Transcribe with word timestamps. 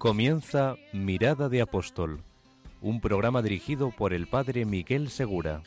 Comienza 0.00 0.76
Mirada 0.94 1.50
de 1.50 1.60
Apóstol, 1.60 2.22
un 2.80 3.02
programa 3.02 3.42
dirigido 3.42 3.90
por 3.90 4.14
el 4.14 4.28
padre 4.28 4.64
Miguel 4.64 5.10
Segura. 5.10 5.60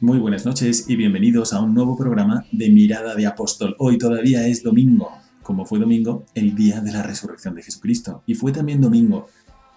Muy 0.00 0.18
buenas 0.18 0.44
noches 0.44 0.90
y 0.90 0.96
bienvenidos 0.96 1.52
a 1.52 1.60
un 1.60 1.72
nuevo 1.72 1.96
programa 1.96 2.46
de 2.50 2.68
Mirada 2.68 3.14
de 3.14 3.26
Apóstol. 3.26 3.76
Hoy 3.78 3.96
todavía 3.96 4.48
es 4.48 4.64
domingo, 4.64 5.12
como 5.44 5.66
fue 5.66 5.78
domingo 5.78 6.24
el 6.34 6.56
día 6.56 6.80
de 6.80 6.90
la 6.90 7.04
resurrección 7.04 7.54
de 7.54 7.62
Jesucristo. 7.62 8.24
Y 8.26 8.34
fue 8.34 8.50
también 8.50 8.80
domingo 8.80 9.28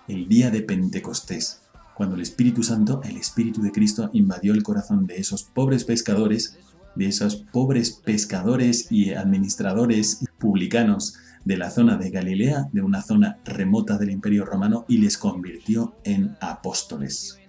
el 0.07 0.27
día 0.27 0.51
de 0.51 0.61
Pentecostés, 0.61 1.61
cuando 1.95 2.15
el 2.15 2.21
Espíritu 2.21 2.63
Santo, 2.63 3.01
el 3.03 3.17
Espíritu 3.17 3.61
de 3.61 3.71
Cristo, 3.71 4.09
invadió 4.13 4.53
el 4.53 4.63
corazón 4.63 5.05
de 5.05 5.17
esos 5.17 5.43
pobres 5.43 5.85
pescadores, 5.85 6.57
de 6.95 7.07
esos 7.07 7.35
pobres 7.35 7.91
pescadores 7.91 8.91
y 8.91 9.13
administradores 9.13 10.25
publicanos 10.39 11.15
de 11.45 11.57
la 11.57 11.69
zona 11.69 11.97
de 11.97 12.09
Galilea, 12.09 12.69
de 12.71 12.81
una 12.81 13.01
zona 13.01 13.39
remota 13.45 13.97
del 13.97 14.11
Imperio 14.11 14.45
Romano, 14.45 14.85
y 14.87 14.97
les 14.97 15.17
convirtió 15.17 15.95
en 16.03 16.35
apóstoles. 16.41 17.39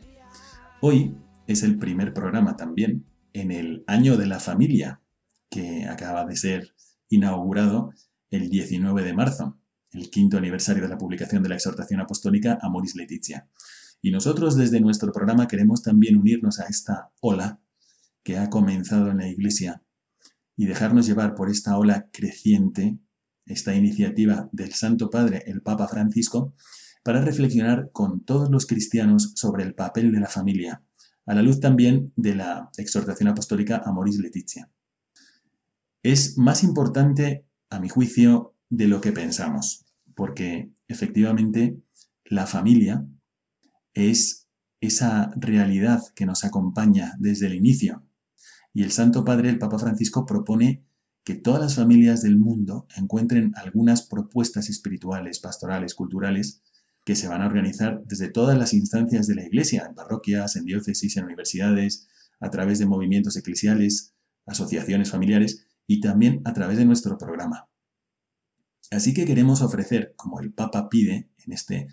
Hoy 0.80 1.16
es 1.46 1.62
el 1.62 1.78
primer 1.78 2.12
programa 2.12 2.56
también 2.56 3.05
en 3.33 3.50
el 3.50 3.84
año 3.86 4.16
de 4.16 4.27
la 4.27 4.41
familia, 4.41 5.00
que 5.50 5.86
acaba 5.86 6.24
de 6.24 6.36
ser 6.36 6.74
inaugurado 7.08 7.92
el 8.30 8.50
19 8.50 9.02
de 9.05 9.14
marzo, 9.14 9.58
el 9.95 10.11
quinto 10.11 10.37
aniversario 10.37 10.83
de 10.83 10.89
la 10.89 10.98
publicación 10.98 11.42
de 11.42 11.48
la 11.48 11.55
exhortación 11.55 12.00
apostólica 12.00 12.59
Amoris 12.61 12.97
Leticia. 12.97 13.48
Y 14.03 14.11
nosotros 14.11 14.56
desde 14.56 14.81
nuestro 14.81 15.12
programa 15.12 15.48
queremos 15.48 15.83
también 15.83 16.17
unirnos 16.17 16.61
a 16.61 16.64
esta 16.64 17.11
ola 17.20 17.61
que 18.23 18.39
ha 18.39 18.51
comenzado 18.51 19.11
en 19.11 19.19
la 19.19 19.28
Iglesia 19.28 19.83
y 20.56 20.67
dejarnos 20.67 21.06
llevar 21.06 21.34
por 21.34 21.51
esta 21.51 21.78
ola 21.78 22.09
creciente, 22.12 22.98
esta 23.47 23.75
iniciativa 23.75 24.48
del 24.53 24.73
Santo 24.73 25.11
Padre, 25.11 25.45
el 25.47 25.62
Papa 25.62 25.89
Francisco, 25.89 26.55
para 27.03 27.20
reflexionar 27.20 27.91
con 27.92 28.25
todos 28.25 28.51
los 28.51 28.67
cristianos 28.67 29.33
sobre 29.36 29.62
el 29.62 29.75
papel 29.75 30.11
de 30.11 30.20
la 30.20 30.29
familia, 30.29 30.83
a 31.27 31.34
la 31.34 31.42
luz 31.42 31.61
también 31.61 32.12
de 32.17 32.34
la 32.34 32.70
exhortación 32.77 33.29
apostólica 33.29 33.83
Amoris 33.84 34.19
Leticia. 34.19 34.70
Es 36.03 36.36
más 36.39 36.62
importante, 36.62 37.47
a 37.70 37.81
mi 37.81 37.89
juicio, 37.89 38.55
de 38.70 38.89
lo 38.89 39.01
que 39.01 39.12
pensamos, 39.12 39.83
porque 40.15 40.73
efectivamente 40.89 41.81
la 42.25 42.47
familia 42.47 43.07
es 43.93 44.48
esa 44.81 45.33
realidad 45.37 46.03
que 46.15 46.27
nos 46.27 46.45
acompaña 46.45 47.15
desde 47.19 47.47
el 47.47 47.55
inicio. 47.55 48.05
Y 48.73 48.83
el 48.83 48.91
Santo 48.91 49.24
Padre, 49.24 49.51
el 49.51 49.58
Papa 49.58 49.79
Francisco, 49.79 50.27
propone 50.27 50.85
que 51.24 51.35
todas 51.35 51.61
las 51.61 51.77
familias 51.77 52.23
del 52.23 52.39
mundo 52.39 52.86
encuentren 52.97 53.53
algunas 53.57 54.03
propuestas 54.03 54.69
espirituales, 54.69 55.41
pastorales, 55.41 55.95
culturales, 55.95 56.63
que 57.05 57.17
se 57.17 57.29
van 57.29 57.42
a 57.42 57.47
organizar 57.47 58.03
desde 58.07 58.30
todas 58.30 58.58
las 58.58 58.73
instancias 58.73 59.27
de 59.27 59.35
la 59.35 59.47
Iglesia, 59.47 59.86
en 59.89 59.95
parroquias, 59.95 60.57
en 60.57 60.64
diócesis, 60.64 61.17
en 61.17 61.24
universidades, 61.24 62.08
a 62.41 62.51
través 62.51 62.79
de 62.79 62.86
movimientos 62.86 63.36
eclesiales, 63.36 64.14
asociaciones 64.47 65.11
familiares 65.11 65.67
y 65.86 66.01
también 66.01 66.41
a 66.45 66.53
través 66.53 66.79
de 66.79 66.85
nuestro 66.85 67.17
programa. 67.17 67.69
Así 68.90 69.14
que 69.14 69.24
queremos 69.24 69.62
ofrecer, 69.62 70.14
como 70.17 70.40
el 70.40 70.52
Papa 70.52 70.89
pide 70.89 71.30
en 71.45 71.52
este 71.52 71.89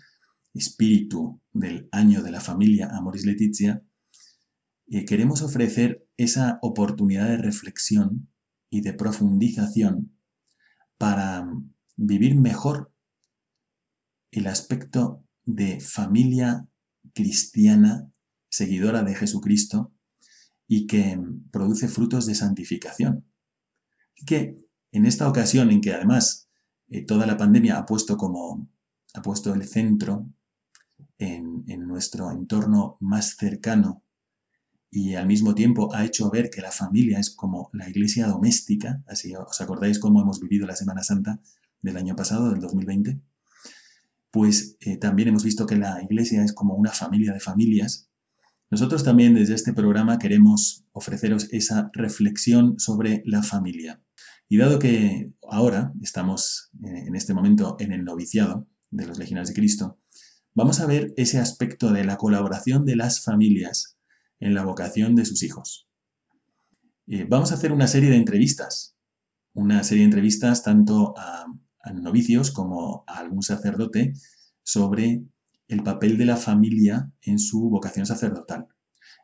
espíritu 0.54 1.40
del 1.52 1.88
año 1.92 2.22
de 2.22 2.30
la 2.30 2.40
familia 2.40 2.90
Amoris 2.92 3.24
Leticia, 3.24 3.82
eh, 4.88 5.04
queremos 5.04 5.42
ofrecer 5.42 6.06
esa 6.16 6.58
oportunidad 6.62 7.28
de 7.28 7.38
reflexión 7.38 8.28
y 8.68 8.82
de 8.82 8.92
profundización 8.92 10.16
para 10.98 11.46
vivir 11.96 12.36
mejor 12.36 12.92
el 14.30 14.46
aspecto 14.46 15.24
de 15.44 15.80
familia 15.80 16.68
cristiana, 17.14 18.10
seguidora 18.48 19.02
de 19.02 19.14
Jesucristo, 19.14 19.92
y 20.66 20.86
que 20.86 21.20
produce 21.50 21.88
frutos 21.88 22.26
de 22.26 22.34
santificación. 22.34 23.26
Y 24.14 24.24
que 24.24 24.56
en 24.92 25.06
esta 25.06 25.28
ocasión 25.28 25.70
en 25.70 25.80
que 25.80 25.92
además 25.92 26.48
eh, 26.92 27.04
toda 27.04 27.26
la 27.26 27.36
pandemia 27.36 27.78
ha 27.78 27.86
puesto 27.86 28.16
como 28.16 28.68
ha 29.14 29.22
puesto 29.22 29.52
el 29.54 29.64
centro 29.66 30.26
en, 31.18 31.64
en 31.66 31.86
nuestro 31.86 32.30
entorno 32.30 32.96
más 33.00 33.36
cercano 33.36 34.02
y 34.94 35.14
al 35.14 35.26
mismo 35.26 35.54
tiempo 35.54 35.94
ha 35.94 36.04
hecho 36.04 36.30
ver 36.30 36.50
que 36.50 36.60
la 36.60 36.70
familia 36.70 37.18
es 37.18 37.30
como 37.30 37.70
la 37.72 37.88
iglesia 37.88 38.26
doméstica, 38.26 39.02
así 39.06 39.34
os 39.34 39.58
acordáis 39.62 39.98
cómo 39.98 40.20
hemos 40.20 40.38
vivido 40.38 40.66
la 40.66 40.76
Semana 40.76 41.02
Santa 41.02 41.40
del 41.80 41.96
año 41.96 42.14
pasado, 42.14 42.50
del 42.50 42.60
2020, 42.60 43.18
pues 44.30 44.76
eh, 44.80 44.98
también 44.98 45.28
hemos 45.28 45.44
visto 45.44 45.64
que 45.64 45.76
la 45.76 46.02
iglesia 46.02 46.44
es 46.44 46.52
como 46.52 46.74
una 46.74 46.90
familia 46.90 47.32
de 47.32 47.40
familias. 47.40 48.10
Nosotros 48.70 49.02
también 49.02 49.34
desde 49.34 49.54
este 49.54 49.72
programa 49.72 50.18
queremos 50.18 50.84
ofreceros 50.92 51.48
esa 51.52 51.90
reflexión 51.94 52.78
sobre 52.78 53.22
la 53.24 53.42
familia. 53.42 54.02
Y 54.52 54.58
dado 54.58 54.78
que 54.78 55.32
ahora 55.48 55.94
estamos 56.02 56.68
eh, 56.84 57.04
en 57.06 57.16
este 57.16 57.32
momento 57.32 57.74
en 57.80 57.90
el 57.90 58.04
noviciado 58.04 58.68
de 58.90 59.06
los 59.06 59.16
legionarios 59.16 59.48
de 59.48 59.54
Cristo, 59.54 59.98
vamos 60.52 60.78
a 60.80 60.86
ver 60.86 61.14
ese 61.16 61.38
aspecto 61.38 61.90
de 61.90 62.04
la 62.04 62.18
colaboración 62.18 62.84
de 62.84 62.94
las 62.94 63.24
familias 63.24 63.96
en 64.40 64.52
la 64.52 64.62
vocación 64.62 65.14
de 65.14 65.24
sus 65.24 65.42
hijos. 65.42 65.88
Eh, 67.06 67.24
vamos 67.26 67.50
a 67.50 67.54
hacer 67.54 67.72
una 67.72 67.86
serie 67.86 68.10
de 68.10 68.16
entrevistas, 68.16 68.94
una 69.54 69.82
serie 69.84 70.02
de 70.02 70.10
entrevistas 70.10 70.62
tanto 70.62 71.14
a, 71.16 71.46
a 71.80 71.92
novicios 71.94 72.50
como 72.50 73.04
a 73.06 73.20
algún 73.20 73.42
sacerdote 73.42 74.12
sobre 74.62 75.24
el 75.66 75.82
papel 75.82 76.18
de 76.18 76.26
la 76.26 76.36
familia 76.36 77.10
en 77.22 77.38
su 77.38 77.70
vocación 77.70 78.04
sacerdotal. 78.04 78.66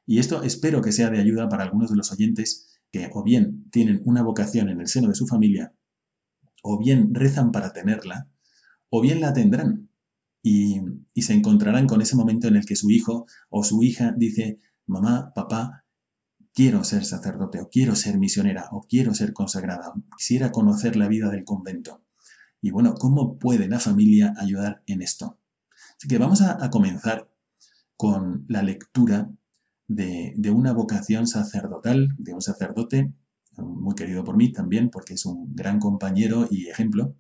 Y 0.06 0.20
esto 0.20 0.42
espero 0.42 0.80
que 0.80 0.92
sea 0.92 1.10
de 1.10 1.20
ayuda 1.20 1.50
para 1.50 1.64
algunos 1.64 1.90
de 1.90 1.96
los 1.96 2.12
oyentes 2.12 2.77
que 2.90 3.10
o 3.12 3.22
bien 3.22 3.68
tienen 3.70 4.02
una 4.04 4.22
vocación 4.22 4.68
en 4.68 4.80
el 4.80 4.88
seno 4.88 5.08
de 5.08 5.14
su 5.14 5.26
familia, 5.26 5.74
o 6.62 6.78
bien 6.78 7.14
rezan 7.14 7.52
para 7.52 7.72
tenerla, 7.72 8.28
o 8.90 9.00
bien 9.00 9.20
la 9.20 9.32
tendrán 9.32 9.90
y, 10.42 10.80
y 11.14 11.22
se 11.22 11.34
encontrarán 11.34 11.86
con 11.86 12.00
ese 12.00 12.16
momento 12.16 12.48
en 12.48 12.56
el 12.56 12.64
que 12.64 12.76
su 12.76 12.90
hijo 12.90 13.26
o 13.50 13.64
su 13.64 13.82
hija 13.82 14.14
dice, 14.16 14.58
mamá, 14.86 15.32
papá, 15.34 15.84
quiero 16.54 16.82
ser 16.82 17.04
sacerdote, 17.04 17.60
o 17.60 17.68
quiero 17.68 17.94
ser 17.94 18.18
misionera, 18.18 18.68
o 18.72 18.82
quiero 18.82 19.14
ser 19.14 19.32
consagrada, 19.32 19.90
o 19.90 20.16
quisiera 20.16 20.50
conocer 20.50 20.96
la 20.96 21.08
vida 21.08 21.30
del 21.30 21.44
convento. 21.44 22.02
Y 22.60 22.70
bueno, 22.70 22.94
¿cómo 22.94 23.38
puede 23.38 23.68
la 23.68 23.78
familia 23.78 24.34
ayudar 24.36 24.82
en 24.86 25.02
esto? 25.02 25.38
Así 25.96 26.08
que 26.08 26.18
vamos 26.18 26.42
a, 26.42 26.64
a 26.64 26.70
comenzar 26.70 27.30
con 27.96 28.44
la 28.48 28.62
lectura 28.62 29.30
de, 29.88 30.32
de, 30.36 30.50
una 30.50 30.72
vocación 30.72 31.26
sacerdotal, 31.26 32.14
de 32.18 32.34
un 32.34 32.40
sacerdote, 32.40 33.12
muy 33.56 33.94
querido 33.94 34.22
por 34.24 34.36
mí 34.36 34.52
también, 34.52 34.90
porque 34.90 35.14
es 35.14 35.26
un 35.26 35.54
gran 35.54 35.80
compañero 35.80 36.46
y 36.50 36.68
ejemplo, 36.68 37.16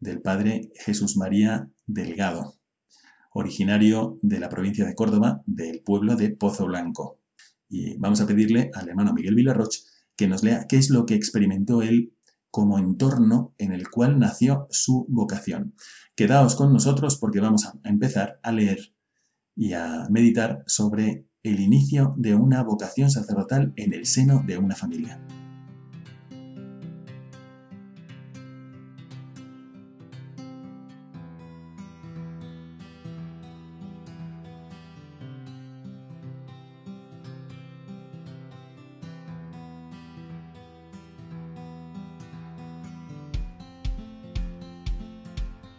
del 0.00 0.20
padre 0.20 0.72
Jesús 0.76 1.16
María 1.16 1.70
Delgado, 1.86 2.54
originario 3.32 4.18
de 4.22 4.40
la 4.40 4.48
provincia 4.48 4.86
de 4.86 4.94
Córdoba, 4.94 5.42
del 5.46 5.82
pueblo 5.82 6.16
de 6.16 6.30
Pozo 6.30 6.66
Blanco. 6.66 7.20
Y 7.68 7.96
vamos 7.98 8.20
a 8.20 8.26
pedirle 8.26 8.70
al 8.74 8.88
hermano 8.88 9.12
Miguel 9.12 9.34
Villarroch 9.34 9.74
que 10.16 10.28
nos 10.28 10.42
lea 10.42 10.66
qué 10.68 10.76
es 10.76 10.90
lo 10.90 11.04
que 11.04 11.14
experimentó 11.14 11.82
él 11.82 12.14
como 12.50 12.78
entorno 12.78 13.54
en 13.58 13.72
el 13.72 13.90
cual 13.90 14.18
nació 14.18 14.66
su 14.70 15.06
vocación. 15.08 15.74
Quedaos 16.14 16.56
con 16.56 16.72
nosotros 16.72 17.16
porque 17.18 17.40
vamos 17.40 17.66
a 17.66 17.74
empezar 17.84 18.40
a 18.42 18.52
leer 18.52 18.94
y 19.54 19.74
a 19.74 20.06
meditar 20.10 20.62
sobre 20.66 21.26
el 21.46 21.60
inicio 21.60 22.12
de 22.16 22.34
una 22.34 22.62
vocación 22.64 23.08
sacerdotal 23.08 23.72
en 23.76 23.94
el 23.94 24.04
seno 24.06 24.42
de 24.44 24.58
una 24.58 24.74
familia. 24.74 25.20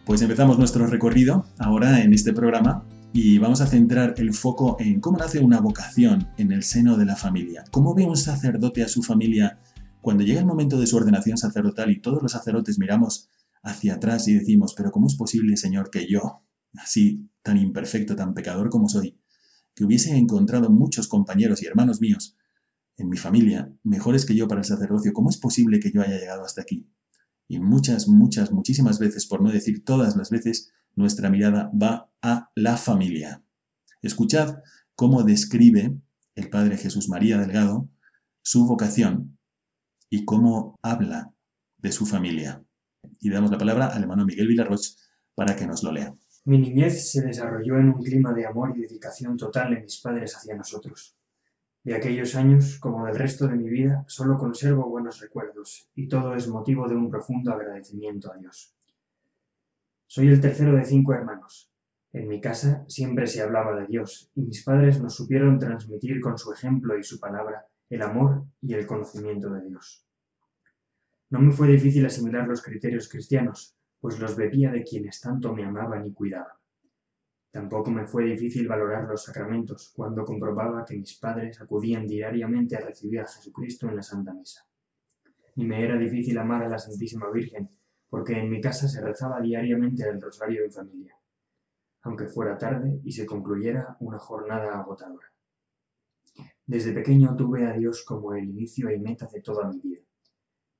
Pues 0.06 0.22
empezamos 0.22 0.58
nuestro 0.58 0.86
recorrido 0.86 1.44
ahora 1.58 2.00
en 2.00 2.14
este 2.14 2.32
programa 2.32 2.86
y 3.12 3.38
vamos 3.38 3.60
a 3.60 3.66
centrar 3.66 4.14
el 4.18 4.34
foco 4.34 4.76
en 4.78 5.00
cómo 5.00 5.18
nace 5.18 5.40
una 5.40 5.60
vocación 5.60 6.28
en 6.36 6.52
el 6.52 6.62
seno 6.62 6.96
de 6.96 7.06
la 7.06 7.16
familia. 7.16 7.64
¿Cómo 7.70 7.94
ve 7.94 8.04
un 8.04 8.16
sacerdote 8.16 8.82
a 8.82 8.88
su 8.88 9.02
familia 9.02 9.60
cuando 10.00 10.24
llega 10.24 10.40
el 10.40 10.46
momento 10.46 10.78
de 10.78 10.86
su 10.86 10.96
ordenación 10.96 11.38
sacerdotal 11.38 11.90
y 11.90 12.00
todos 12.00 12.22
los 12.22 12.32
sacerdotes 12.32 12.78
miramos 12.78 13.28
hacia 13.62 13.94
atrás 13.94 14.28
y 14.28 14.34
decimos, 14.34 14.74
pero 14.76 14.92
¿cómo 14.92 15.06
es 15.06 15.16
posible, 15.16 15.56
Señor, 15.56 15.90
que 15.90 16.06
yo, 16.08 16.42
así 16.74 17.28
tan 17.42 17.56
imperfecto, 17.56 18.14
tan 18.14 18.34
pecador 18.34 18.68
como 18.68 18.88
soy, 18.88 19.18
que 19.74 19.84
hubiese 19.84 20.16
encontrado 20.16 20.70
muchos 20.70 21.08
compañeros 21.08 21.62
y 21.62 21.66
hermanos 21.66 22.00
míos 22.00 22.36
en 22.96 23.08
mi 23.08 23.16
familia 23.16 23.72
mejores 23.84 24.26
que 24.26 24.34
yo 24.34 24.48
para 24.48 24.60
el 24.60 24.66
sacerdocio, 24.66 25.12
¿cómo 25.12 25.30
es 25.30 25.38
posible 25.38 25.80
que 25.80 25.90
yo 25.92 26.02
haya 26.02 26.18
llegado 26.18 26.44
hasta 26.44 26.62
aquí? 26.62 26.90
Y 27.46 27.60
muchas, 27.60 28.08
muchas, 28.08 28.52
muchísimas 28.52 28.98
veces, 28.98 29.26
por 29.26 29.40
no 29.40 29.50
decir 29.50 29.84
todas 29.84 30.16
las 30.16 30.30
veces, 30.30 30.72
nuestra 30.98 31.30
mirada 31.30 31.70
va 31.80 32.10
a 32.20 32.50
la 32.56 32.76
familia. 32.76 33.42
Escuchad 34.02 34.58
cómo 34.96 35.22
describe 35.22 35.96
el 36.34 36.50
Padre 36.50 36.76
Jesús 36.76 37.08
María 37.08 37.38
Delgado 37.38 37.88
su 38.42 38.66
vocación 38.66 39.38
y 40.10 40.24
cómo 40.24 40.76
habla 40.82 41.32
de 41.76 41.92
su 41.92 42.04
familia. 42.04 42.64
Y 43.20 43.30
damos 43.30 43.50
la 43.50 43.58
palabra 43.58 43.86
al 43.86 44.02
hermano 44.02 44.24
Miguel 44.24 44.48
Villarroch 44.48 44.96
para 45.34 45.54
que 45.54 45.66
nos 45.66 45.84
lo 45.84 45.92
lea. 45.92 46.14
Mi 46.44 46.58
niñez 46.58 47.12
se 47.12 47.22
desarrolló 47.22 47.78
en 47.78 47.90
un 47.90 48.02
clima 48.02 48.32
de 48.32 48.46
amor 48.46 48.72
y 48.74 48.80
dedicación 48.80 49.36
total 49.36 49.74
de 49.74 49.82
mis 49.82 50.00
padres 50.00 50.34
hacia 50.34 50.56
nosotros. 50.56 51.16
De 51.84 51.94
aquellos 51.94 52.34
años, 52.34 52.78
como 52.80 53.06
del 53.06 53.16
resto 53.16 53.46
de 53.46 53.54
mi 53.54 53.68
vida, 53.68 54.04
solo 54.08 54.36
conservo 54.36 54.88
buenos 54.88 55.20
recuerdos, 55.20 55.88
y 55.94 56.08
todo 56.08 56.34
es 56.34 56.48
motivo 56.48 56.88
de 56.88 56.96
un 56.96 57.08
profundo 57.08 57.52
agradecimiento 57.52 58.32
a 58.32 58.36
Dios. 58.36 58.77
Soy 60.10 60.28
el 60.28 60.40
tercero 60.40 60.74
de 60.74 60.86
cinco 60.86 61.12
hermanos. 61.12 61.70
En 62.14 62.28
mi 62.28 62.40
casa 62.40 62.82
siempre 62.88 63.26
se 63.26 63.42
hablaba 63.42 63.78
de 63.78 63.86
Dios, 63.86 64.32
y 64.34 64.40
mis 64.40 64.64
padres 64.64 65.02
nos 65.02 65.14
supieron 65.14 65.58
transmitir 65.58 66.18
con 66.22 66.38
su 66.38 66.50
ejemplo 66.50 66.98
y 66.98 67.02
su 67.02 67.20
palabra 67.20 67.66
el 67.90 68.00
amor 68.00 68.46
y 68.62 68.72
el 68.72 68.86
conocimiento 68.86 69.50
de 69.50 69.68
Dios. 69.68 70.06
No 71.28 71.40
me 71.40 71.52
fue 71.52 71.68
difícil 71.68 72.06
asimilar 72.06 72.48
los 72.48 72.62
criterios 72.62 73.06
cristianos, 73.06 73.76
pues 74.00 74.18
los 74.18 74.34
bebía 74.34 74.70
de 74.70 74.82
quienes 74.82 75.20
tanto 75.20 75.54
me 75.54 75.66
amaban 75.66 76.06
y 76.06 76.14
cuidaban. 76.14 76.56
Tampoco 77.50 77.90
me 77.90 78.06
fue 78.06 78.24
difícil 78.24 78.66
valorar 78.66 79.04
los 79.04 79.24
sacramentos 79.24 79.92
cuando 79.94 80.24
comprobaba 80.24 80.86
que 80.86 80.96
mis 80.96 81.18
padres 81.18 81.60
acudían 81.60 82.06
diariamente 82.06 82.76
a 82.76 82.80
recibir 82.80 83.20
a 83.20 83.26
Jesucristo 83.26 83.86
en 83.86 83.96
la 83.96 84.02
Santa 84.02 84.32
Misa. 84.32 84.66
Ni 85.56 85.66
me 85.66 85.84
era 85.84 85.98
difícil 85.98 86.38
amar 86.38 86.62
a 86.62 86.68
la 86.68 86.78
Santísima 86.78 87.30
Virgen, 87.30 87.68
porque 88.08 88.38
en 88.38 88.50
mi 88.50 88.60
casa 88.60 88.88
se 88.88 89.00
rezaba 89.00 89.40
diariamente 89.40 90.08
el 90.08 90.20
rosario 90.20 90.64
en 90.64 90.72
familia, 90.72 91.14
aunque 92.02 92.26
fuera 92.26 92.56
tarde 92.56 93.00
y 93.04 93.12
se 93.12 93.26
concluyera 93.26 93.96
una 94.00 94.18
jornada 94.18 94.78
agotadora. 94.78 95.26
Desde 96.66 96.92
pequeño 96.92 97.34
tuve 97.36 97.66
a 97.66 97.72
Dios 97.72 98.04
como 98.04 98.34
el 98.34 98.44
inicio 98.44 98.90
y 98.90 98.98
meta 98.98 99.26
de 99.32 99.40
toda 99.40 99.68
mi 99.68 99.80
vida. 99.80 100.02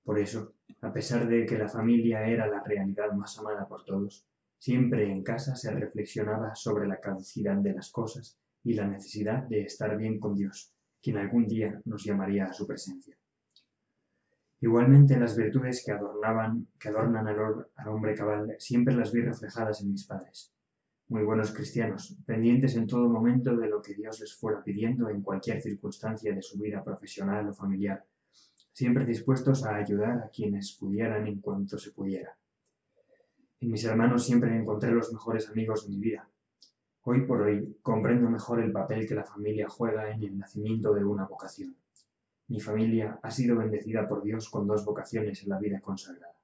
Por 0.05 0.19
eso, 0.19 0.55
a 0.81 0.93
pesar 0.93 1.27
de 1.27 1.45
que 1.45 1.59
la 1.59 1.69
familia 1.69 2.27
era 2.27 2.47
la 2.47 2.63
realidad 2.63 3.13
más 3.13 3.39
amada 3.39 3.67
por 3.67 3.85
todos, 3.85 4.27
Siempre 4.59 5.05
en 5.05 5.23
casa 5.23 5.55
se 5.55 5.71
reflexionaba 5.71 6.55
sobre 6.57 6.89
la 6.89 6.99
caducidad 6.99 7.57
de 7.57 7.75
las 7.75 7.91
cosas 7.93 8.37
y 8.65 8.75
la 8.75 8.89
necesidad 8.89 9.45
de 9.45 9.63
estar 9.63 9.97
bien 9.97 10.19
con 10.19 10.35
Dios, 10.35 10.75
quien 11.01 11.17
algún 11.17 11.47
día 11.47 11.81
nos 11.85 12.05
llamaría 12.05 12.47
a 12.47 12.53
su 12.53 12.67
presencia. 12.67 13.17
Igualmente 14.61 15.19
las 15.19 15.37
virtudes 15.37 15.85
que, 15.85 15.93
adornaban, 15.93 16.67
que 16.81 16.89
adornan 16.89 17.29
al, 17.29 17.67
al 17.77 17.89
hombre 17.89 18.15
cabal 18.15 18.57
siempre 18.59 18.95
las 18.95 19.13
vi 19.13 19.21
reflejadas 19.21 19.83
en 19.83 19.93
mis 19.93 20.05
padres, 20.05 20.53
muy 21.09 21.23
buenos 21.23 21.53
cristianos, 21.53 22.17
pendientes 22.27 22.75
en 22.77 22.87
todo 22.87 23.09
momento 23.09 23.57
de 23.57 23.69
lo 23.69 23.81
que 23.81 23.95
Dios 23.95 24.19
les 24.21 24.35
fuera 24.35 24.63
pidiendo 24.63 25.09
en 25.09 25.23
cualquier 25.23 25.63
circunstancia 25.63 26.35
de 26.35 26.43
su 26.43 26.59
vida 26.59 26.83
profesional 26.83 27.49
o 27.49 27.55
familiar, 27.55 28.05
siempre 28.73 29.07
dispuestos 29.07 29.65
a 29.65 29.77
ayudar 29.77 30.19
a 30.19 30.29
quienes 30.29 30.77
pudieran 30.79 31.27
en 31.27 31.41
cuanto 31.41 31.79
se 31.79 31.93
pudiera. 31.93 32.37
En 33.61 33.71
mis 33.71 33.85
hermanos 33.85 34.27
siempre 34.27 34.57
encontré 34.57 34.91
los 34.91 35.13
mejores 35.13 35.49
amigos 35.49 35.85
de 35.85 35.95
mi 35.95 36.01
vida. 36.01 36.29
Hoy 37.03 37.27
por 37.27 37.43
hoy 37.43 37.79
comprendo 37.81 38.29
mejor 38.29 38.61
el 38.61 38.71
papel 38.71 39.07
que 39.07 39.15
la 39.15 39.25
familia 39.25 39.69
juega 39.69 40.11
en 40.11 40.23
el 40.23 40.37
nacimiento 40.37 40.93
de 40.93 41.05
una 41.05 41.27
vocación. 41.27 41.75
Mi 42.49 42.61
familia 42.61 43.19
ha 43.23 43.31
sido 43.31 43.57
bendecida 43.57 44.09
por 44.09 44.23
Dios 44.23 44.49
con 44.49 44.67
dos 44.67 44.85
vocaciones 44.85 45.43
en 45.43 45.51
la 45.51 45.59
vida 45.59 45.81
consagrada. 45.81 46.35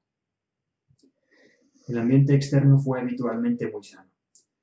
El 1.86 1.98
ambiente 1.98 2.34
externo 2.34 2.78
fue 2.78 3.00
habitualmente 3.00 3.70
muy 3.70 3.84
sano. 3.84 4.10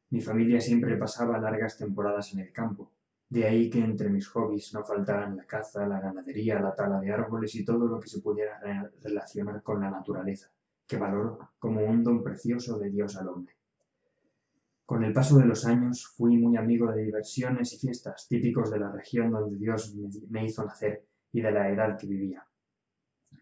Mi 0.09 0.21
familia 0.21 0.59
siempre 0.59 0.97
pasaba 0.97 1.39
largas 1.39 1.77
temporadas 1.77 2.33
en 2.33 2.39
el 2.39 2.51
campo, 2.51 2.91
de 3.29 3.45
ahí 3.45 3.69
que 3.69 3.79
entre 3.79 4.09
mis 4.09 4.27
hobbies 4.27 4.73
no 4.73 4.83
faltaran 4.83 5.37
la 5.37 5.45
caza, 5.45 5.87
la 5.87 5.99
ganadería, 5.99 6.59
la 6.59 6.75
tala 6.75 6.99
de 6.99 7.11
árboles 7.11 7.55
y 7.55 7.63
todo 7.63 7.87
lo 7.87 7.99
que 7.99 8.09
se 8.09 8.19
pudiera 8.19 8.59
relacionar 9.01 9.63
con 9.63 9.79
la 9.81 9.89
naturaleza 9.89 10.51
que 10.85 10.97
valoro 10.97 11.51
como 11.57 11.85
un 11.85 12.03
don 12.03 12.21
precioso 12.21 12.77
de 12.77 12.89
Dios 12.89 13.15
al 13.15 13.29
hombre. 13.29 13.55
Con 14.85 15.05
el 15.05 15.13
paso 15.13 15.37
de 15.37 15.45
los 15.45 15.65
años 15.65 16.05
fui 16.05 16.37
muy 16.37 16.57
amigo 16.57 16.91
de 16.91 17.05
diversiones 17.05 17.71
y 17.71 17.77
fiestas 17.77 18.27
típicos 18.27 18.69
de 18.69 18.79
la 18.79 18.91
región 18.91 19.31
donde 19.31 19.55
Dios 19.55 19.95
me 20.29 20.43
hizo 20.43 20.65
nacer 20.65 21.05
y 21.33 21.41
de 21.41 21.51
la 21.51 21.69
edad 21.69 21.97
que 21.97 22.07
vivía. 22.07 22.45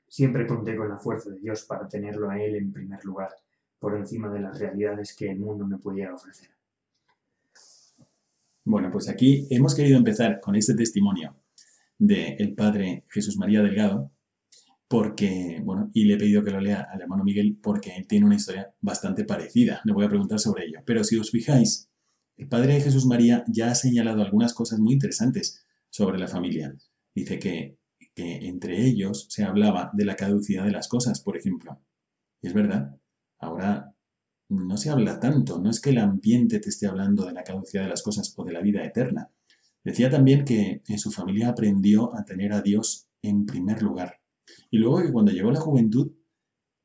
Siempre 0.07 0.47
conté 0.47 0.75
con 0.75 0.89
la 0.89 0.97
fuerza 0.97 1.29
de 1.29 1.39
Dios 1.39 1.63
para 1.63 1.87
tenerlo 1.87 2.29
a 2.29 2.41
Él 2.41 2.55
en 2.55 2.71
primer 2.71 3.03
lugar, 3.05 3.29
por 3.79 3.95
encima 3.95 4.29
de 4.29 4.39
las 4.39 4.59
realidades 4.59 5.15
que 5.15 5.29
el 5.29 5.39
mundo 5.39 5.65
me 5.65 5.77
pudiera 5.77 6.13
ofrecer. 6.13 6.49
Bueno, 8.65 8.91
pues 8.91 9.09
aquí 9.09 9.47
hemos 9.49 9.73
querido 9.73 9.97
empezar 9.97 10.39
con 10.39 10.55
este 10.55 10.75
testimonio 10.75 11.35
del 11.97 12.53
padre 12.53 13.05
Jesús 13.09 13.35
María 13.37 13.63
Delgado, 13.63 14.11
porque, 14.87 15.61
bueno, 15.63 15.89
y 15.93 16.05
le 16.05 16.15
he 16.15 16.17
pedido 16.17 16.43
que 16.43 16.51
lo 16.51 16.59
lea 16.59 16.87
al 16.91 17.01
hermano 17.01 17.23
Miguel 17.23 17.59
porque 17.61 18.05
tiene 18.07 18.25
una 18.25 18.35
historia 18.35 18.73
bastante 18.81 19.23
parecida. 19.23 19.81
Le 19.85 19.93
voy 19.93 20.05
a 20.05 20.09
preguntar 20.09 20.39
sobre 20.39 20.65
ello. 20.65 20.79
Pero 20.85 21.03
si 21.03 21.17
os 21.17 21.31
fijáis, 21.31 21.89
el 22.37 22.47
padre 22.47 22.75
de 22.75 22.81
Jesús 22.81 23.05
María 23.05 23.43
ya 23.47 23.71
ha 23.71 23.75
señalado 23.75 24.21
algunas 24.21 24.53
cosas 24.53 24.79
muy 24.79 24.93
interesantes 24.93 25.65
sobre 25.89 26.17
la 26.17 26.27
familia. 26.27 26.75
Dice 27.13 27.37
que, 27.37 27.78
que 28.15 28.47
entre 28.47 28.85
ellos 28.85 29.27
se 29.29 29.43
hablaba 29.43 29.91
de 29.93 30.05
la 30.05 30.15
caducidad 30.15 30.65
de 30.65 30.71
las 30.71 30.87
cosas, 30.87 31.21
por 31.21 31.37
ejemplo. 31.37 31.79
Y 32.41 32.47
es 32.47 32.53
verdad, 32.53 32.97
ahora 33.39 33.95
no 34.49 34.77
se 34.77 34.89
habla 34.89 35.19
tanto, 35.19 35.59
no 35.59 35.69
es 35.69 35.79
que 35.79 35.91
el 35.91 35.99
ambiente 35.99 36.59
te 36.59 36.69
esté 36.69 36.87
hablando 36.87 37.25
de 37.25 37.33
la 37.33 37.43
caducidad 37.43 37.83
de 37.83 37.89
las 37.89 38.01
cosas 38.01 38.33
o 38.35 38.43
de 38.43 38.53
la 38.53 38.61
vida 38.61 38.83
eterna. 38.83 39.29
Decía 39.83 40.09
también 40.09 40.43
que 40.43 40.81
en 40.87 40.99
su 40.99 41.11
familia 41.11 41.49
aprendió 41.49 42.15
a 42.15 42.25
tener 42.25 42.53
a 42.53 42.61
Dios 42.61 43.07
en 43.21 43.45
primer 43.45 43.81
lugar 43.81 44.19
y 44.71 44.77
luego 44.77 45.01
que 45.01 45.11
cuando 45.11 45.31
llegó 45.31 45.51
la 45.51 45.59
juventud 45.59 46.11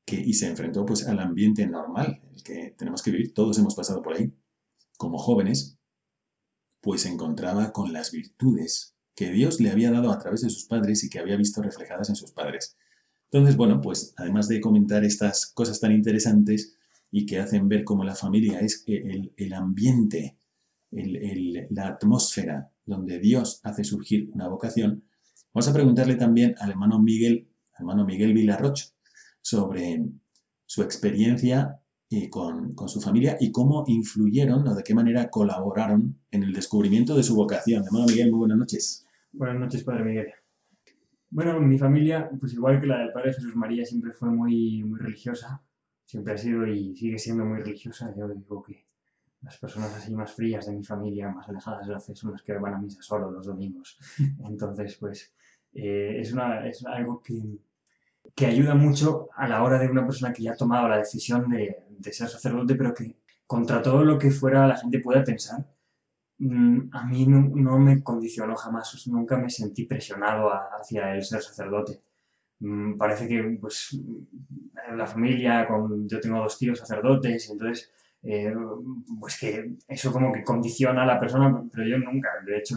que, 0.06 0.20
y 0.20 0.34
se 0.34 0.48
enfrentó 0.48 0.84
pues 0.84 1.06
al 1.06 1.18
ambiente 1.20 1.66
normal, 1.66 2.22
el 2.32 2.42
que 2.42 2.74
tenemos 2.76 3.02
que 3.02 3.10
vivir, 3.10 3.32
todos 3.32 3.58
hemos 3.58 3.74
pasado 3.74 4.02
por 4.02 4.14
ahí, 4.14 4.32
como 4.98 5.18
jóvenes, 5.18 5.78
pues 6.80 7.02
se 7.02 7.08
encontraba 7.08 7.72
con 7.72 7.92
las 7.92 8.12
virtudes 8.12 8.93
que 9.14 9.30
Dios 9.30 9.60
le 9.60 9.70
había 9.70 9.90
dado 9.90 10.10
a 10.10 10.18
través 10.18 10.42
de 10.42 10.50
sus 10.50 10.64
padres 10.64 11.04
y 11.04 11.10
que 11.10 11.18
había 11.18 11.36
visto 11.36 11.62
reflejadas 11.62 12.08
en 12.08 12.16
sus 12.16 12.32
padres. 12.32 12.76
Entonces, 13.30 13.56
bueno, 13.56 13.80
pues 13.80 14.14
además 14.16 14.48
de 14.48 14.60
comentar 14.60 15.04
estas 15.04 15.46
cosas 15.46 15.80
tan 15.80 15.92
interesantes 15.92 16.76
y 17.10 17.26
que 17.26 17.38
hacen 17.38 17.68
ver 17.68 17.84
cómo 17.84 18.04
la 18.04 18.14
familia 18.14 18.60
es 18.60 18.84
el, 18.86 19.32
el 19.36 19.52
ambiente, 19.54 20.38
el, 20.90 21.66
la 21.70 21.88
atmósfera 21.88 22.70
donde 22.84 23.18
Dios 23.18 23.60
hace 23.62 23.84
surgir 23.84 24.30
una 24.32 24.48
vocación, 24.48 25.04
vamos 25.52 25.68
a 25.68 25.72
preguntarle 25.72 26.16
también 26.16 26.54
al 26.58 26.70
hermano 26.70 27.00
Miguel 27.00 27.48
hermano 27.78 28.04
Miguel 28.04 28.34
Villarroch, 28.34 28.80
sobre 29.40 30.04
su 30.66 30.82
experiencia 30.82 31.80
eh, 32.10 32.30
con, 32.30 32.74
su 32.88 33.00
familia 33.00 33.36
y 33.40 33.50
cómo 33.50 33.84
influyeron 33.86 34.66
o 34.66 34.74
de 34.74 34.82
qué 34.82 34.94
manera 34.94 35.30
colaboraron 35.30 36.18
en 36.30 36.42
el 36.42 36.52
descubrimiento 36.52 37.16
de 37.16 37.22
su 37.22 37.34
vocación. 37.34 37.84
Hermano 37.84 38.06
Miguel, 38.06 38.30
muy 38.30 38.38
buenas 38.40 38.58
noches. 38.58 39.03
Buenas 39.36 39.58
noches, 39.58 39.82
Padre 39.82 40.04
Miguel. 40.04 40.32
Bueno, 41.28 41.58
mi 41.58 41.76
familia, 41.76 42.30
pues 42.38 42.52
igual 42.52 42.80
que 42.80 42.86
la 42.86 43.00
del 43.00 43.12
Padre 43.12 43.32
Jesús 43.32 43.56
María, 43.56 43.84
siempre 43.84 44.12
fue 44.12 44.30
muy, 44.30 44.84
muy 44.84 44.96
religiosa. 45.00 45.60
Siempre 46.04 46.34
ha 46.34 46.38
sido 46.38 46.64
y 46.68 46.94
sigue 46.94 47.18
siendo 47.18 47.44
muy 47.44 47.58
religiosa. 47.58 48.14
Yo 48.16 48.28
digo 48.28 48.62
que 48.62 48.86
las 49.42 49.58
personas 49.58 49.92
así 49.92 50.14
más 50.14 50.32
frías 50.32 50.66
de 50.66 50.76
mi 50.76 50.84
familia, 50.84 51.30
más 51.30 51.48
alejadas 51.48 51.84
de 51.84 51.92
la 51.92 51.98
fe, 51.98 52.14
son 52.14 52.30
las 52.30 52.42
que 52.42 52.52
van 52.52 52.74
a 52.74 52.78
misa 52.78 53.02
solo 53.02 53.28
los 53.28 53.44
domingos. 53.44 53.98
Entonces, 54.46 54.96
pues 55.00 55.34
eh, 55.72 56.16
es, 56.20 56.32
una, 56.32 56.64
es 56.68 56.86
algo 56.86 57.20
que, 57.20 57.58
que, 58.36 58.46
ayuda 58.46 58.76
mucho 58.76 59.30
a 59.34 59.48
la 59.48 59.64
hora 59.64 59.80
de 59.80 59.90
una 59.90 60.06
persona 60.06 60.32
que 60.32 60.44
ya 60.44 60.52
ha 60.52 60.56
tomado 60.56 60.86
la 60.88 60.98
decisión 60.98 61.48
de, 61.48 61.86
de 61.88 62.12
ser 62.12 62.28
sacerdote, 62.28 62.76
pero 62.76 62.94
que 62.94 63.16
contra 63.48 63.82
todo 63.82 64.04
lo 64.04 64.16
que 64.16 64.30
fuera 64.30 64.68
la 64.68 64.76
gente 64.76 65.00
pueda 65.00 65.24
pensar, 65.24 65.73
a 66.92 67.06
mí 67.06 67.26
no, 67.26 67.40
no, 67.54 67.78
me 67.78 68.02
condicionó 68.02 68.56
jamás, 68.56 69.06
nunca 69.06 69.38
me 69.38 69.50
sentí 69.50 69.86
presionado 69.86 70.50
hacia 70.50 71.14
el 71.14 71.22
ser 71.24 71.42
sacerdote. 71.42 72.02
mm, 72.60 72.96
parece 72.98 73.28
que 73.28 73.42
pues 73.60 73.98
la 74.96 75.06
familia, 75.06 75.66
con, 75.66 76.08
yo 76.08 76.20
tengo 76.20 76.38
dos 76.40 76.58
tíos 76.58 76.78
sacerdotes, 76.78 77.50
entonces 77.50 77.92
eh, 78.22 78.54
pues 79.20 79.38
que 79.38 79.76
eso 79.88 80.12
como 80.12 80.32
que 80.32 80.44
condiciona 80.44 81.02
a 81.02 81.06
la 81.06 81.20
persona, 81.20 81.62
pero 81.72 81.86
yo 81.86 81.98
nunca, 81.98 82.30
de 82.46 82.58
hecho, 82.58 82.76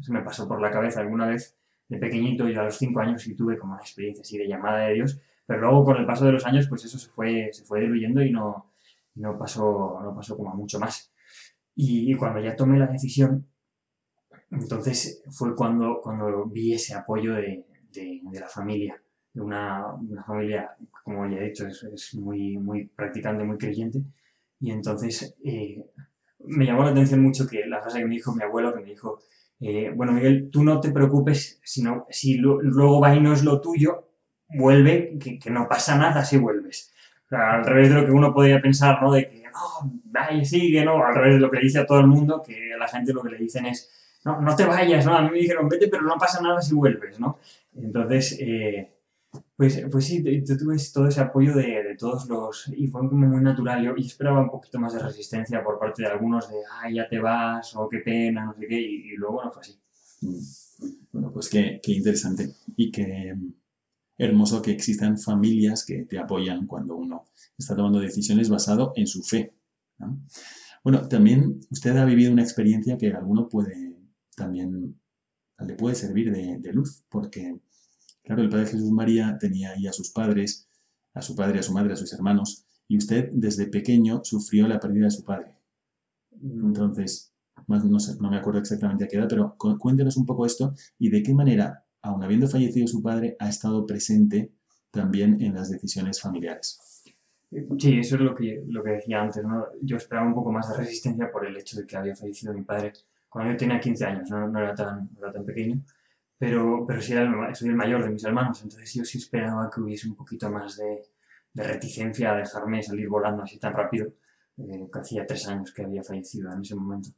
se 0.00 0.12
me 0.12 0.22
pasó 0.22 0.48
por 0.48 0.60
la 0.60 0.70
cabeza 0.70 1.00
alguna 1.00 1.26
vez 1.26 1.56
de 1.88 1.98
pequeñito, 1.98 2.48
yo 2.48 2.60
a 2.60 2.64
los 2.64 2.78
cinco 2.78 3.00
años 3.00 3.22
sí 3.22 3.34
tuve 3.34 3.58
como 3.58 3.74
una 3.74 3.82
experiencia 3.82 4.22
así 4.22 4.38
de 4.38 4.48
llamada 4.48 4.86
de 4.86 4.94
Dios, 4.94 5.20
pero 5.46 5.60
luego 5.60 5.84
con 5.84 5.96
el 5.96 6.06
paso 6.06 6.24
de 6.24 6.32
los 6.32 6.46
años 6.46 6.68
pues 6.68 6.84
eso 6.84 6.98
se 6.98 7.10
fue, 7.10 7.50
se 7.52 7.64
fue 7.64 7.80
diluyendo 7.80 8.22
y 8.22 8.30
no, 8.30 8.72
no, 9.16 9.38
pasó, 9.38 10.00
no 10.02 10.14
pasó 10.14 10.36
como 10.36 10.54
mucho 10.54 10.78
más. 10.78 11.09
Y, 11.82 12.14
cuando 12.14 12.40
ya 12.40 12.54
tomé 12.54 12.78
la 12.78 12.86
decisión, 12.86 13.46
entonces 14.50 15.22
fue 15.30 15.56
cuando, 15.56 16.00
cuando 16.02 16.44
vi 16.44 16.74
ese 16.74 16.94
apoyo 16.94 17.32
de, 17.32 17.64
de, 17.90 18.20
la 18.38 18.48
familia, 18.48 19.00
de 19.32 19.40
una, 19.40 19.86
una, 19.94 20.22
familia, 20.22 20.76
como 21.02 21.26
ya 21.26 21.38
he 21.38 21.46
dicho, 21.46 21.66
es, 21.66 21.82
es, 21.84 22.14
muy, 22.16 22.58
muy 22.58 22.84
practicante, 22.84 23.44
muy 23.44 23.56
creyente, 23.56 24.02
y 24.60 24.72
entonces 24.72 25.34
eh, 25.42 25.82
me 26.40 26.66
llamó 26.66 26.84
la 26.84 26.90
atención 26.90 27.22
mucho 27.22 27.46
que 27.46 27.64
la 27.64 27.80
frase 27.80 28.00
que 28.00 28.04
me 28.04 28.16
dijo 28.16 28.34
mi 28.34 28.42
abuelo, 28.42 28.74
que 28.74 28.80
me 28.80 28.90
dijo, 28.90 29.18
eh, 29.58 29.90
bueno 29.96 30.12
Miguel, 30.12 30.50
tú 30.52 30.62
no 30.62 30.80
te 30.80 30.92
preocupes, 30.92 31.62
sino, 31.64 32.04
si 32.10 32.36
luego 32.36 33.00
va 33.00 33.14
y 33.14 33.20
no 33.20 33.32
es 33.32 33.42
lo 33.42 33.58
tuyo, 33.62 34.10
vuelve, 34.50 35.16
que, 35.18 35.38
que 35.38 35.50
no 35.50 35.66
pasa 35.66 35.96
nada 35.96 36.26
si 36.26 36.36
vuelves. 36.36 36.92
al 37.30 37.64
revés 37.64 37.88
de 37.88 37.94
lo 37.94 38.04
que 38.04 38.12
uno 38.12 38.34
podría 38.34 38.60
pensar, 38.60 39.02
¿no? 39.02 39.12
De 39.12 39.30
que, 39.30 39.39
no, 39.52 40.00
vaya, 40.04 40.44
sigue, 40.44 40.84
¿no? 40.84 41.04
Al 41.04 41.14
revés 41.14 41.34
de 41.34 41.40
lo 41.40 41.50
que 41.50 41.58
le 41.58 41.64
dice 41.64 41.78
a 41.78 41.86
todo 41.86 42.00
el 42.00 42.06
mundo, 42.06 42.42
que 42.44 42.74
a 42.74 42.78
la 42.78 42.88
gente 42.88 43.12
lo 43.12 43.22
que 43.22 43.30
le 43.30 43.38
dicen 43.38 43.66
es, 43.66 43.90
no, 44.24 44.40
no 44.40 44.54
te 44.54 44.64
vayas, 44.64 45.06
¿no? 45.06 45.14
A 45.14 45.22
mí 45.22 45.30
me 45.30 45.38
dijeron, 45.38 45.68
vete, 45.68 45.88
pero 45.88 46.02
no 46.02 46.16
pasa 46.18 46.42
nada 46.42 46.60
si 46.60 46.74
vuelves, 46.74 47.18
¿no? 47.18 47.38
Entonces, 47.74 48.36
eh, 48.40 48.92
pues, 49.56 49.82
pues 49.90 50.06
sí, 50.06 50.22
tú 50.42 50.56
tuve 50.56 50.76
todo 50.92 51.06
ese 51.06 51.20
apoyo 51.20 51.54
de, 51.54 51.82
de, 51.82 51.96
todos 51.96 52.28
los... 52.28 52.68
y 52.68 52.86
fue 52.88 53.08
como 53.08 53.26
muy 53.26 53.42
natural. 53.42 53.82
Yo, 53.82 53.94
esperaba 53.96 54.40
un 54.40 54.50
poquito 54.50 54.78
más 54.78 54.94
de 54.94 55.00
resistencia 55.00 55.62
por 55.62 55.78
parte 55.78 56.02
de 56.02 56.08
algunos 56.08 56.48
de, 56.48 56.56
ay, 56.80 56.94
ya 56.94 57.08
te 57.08 57.18
vas, 57.18 57.74
o 57.76 57.88
qué 57.88 57.98
pena, 57.98 58.44
no 58.44 58.54
sé 58.54 58.66
qué, 58.66 58.80
y, 58.80 59.16
luego 59.16 59.44
no 59.44 59.50
fue 59.50 59.60
así. 59.60 59.78
Mm. 60.22 60.38
Bueno, 61.12 61.30
pues 61.32 61.48
qué, 61.48 61.80
qué 61.82 61.92
interesante 61.92 62.54
y 62.76 62.90
qué 62.90 63.34
hermoso 64.20 64.62
que 64.62 64.70
existan 64.70 65.18
familias 65.18 65.84
que 65.84 66.04
te 66.04 66.18
apoyan 66.18 66.66
cuando 66.66 66.96
uno 66.96 67.24
está 67.58 67.74
tomando 67.74 68.00
decisiones 68.00 68.48
basado 68.48 68.92
en 68.96 69.06
su 69.06 69.22
fe. 69.22 69.54
Bueno, 70.82 71.08
también 71.08 71.60
usted 71.70 71.96
ha 71.96 72.04
vivido 72.04 72.32
una 72.32 72.42
experiencia 72.42 72.96
que 72.96 73.12
a 73.12 73.18
alguno 73.18 73.48
puede 73.48 73.96
también 74.36 74.98
le 75.58 75.74
puede 75.74 75.94
servir 75.94 76.32
de, 76.32 76.56
de 76.58 76.72
luz, 76.72 77.04
porque 77.10 77.60
Claro, 78.30 78.42
el 78.42 78.48
Padre 78.48 78.66
Jesús 78.66 78.90
María 78.90 79.36
tenía 79.40 79.72
ahí 79.72 79.86
a 79.86 79.92
sus 79.92 80.10
padres, 80.10 80.68
a 81.14 81.22
su 81.22 81.34
padre, 81.34 81.58
a 81.58 81.62
su 81.62 81.72
madre, 81.72 81.94
a 81.94 81.96
sus 81.96 82.12
hermanos, 82.12 82.64
y 82.86 82.96
usted 82.96 83.30
desde 83.32 83.66
pequeño 83.66 84.20
sufrió 84.24 84.68
la 84.68 84.78
pérdida 84.78 85.06
de 85.06 85.10
su 85.10 85.24
padre. 85.24 85.56
Mm. 86.40 86.66
Entonces, 86.66 87.32
no, 87.66 88.30
me 88.30 88.36
acuerdo 88.36 88.60
exactamente 88.60 89.04
a 89.04 89.08
qué 89.08 89.16
edad, 89.16 89.26
pero 89.28 89.56
cuéntenos 89.56 90.16
un 90.16 90.26
poco 90.26 90.46
esto 90.46 90.74
y 90.98 91.10
de 91.10 91.22
qué 91.22 91.34
manera, 91.34 91.84
aun 92.02 92.22
habiendo 92.22 92.48
fallecido 92.48 92.86
su 92.86 93.02
padre, 93.02 93.36
ha 93.38 93.48
estado 93.48 93.86
presente 93.86 94.52
también 94.90 95.40
en 95.40 95.54
las 95.54 95.70
decisiones 95.70 96.20
familiares. 96.20 97.04
Sí, 97.78 97.98
eso 97.98 98.14
es 98.14 98.20
lo 98.20 98.34
que, 98.34 98.62
lo 98.68 98.82
que 98.82 98.90
decía 98.90 99.22
antes. 99.22 99.42
¿no? 99.44 99.66
Yo 99.82 99.96
esperaba 99.96 100.26
un 100.26 100.34
poco 100.34 100.52
más 100.52 100.68
de 100.68 100.76
resistencia 100.76 101.30
por 101.30 101.46
el 101.46 101.56
hecho 101.56 101.78
de 101.78 101.86
que 101.86 101.96
había 101.96 102.14
fallecido 102.14 102.54
mi 102.54 102.62
padre 102.62 102.92
cuando 103.28 103.52
yo 103.52 103.56
tenía 103.56 103.78
15 103.78 104.04
años, 104.04 104.30
no, 104.30 104.58
era, 104.58 104.74
tan, 104.74 105.08
no 105.14 105.20
era 105.20 105.32
tan 105.32 105.44
pequeño 105.44 105.80
pero, 106.40 106.86
pero 106.86 107.02
sí 107.02 107.12
era 107.12 107.54
soy 107.54 107.68
el 107.68 107.76
mayor 107.76 108.02
de 108.02 108.08
mis 108.08 108.24
hermanos, 108.24 108.62
entonces 108.62 108.94
yo 108.94 109.04
sí 109.04 109.18
esperaba 109.18 109.68
que 109.68 109.82
hubiese 109.82 110.08
un 110.08 110.16
poquito 110.16 110.50
más 110.50 110.74
de, 110.78 111.04
de 111.52 111.62
reticencia 111.62 112.32
a 112.32 112.36
dejarme 112.38 112.82
salir 112.82 113.10
volando 113.10 113.42
así 113.42 113.58
tan 113.58 113.74
rápido, 113.74 114.06
eh, 114.56 114.88
que 114.90 114.98
hacía 114.98 115.26
tres 115.26 115.46
años 115.48 115.70
que 115.70 115.82
había 115.82 116.02
fallecido 116.02 116.50
en 116.50 116.62
ese 116.62 116.74
momento. 116.74 117.10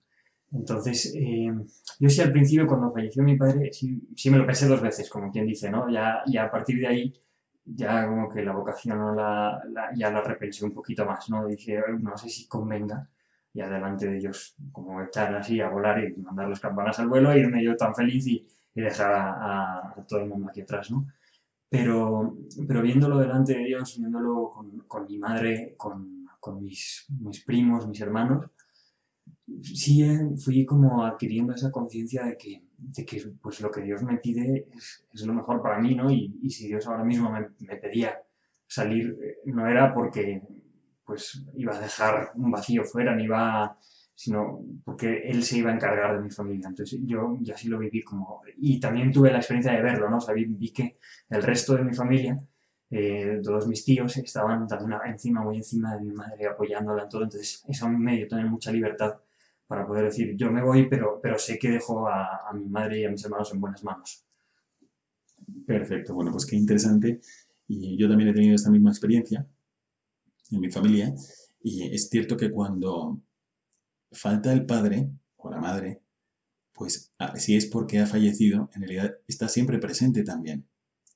Entonces, 0.52 1.14
eh, 1.16 1.50
yo 1.98 2.08
sí 2.10 2.20
al 2.20 2.32
principio 2.32 2.66
cuando 2.66 2.90
falleció 2.90 3.22
mi 3.22 3.36
padre, 3.36 3.72
sí, 3.72 4.02
sí, 4.14 4.30
me 4.30 4.38
lo 4.38 4.46
pensé 4.46 4.66
dos 4.66 4.82
veces, 4.82 5.08
como 5.08 5.30
quien 5.30 5.46
dice, 5.46 5.70
¿no? 5.70 5.88
Ya, 5.90 6.22
y 6.26 6.36
a 6.36 6.50
partir 6.50 6.78
de 6.80 6.86
ahí, 6.86 7.14
ya 7.64 8.06
como 8.06 8.28
que 8.28 8.42
la 8.42 8.52
vocación 8.52 8.98
¿no? 8.98 9.14
la, 9.14 9.62
ya 9.94 10.10
la 10.10 10.20
repensé 10.22 10.64
un 10.64 10.72
poquito 10.72 11.06
más, 11.06 11.30
¿no? 11.30 11.46
Dije, 11.46 11.80
no 12.00 12.16
sé 12.16 12.28
si 12.28 12.46
convenga, 12.48 13.08
y 13.54 13.60
adelante 13.60 14.06
de 14.06 14.16
ellos, 14.18 14.54
como 14.72 15.02
echar 15.02 15.34
así 15.34 15.60
a 15.60 15.68
volar 15.68 16.02
y 16.02 16.14
mandar 16.16 16.48
las 16.48 16.60
campanas 16.60 16.98
al 16.98 17.08
vuelo, 17.08 17.36
irme 17.36 17.62
yo 17.62 17.76
tan 17.76 17.94
feliz 17.94 18.26
y, 18.26 18.46
y 18.74 18.80
dejar 18.80 19.12
a, 19.12 19.94
todo 20.08 20.20
el 20.20 20.28
mundo 20.28 20.48
aquí 20.48 20.62
atrás, 20.62 20.90
¿no? 20.90 21.06
Pero, 21.68 22.36
pero 22.68 22.82
viéndolo 22.82 23.18
delante 23.18 23.54
de 23.54 23.64
Dios, 23.64 23.96
viéndolo 23.98 24.50
con, 24.50 24.80
con 24.80 25.06
mi 25.06 25.18
madre, 25.18 25.74
con, 25.76 26.26
con 26.38 26.62
mis, 26.62 27.06
mis, 27.20 27.44
primos, 27.44 27.86
mis 27.86 28.00
hermanos, 28.00 28.46
sí 29.62 30.04
fui 30.42 30.64
como 30.64 31.04
adquiriendo 31.04 31.54
esa 31.54 31.70
conciencia 31.70 32.24
de 32.24 32.36
que, 32.36 32.62
de 32.76 33.04
que 33.04 33.22
pues 33.40 33.60
lo 33.60 33.70
que 33.70 33.82
Dios 33.82 34.02
me 34.02 34.18
pide 34.18 34.68
es, 34.74 35.26
lo 35.26 35.34
mejor 35.34 35.62
para 35.62 35.78
mí, 35.78 35.94
¿no? 35.94 36.10
Y, 36.10 36.38
y 36.42 36.50
si 36.50 36.68
Dios 36.68 36.86
ahora 36.86 37.04
mismo 37.04 37.30
me, 37.30 37.48
me, 37.60 37.76
pedía 37.76 38.18
salir, 38.66 39.16
eh, 39.22 39.38
no 39.46 39.66
era 39.66 39.92
porque 39.94 40.42
pues 41.04 41.44
iba 41.54 41.76
a 41.76 41.80
dejar 41.80 42.32
un 42.36 42.50
vacío 42.50 42.84
fuera, 42.84 43.14
ni 43.14 43.24
iba 43.24 43.76
sino 44.22 44.60
porque 44.84 45.22
él 45.24 45.42
se 45.42 45.58
iba 45.58 45.70
a 45.70 45.74
encargar 45.74 46.16
de 46.16 46.22
mi 46.22 46.30
familia. 46.30 46.68
Entonces 46.68 47.00
yo, 47.04 47.36
yo 47.40 47.54
así 47.54 47.68
lo 47.68 47.78
viví 47.78 48.02
como... 48.02 48.42
Y 48.58 48.78
también 48.78 49.10
tuve 49.10 49.32
la 49.32 49.38
experiencia 49.38 49.72
de 49.72 49.82
verlo, 49.82 50.08
¿no? 50.08 50.18
O 50.18 50.34
vi, 50.34 50.70
que 50.70 50.98
el 51.28 51.42
resto 51.42 51.74
de 51.74 51.82
mi 51.82 51.92
familia, 51.92 52.38
eh, 52.90 53.40
todos 53.42 53.66
mis 53.66 53.84
tíos, 53.84 54.16
estaban 54.18 54.66
también 54.68 55.00
encima, 55.06 55.42
muy 55.42 55.56
encima 55.56 55.96
de 55.96 56.02
mi 56.02 56.12
madre, 56.12 56.46
apoyándola 56.46 57.04
en 57.04 57.08
todo. 57.08 57.24
Entonces 57.24 57.64
eso 57.66 57.86
a 57.86 57.88
mí 57.88 57.98
me 57.98 58.16
dio 58.16 58.28
también 58.28 58.50
mucha 58.50 58.70
libertad 58.70 59.16
para 59.72 59.86
poder 59.86 60.04
decir, 60.04 60.36
yo 60.36 60.50
me 60.52 60.62
voy, 60.62 60.86
pero, 60.86 61.18
pero 61.22 61.38
sé 61.38 61.58
que 61.58 61.70
dejo 61.70 62.06
a, 62.06 62.52
mi 62.52 62.68
madre 62.68 63.00
y 63.00 63.04
a 63.06 63.10
mis 63.10 63.24
hermanos 63.24 63.54
en 63.54 63.60
buenas 63.62 63.82
manos. 63.82 64.22
Perfecto, 65.66 66.12
bueno, 66.12 66.30
pues 66.30 66.44
qué 66.44 66.56
interesante. 66.56 67.22
Y 67.68 67.96
yo 67.96 68.06
también 68.06 68.28
he 68.28 68.34
tenido 68.34 68.54
esta 68.54 68.70
misma 68.70 68.90
experiencia 68.90 69.46
en 70.50 70.60
mi 70.60 70.70
familia. 70.70 71.14
Y 71.62 71.84
es 71.84 72.10
cierto 72.10 72.36
que 72.36 72.50
cuando 72.50 73.18
falta 74.10 74.52
el 74.52 74.66
padre 74.66 75.08
o 75.38 75.50
la 75.50 75.58
madre, 75.58 76.02
pues 76.74 77.10
ah, 77.18 77.34
si 77.38 77.56
es 77.56 77.64
porque 77.64 77.98
ha 77.98 78.06
fallecido, 78.06 78.68
en 78.74 78.82
realidad 78.82 79.14
está 79.26 79.48
siempre 79.48 79.78
presente 79.78 80.22
también. 80.22 80.66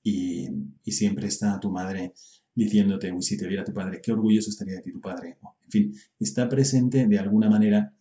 Y, 0.02 0.48
siempre 0.90 1.26
está 1.26 1.60
tu 1.60 1.70
madre 1.70 2.14
diciéndote, 2.54 3.12
uy, 3.12 3.22
si 3.22 3.36
te 3.36 3.46
viera 3.46 3.64
tu 3.64 3.75
padre, 3.75 4.00
qué 4.02 4.12
orgulloso 4.12 4.48
estaría 4.48 4.76
de 4.76 4.80
ti 4.80 4.92
tu 4.92 5.00
padre. 5.02 5.36
En 5.62 5.70
fin, 5.70 5.94
está 6.18 6.48
presente 6.48 7.06
de 7.06 7.18
alguna 7.18 7.50
manera 7.50 7.92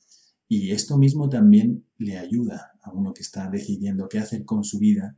y 0.48 0.72
esto 0.72 0.98
mismo 0.98 1.30
también 1.30 1.86
le 1.98 2.18
ayuda 2.18 2.74
a 2.82 2.92
uno 2.92 3.14
que 3.14 3.22
está 3.22 3.50
decidiendo 3.50 4.08
qué 4.08 4.20
hacer 4.20 4.46
con 4.46 4.64
su 4.64 4.80
vida, 4.80 5.18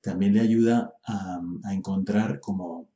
también 0.00 0.34
le 0.34 0.40
ayuda 0.40 0.94
a, 1.06 1.40
encontrar 1.72 2.40
como 2.40 2.90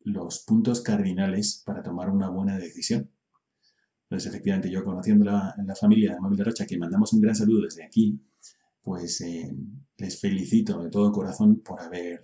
los 0.00 0.40
puntos 0.40 0.80
cardinales 0.80 1.62
para 1.64 1.82
tomar 1.82 2.10
una 2.10 2.30
buena 2.30 2.58
decisión. 2.58 3.10
Entonces, 4.04 4.30
efectivamente, 4.30 4.70
yo 4.70 4.84
conociendo 4.84 5.24
la, 5.24 5.54
la 5.64 5.76
familia 5.76 6.14
de 6.14 6.20
Móvil 6.20 6.38
de 6.38 6.44
Rocha, 6.44 6.66
que 6.66 6.78
mandamos 6.78 7.12
un 7.12 7.20
gran 7.20 7.36
saludo 7.36 7.62
desde 7.62 7.84
aquí, 7.84 8.20
pues 8.82 9.20
eh, 9.20 9.54
les 9.98 10.20
felicito 10.20 10.82
de 10.82 10.90
todo 10.90 11.12
corazón 11.12 11.60
por 11.60 11.80
haber 11.80 12.22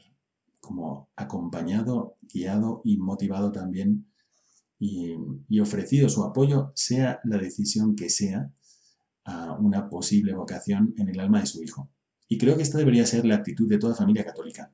como 0.59 1.11
acompañado, 1.15 2.17
guiado 2.23 2.81
y 2.85 2.97
motivado 2.97 3.53
también 3.53 4.07
y, 4.79 5.61
ofrecido 5.61 6.09
su 6.09 6.23
apoyo, 6.23 6.73
sea 6.75 7.21
la 7.25 7.39
decisión 7.39 7.97
que 7.97 8.11
sea, 8.11 8.53
a 9.25 9.55
una 9.59 9.89
posible 9.89 10.35
vocación 10.35 10.95
en 10.99 11.09
el 11.09 11.19
alma 11.19 11.41
de 11.41 11.47
su 11.47 11.63
hijo. 11.63 11.91
Y 12.29 12.39
creo 12.39 12.57
que 12.57 12.63
esta 12.63 12.79
debería 12.79 13.07
ser 13.07 13.25
la 13.25 13.37
actitud 13.37 13.69
de 13.69 13.79
toda 13.79 13.95
familia 13.95 14.25
católica, 14.25 14.73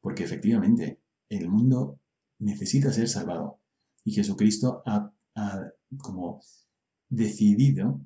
porque 0.00 0.24
efectivamente 0.24 1.02
el 1.28 1.48
mundo 1.48 2.00
necesita 2.38 2.92
ser 2.92 3.08
salvado 3.08 3.60
y 4.04 4.12
Jesucristo 4.12 4.82
ha 4.86 5.12
ha 5.34 5.70
como 5.98 6.40
decidido 7.08 8.00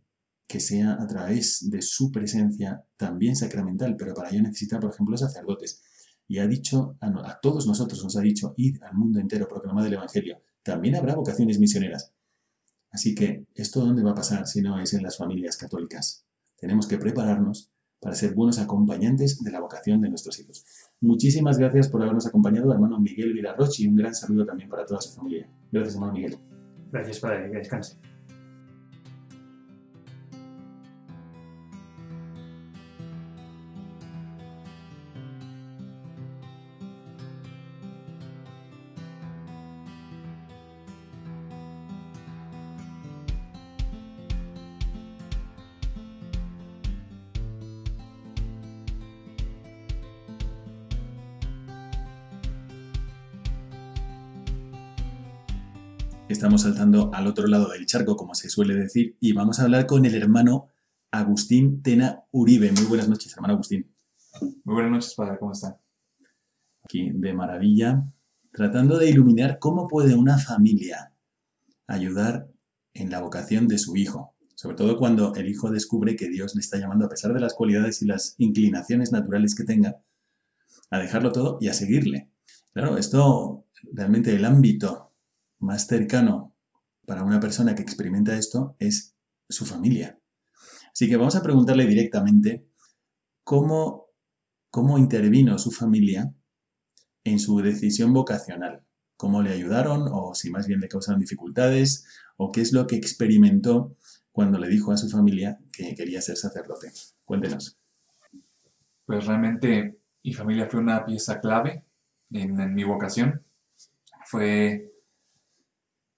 que 0.47 0.61
sea 0.61 0.95
a 1.01 1.07
través 1.07 1.71
de 1.71 1.81
su 1.83 2.13
presencia 2.13 2.85
también 2.97 3.35
sacramental, 3.35 3.97
pero 3.97 4.15
para 4.15 4.31
ello 4.31 4.43
necesita, 4.43 4.79
por 4.79 4.93
ejemplo, 4.93 5.17
sacerdotes. 5.17 5.83
Y 6.29 6.39
ha 6.39 6.47
dicho, 6.47 6.97
a, 7.01 7.39
todos 7.41 7.67
nosotros 7.67 8.03
nos 8.03 8.17
ha 8.17 8.21
dicho, 8.21 8.55
id 8.57 8.83
al 8.83 8.95
mundo 8.95 9.21
entero, 9.21 9.49
proclamad 9.49 9.87
el 9.87 9.95
Evangelio. 9.95 10.39
También 10.65 10.97
habrá 10.97 11.15
vocaciones 11.15 11.61
misioneras. 11.61 12.13
Así 12.91 13.15
que, 13.15 13.47
¿esto 13.55 13.81
dónde 13.81 14.03
va 14.03 14.13
a 14.13 14.15
pasar 14.17 14.47
si 14.47 14.63
no 14.63 14.81
es 14.81 14.95
en 14.95 15.03
las 15.03 15.19
familias 15.19 15.57
católicas? 15.57 16.25
Tenemos 16.57 16.89
que 16.89 16.97
prepararnos 16.97 17.71
para 18.01 18.15
ser 18.15 18.35
buenos 18.35 18.59
acompañantes 18.59 19.43
de 19.43 19.51
la 19.51 19.61
vocación 19.61 20.01
de 20.01 20.09
nuestros 20.09 20.39
hijos. 20.41 20.65
Muchísimas 21.01 21.59
gracias 21.59 21.89
por 21.89 22.03
habernos 22.03 22.27
acompañado, 22.27 22.73
hermano 22.73 22.99
Miguel 22.99 23.35
Villarroch, 23.35 23.79
y 23.79 23.87
un 23.87 23.97
gran 23.97 24.15
saludo 24.15 24.47
también 24.47 24.69
para 24.69 24.87
toda 24.87 25.01
su 25.01 25.13
familia. 25.13 25.49
Gracias, 25.71 25.95
hermano 25.95 26.15
Miguel. 26.15 26.39
Gracias, 26.91 27.21
Padre, 27.21 27.51
que 27.51 27.59
descanse. 27.59 27.99
Estamos 56.55 56.77
saltando 56.77 57.11
al 57.13 57.27
otro 57.27 57.49
lado 57.49 57.69
del 57.71 57.85
charco, 57.85 58.17
como 58.17 58.33
se 58.33 58.49
suele 58.49 58.77
decir, 58.77 59.17
y 59.19 59.33
vamos 59.33 59.59
a 59.59 59.65
hablar 59.65 59.87
con 59.87 60.05
el 60.05 60.15
hermano 60.15 60.69
Agustín 61.11 61.83
Tena 61.83 62.23
Uribe. 62.31 62.71
Muy 62.71 62.85
buenas 62.85 63.09
noches, 63.09 63.35
hermano 63.35 63.55
Agustín. 63.55 63.93
Muy 64.63 64.75
buenas 64.75 64.93
noches, 64.93 65.15
padre, 65.17 65.37
¿cómo 65.41 65.51
está? 65.51 65.81
Aquí 66.85 67.11
de 67.13 67.33
maravilla, 67.33 68.05
tratando 68.53 68.99
de 68.99 69.11
iluminar 69.11 69.59
cómo 69.59 69.89
puede 69.89 70.15
una 70.15 70.39
familia 70.39 71.13
ayudar 71.89 72.49
en 72.93 73.11
la 73.11 73.21
vocación 73.21 73.67
de 73.67 73.79
su 73.79 73.97
hijo, 73.97 74.37
sobre 74.55 74.77
todo 74.77 74.97
cuando 74.97 75.35
el 75.35 75.49
hijo 75.49 75.73
descubre 75.73 76.15
que 76.15 76.29
Dios 76.29 76.55
le 76.55 76.61
está 76.61 76.79
llamando, 76.79 77.07
a 77.07 77.09
pesar 77.09 77.35
de 77.35 77.41
las 77.41 77.55
cualidades 77.55 78.01
y 78.01 78.07
las 78.07 78.37
inclinaciones 78.39 79.11
naturales 79.11 79.57
que 79.57 79.65
tenga, 79.65 79.97
a 80.93 81.01
dejarlo 81.01 81.33
todo 81.33 81.59
y 81.61 81.67
a 81.67 81.75
seguirle. 81.75 82.31
Claro, 82.73 82.97
esto 82.97 83.67
realmente 83.93 84.33
el 84.37 84.45
ámbito 84.45 85.04
más 85.65 85.87
cercano 85.87 86.55
para 87.07 87.25
una 87.25 87.41
persona 87.41 87.75
que 87.75 87.83
experimenta 87.83 88.37
esto 88.37 88.77
es 88.79 89.17
su 89.49 89.65
familia. 89.67 90.19
Así 90.93 91.09
que 91.09 91.17
vamos 91.17 91.37
a 91.37 91.43
preguntarle 91.43 91.87
directamente 91.87 92.67
cómo, 93.43 94.07
cómo 94.71 94.99
intervino 94.99 95.59
su 95.59 95.71
familia 95.71 96.33
en 97.25 97.39
su 97.39 97.61
decisión 97.61 98.13
vocacional. 98.13 98.85
¿Cómo 99.17 99.43
le 99.43 99.51
ayudaron 99.51 100.09
o 100.11 100.35
si 100.35 100.51
más 100.51 100.67
bien 100.67 100.81
le 100.81 100.89
causaron 100.89 101.21
dificultades 101.21 102.07
o 102.37 102.53
qué 102.53 102.61
es 102.61 102.73
lo 102.73 102.87
que 102.87 102.97
experimentó 102.97 103.97
cuando 104.33 104.59
le 104.59 104.69
dijo 104.69 104.93
a 104.93 104.97
su 104.97 105.09
familia 105.09 105.59
que 105.73 105.95
quería 105.95 106.21
ser 106.21 106.37
sacerdote? 106.37 106.93
Cuéntenos. 107.25 107.79
Pues 109.07 109.27
realmente 109.27 109.99
mi 110.23 110.33
familia 110.33 110.69
fue 110.69 110.81
una 110.81 111.05
pieza 111.05 111.41
clave 111.41 111.85
en, 112.31 112.61
en 112.61 112.75
mi 112.75 112.85
vocación. 112.85 113.45
Fue 114.27 114.94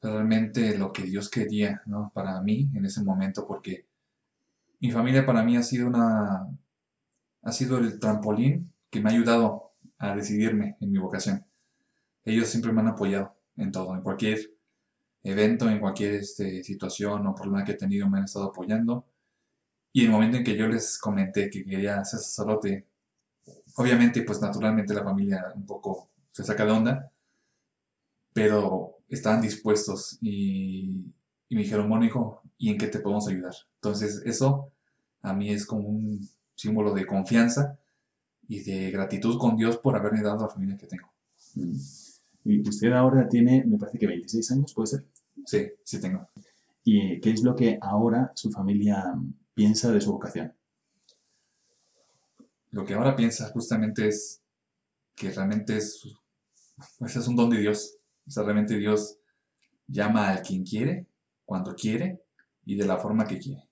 realmente 0.03 0.77
lo 0.79 0.93
que 0.93 1.03
Dios 1.03 1.29
quería 1.31 1.83
¿no? 1.87 2.11
para 2.15 2.41
mí 2.43 2.71
en 2.75 2.85
ese 2.85 3.03
momento, 3.03 3.47
porque 3.47 3.87
mi 4.81 4.91
familia 4.91 5.25
para 5.25 5.43
mí 5.43 5.57
ha 5.57 5.63
sido 5.63 5.87
una 5.89 6.47
ha 7.47 7.53
sido 7.53 7.79
el 7.79 8.01
trampolín 8.01 8.73
que 8.91 9.01
me 9.01 9.09
ha 9.09 9.13
ayudado 9.13 9.73
a 9.99 10.17
decidirme 10.17 10.77
en 10.81 10.91
mi 10.91 10.99
vocación. 10.99 11.47
Ellos 12.25 12.49
siempre 12.49 12.73
me 12.73 12.81
han 12.81 12.89
apoyado 12.89 13.37
en 13.57 13.71
todo, 13.71 13.95
en 13.95 14.03
cualquier 14.03 14.51
evento, 15.23 15.71
en 15.71 15.79
cualquier 15.79 16.15
este, 16.15 16.65
situación 16.65 17.25
o 17.27 17.35
problema 17.35 17.65
que 17.65 17.73
he 17.73 17.77
tenido, 17.77 18.11
me 18.11 18.19
han 18.19 18.25
estado 18.25 18.47
apoyando. 18.47 19.07
Y 19.93 20.05
el 20.05 20.11
momento 20.11 20.37
en 20.37 20.45
que 20.45 20.57
yo 20.57 20.67
les 20.67 20.99
comenté 20.99 21.49
que 21.49 21.65
quería 21.65 22.05
ser 22.05 22.19
sacerdote, 22.19 22.87
obviamente, 23.77 24.23
pues 24.23 24.41
naturalmente 24.41 24.93
la 24.93 25.05
familia 25.05 25.53
un 25.55 25.65
poco 25.65 26.11
se 26.33 26.43
saca 26.43 26.65
de 26.65 26.73
onda, 26.73 27.13
pero 28.37 28.99
estaban 29.09 29.41
dispuestos 29.41 30.19
y, 30.21 30.91
y 31.49 31.55
me 31.55 31.63
dijeron, 31.63 32.03
hijo, 32.05 32.43
¿y 32.59 32.69
en 32.69 32.77
qué 32.77 32.87
te 32.87 33.01
podemos 33.01 33.27
ayudar? 33.29 33.55
Entonces, 33.77 34.21
eso 34.27 34.71
a 35.23 35.33
mí 35.33 35.49
es 35.49 35.65
como 35.65 35.89
un 35.89 36.21
símbolo 36.55 36.93
de 36.93 37.07
confianza 37.07 37.79
y 38.47 38.63
de 38.63 38.91
gratitud 38.91 39.39
con 39.39 39.57
Dios 39.57 39.79
por 39.79 39.97
haberme 39.97 40.21
dado 40.21 40.43
la 40.43 40.51
familia 40.51 40.77
que 40.77 40.87
tengo. 40.87 41.11
Mm. 41.55 41.77
Y 42.45 42.69
usted 42.69 42.93
ahora 42.93 43.27
tiene, 43.27 43.65
me 43.65 43.79
parece 43.79 43.99
que 43.99 44.07
26 44.07 44.51
años, 44.51 44.75
¿puede 44.75 44.89
ser? 44.89 45.07
Sí, 45.47 45.69
sí 45.83 45.99
tengo. 45.99 46.29
¿Y 46.85 47.19
qué 47.21 47.31
es 47.31 47.43
lo 47.43 47.57
que 47.57 47.79
ahora 47.81 48.33
su 48.35 48.51
familia 48.51 49.15
piensa 49.55 49.91
de 49.91 50.01
su 50.03 50.13
vocación? 50.13 50.53
Lo 52.71 52.85
que 52.85 52.93
ahora 52.93 53.17
piensa 53.17 53.49
justamente 53.49 54.09
es 54.09 54.43
que 55.15 55.31
realmente 55.31 55.79
es, 55.79 56.03
pues 56.99 57.17
es 57.17 57.27
un 57.27 57.37
don 57.37 57.49
de 57.49 57.61
Dios. 57.61 57.97
O 58.27 58.31
sea, 58.31 58.43
realmente 58.43 58.77
Dios 58.77 59.19
llama 59.87 60.33
a 60.33 60.43
quien 60.43 60.65
quiere, 60.65 61.07
cuando 61.45 61.75
quiere 61.75 62.21
y 62.65 62.77
de 62.77 62.87
la 62.87 62.99
forma 62.99 63.27
que 63.27 63.39
quiere. 63.39 63.69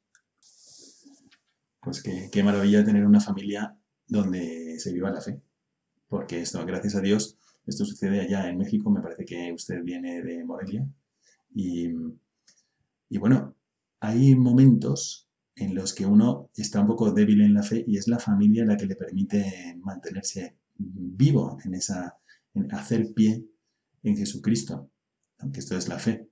Pues 1.81 2.03
qué, 2.03 2.29
qué 2.33 2.43
maravilla 2.43 2.85
tener 2.85 3.05
una 3.05 3.21
familia 3.21 3.77
donde 4.07 4.79
se 4.79 4.93
viva 4.93 5.11
la 5.11 5.21
fe. 5.21 5.40
Porque 6.09 6.40
esto, 6.40 6.64
gracias 6.64 6.95
a 6.95 7.01
Dios, 7.01 7.37
esto 7.67 7.85
sucede 7.85 8.21
allá 8.21 8.49
en 8.49 8.59
México. 8.59 8.90
Me 8.90 9.03
parece 9.03 9.25
que 9.25 9.53
usted 9.53 9.83
viene 9.83 10.23
de 10.23 10.45
Morelia. 10.45 10.87
Y, 11.55 11.88
y 13.09 13.19
bueno, 13.19 13.57
hay 14.01 14.35
momentos 14.35 15.29
en 15.57 15.75
los 15.75 15.95
que 15.95 16.07
uno 16.07 16.51
está 16.57 16.81
un 16.81 16.88
poco 16.88 17.12
débil 17.12 17.40
en 17.43 17.55
la 17.55 17.62
fe 17.62 17.85
y 17.87 17.97
es 17.97 18.09
la 18.09 18.19
familia 18.19 18.64
la 18.64 18.77
que 18.77 18.87
le 18.87 18.97
permite 18.97 19.77
mantenerse 19.81 20.57
vivo 20.77 21.59
en 21.64 21.75
esa, 21.75 22.19
en 22.55 22.73
hacer 22.75 23.12
pie 23.14 23.45
en 24.05 24.17
Jesucristo, 24.17 24.90
aunque 25.38 25.61
esto 25.61 25.77
es 25.77 25.88
la 25.88 25.99
fe, 25.99 26.29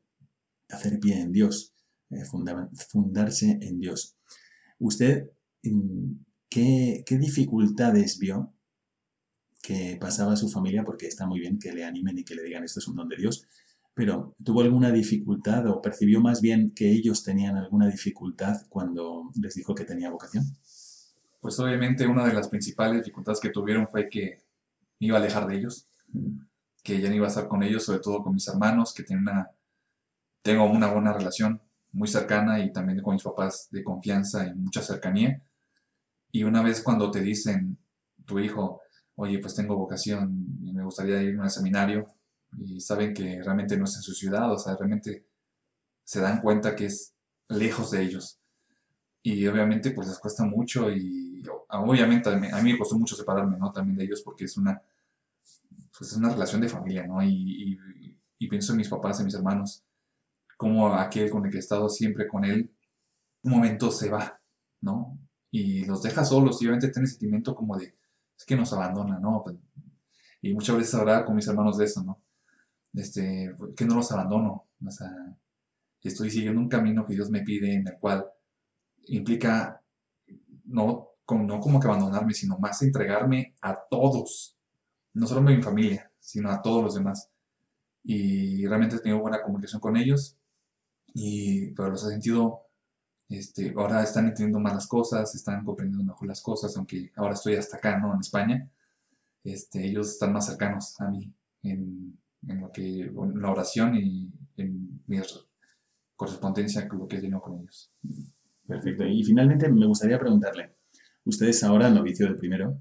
hacer 0.71 1.01
pie 1.01 1.21
en 1.21 1.33
Dios, 1.33 1.75
eh, 2.11 2.25
funda- 2.25 2.71
fundarse 2.91 3.59
en 3.63 3.81
Dios. 3.81 4.17
¿Usted 4.79 5.31
mm, 5.65 6.13
qué, 6.49 7.05
qué 7.07 7.19
dificultades 7.19 8.19
vio 8.19 8.55
que 9.63 9.97
pasaba 10.01 10.33
a 10.33 10.37
su 10.37 10.49
familia? 10.49 10.85
Porque 10.85 11.07
está 11.07 11.27
muy 11.27 11.41
bien 11.41 11.59
que 11.59 11.73
le 11.73 11.85
animen 11.85 12.19
y 12.19 12.25
que 12.25 12.35
le 12.35 12.43
digan 12.43 12.65
esto 12.65 12.81
es 12.81 12.89
un 12.89 12.97
don 12.97 13.09
de 13.09 13.17
Dios, 13.17 13.47
pero 13.95 14.35
¿tuvo 14.45 14.63
alguna 14.63 14.91
dificultad 14.91 15.67
o 15.69 15.81
percibió 15.83 16.21
más 16.21 16.41
bien 16.41 16.73
que 16.75 16.91
ellos 16.91 17.23
tenían 17.25 17.57
alguna 17.57 17.89
dificultad 17.89 18.57
cuando 18.69 19.31
les 19.41 19.55
dijo 19.55 19.75
que 19.75 19.85
tenía 19.85 20.11
vocación? 20.11 20.45
Pues 21.41 21.59
obviamente 21.59 22.07
una 22.07 22.25
de 22.27 22.33
las 22.35 22.49
principales 22.49 22.99
dificultades 23.03 23.41
que 23.41 23.51
tuvieron 23.51 23.89
fue 23.89 24.09
que 24.09 24.39
me 25.01 25.09
iba 25.09 25.19
a 25.19 25.21
alejar 25.21 25.47
de 25.47 25.57
ellos, 25.57 25.89
Mm, 26.15 26.41
que 26.83 27.01
ya 27.01 27.09
no 27.09 27.15
iba 27.15 27.27
a 27.27 27.29
estar 27.29 27.49
con 27.49 27.63
ellos, 27.63 27.85
sobre 27.85 28.01
todo 28.01 28.23
con 28.23 28.35
mis 28.35 28.49
hermanos, 28.49 28.93
que 28.93 29.05
una, 29.15 29.51
tengo 30.43 30.65
una 30.65 30.89
buena 30.93 31.13
relación 31.13 31.61
muy 31.93 32.09
cercana 32.09 32.61
y 32.61 32.73
también 32.73 33.03
con 33.03 33.15
mis 33.15 33.23
papás 33.23 33.69
de 33.71 33.85
confianza 33.85 34.47
y 34.47 34.55
mucha 34.55 34.83
cercanía. 34.83 35.43
Y 36.33 36.45
una 36.45 36.63
vez 36.63 36.83
cuando 36.83 37.11
te 37.11 37.21
dicen, 37.21 37.79
tu 38.25 38.39
hijo, 38.39 38.81
oye, 39.17 39.39
pues 39.39 39.55
tengo 39.55 39.77
vocación 39.77 40.59
y 40.63 40.73
me 40.73 40.85
gustaría 40.85 41.23
irme 41.23 41.45
al 41.45 41.51
seminario, 41.51 42.09
y 42.59 42.81
saben 42.81 43.15
que 43.15 43.43
realmente 43.43 43.77
no 43.77 43.85
es 43.85 43.97
en 43.97 44.03
su 44.03 44.13
ciudad, 44.13 44.53
o 44.53 44.59
sea, 44.59 44.77
realmente 44.77 45.27
se 46.05 46.21
dan 46.21 46.41
cuenta 46.41 46.77
que 46.77 46.87
es 46.87 47.15
lejos 47.49 47.91
de 47.91 48.03
ellos. 48.03 48.39
Y 49.23 49.47
obviamente 49.47 49.93
pues 49.93 50.09
les 50.09 50.19
cuesta 50.19 50.45
mucho 50.45 50.91
y 50.91 51.43
obviamente 51.69 52.29
a 52.29 52.37
mí, 52.37 52.49
a 52.53 52.61
mí 52.61 52.73
me 52.73 52.79
costó 52.79 52.99
mucho 52.99 53.15
separarme, 53.15 53.57
¿no? 53.57 53.73
También 53.73 53.97
de 53.97 54.05
ellos 54.05 54.23
porque 54.23 54.45
es 54.45 54.57
una, 54.57 54.83
pues 55.97 56.13
es 56.13 56.17
una 56.17 56.31
relación 56.31 56.61
de 56.61 56.69
familia, 56.69 57.07
¿no? 57.07 57.23
Y, 57.23 57.79
pienso 58.51 58.73
en 58.73 58.79
mis 58.79 58.89
papás, 58.89 59.21
en 59.21 59.27
mis 59.27 59.35
hermanos, 59.35 59.85
como 60.57 60.93
aquel 60.95 61.31
con 61.31 61.45
el 61.47 61.51
que 61.51 61.59
he 61.59 61.61
estado 61.61 61.89
siempre 61.89 62.27
con 62.27 62.45
él, 62.45 62.75
un 63.45 63.53
momento 63.53 63.91
se 63.91 64.11
va, 64.11 64.41
¿no? 64.81 65.19
Y 65.51 65.85
los 65.85 66.03
deja 66.03 66.25
solos 66.25 66.61
y 66.61 66.67
obviamente 66.67 66.89
tiene 66.89 67.07
sentimiento 67.07 67.55
como 67.55 67.79
de, 67.79 67.97
es 68.37 68.45
que 68.45 68.57
nos 68.57 68.73
abandona, 68.73 69.19
¿no? 69.21 69.43
Pues, 69.45 69.57
Y 70.43 70.53
muchas 70.53 70.77
veces 70.77 70.95
hablaba 70.95 71.25
con 71.25 71.37
mis 71.37 71.47
hermanos 71.47 71.79
de 71.79 71.85
eso, 71.85 72.03
¿no? 72.03 72.21
Este, 72.95 73.55
que 73.77 73.85
no 73.85 73.95
los 73.95 74.11
abandono, 74.13 74.69
o 74.85 74.91
sea, 74.91 75.09
estoy 76.03 76.31
siguiendo 76.31 76.61
un 76.61 76.69
camino 76.69 77.07
que 77.07 77.15
Dios 77.15 77.31
me 77.31 77.43
pide 77.43 77.75
en 77.75 77.87
el 77.87 77.99
cual 77.99 78.27
implica 79.07 79.83
no, 80.65 81.09
no 81.29 81.61
como 81.61 81.81
que 81.81 81.87
abandonarme, 81.87 82.35
sino 82.35 82.59
más 82.59 82.83
entregarme 82.83 83.55
a 83.63 83.79
todos, 83.91 84.57
no 85.15 85.27
solo 85.27 85.41
a 85.41 85.53
mi 85.53 85.63
familia, 85.63 86.11
sino 86.19 86.51
a 86.51 86.63
todos 86.63 86.83
los 86.83 86.95
demás. 86.95 87.31
Y 88.05 88.67
realmente 88.67 88.97
he 88.97 89.01
tenido 89.01 89.21
buena 89.21 89.43
comunicación 89.43 89.81
con 89.81 89.97
ellos, 89.97 90.37
y, 91.15 91.71
pero 91.73 91.91
los 91.91 92.05
he 92.05 92.11
sentido, 92.11 92.63
este, 93.29 93.73
ahora 93.77 94.03
están 94.03 94.27
entendiendo 94.27 94.61
más 94.61 94.75
las 94.75 94.87
cosas, 94.87 95.35
están 95.35 95.65
comprendiendo 95.65 96.05
mejor 96.05 96.29
las 96.29 96.43
cosas, 96.43 96.77
aunque 96.77 97.13
ahora 97.17 97.35
estoy 97.35 97.55
hasta 97.55 97.77
acá, 97.77 97.99
¿no? 97.99 98.15
En 98.15 98.21
España, 98.21 98.69
este, 99.45 99.87
ellos 99.87 100.11
están 100.11 100.33
más 100.33 100.47
cercanos 100.47 101.01
a 101.01 101.11
mí 101.11 101.33
en, 101.63 102.19
en 102.49 102.61
lo 102.61 102.73
que, 102.73 103.03
en 103.03 103.41
la 103.41 103.51
oración 103.51 103.97
y 103.97 104.33
en 104.57 105.03
mi 105.07 105.19
correspondencia 106.17 106.89
con 106.89 107.01
lo 107.01 107.09
que 107.09 107.17
he 107.17 107.21
tenido 107.21 107.41
con 107.41 107.59
ellos. 107.59 107.93
Perfecto. 108.67 109.05
Y 109.05 109.25
finalmente 109.25 109.69
me 109.69 109.87
gustaría 109.87 110.19
preguntarle, 110.19 110.77
usted 111.25 111.47
es 111.47 111.63
ahora 111.65 111.91
novicio 111.91 112.27
del 112.27 112.37
primero 112.37 112.79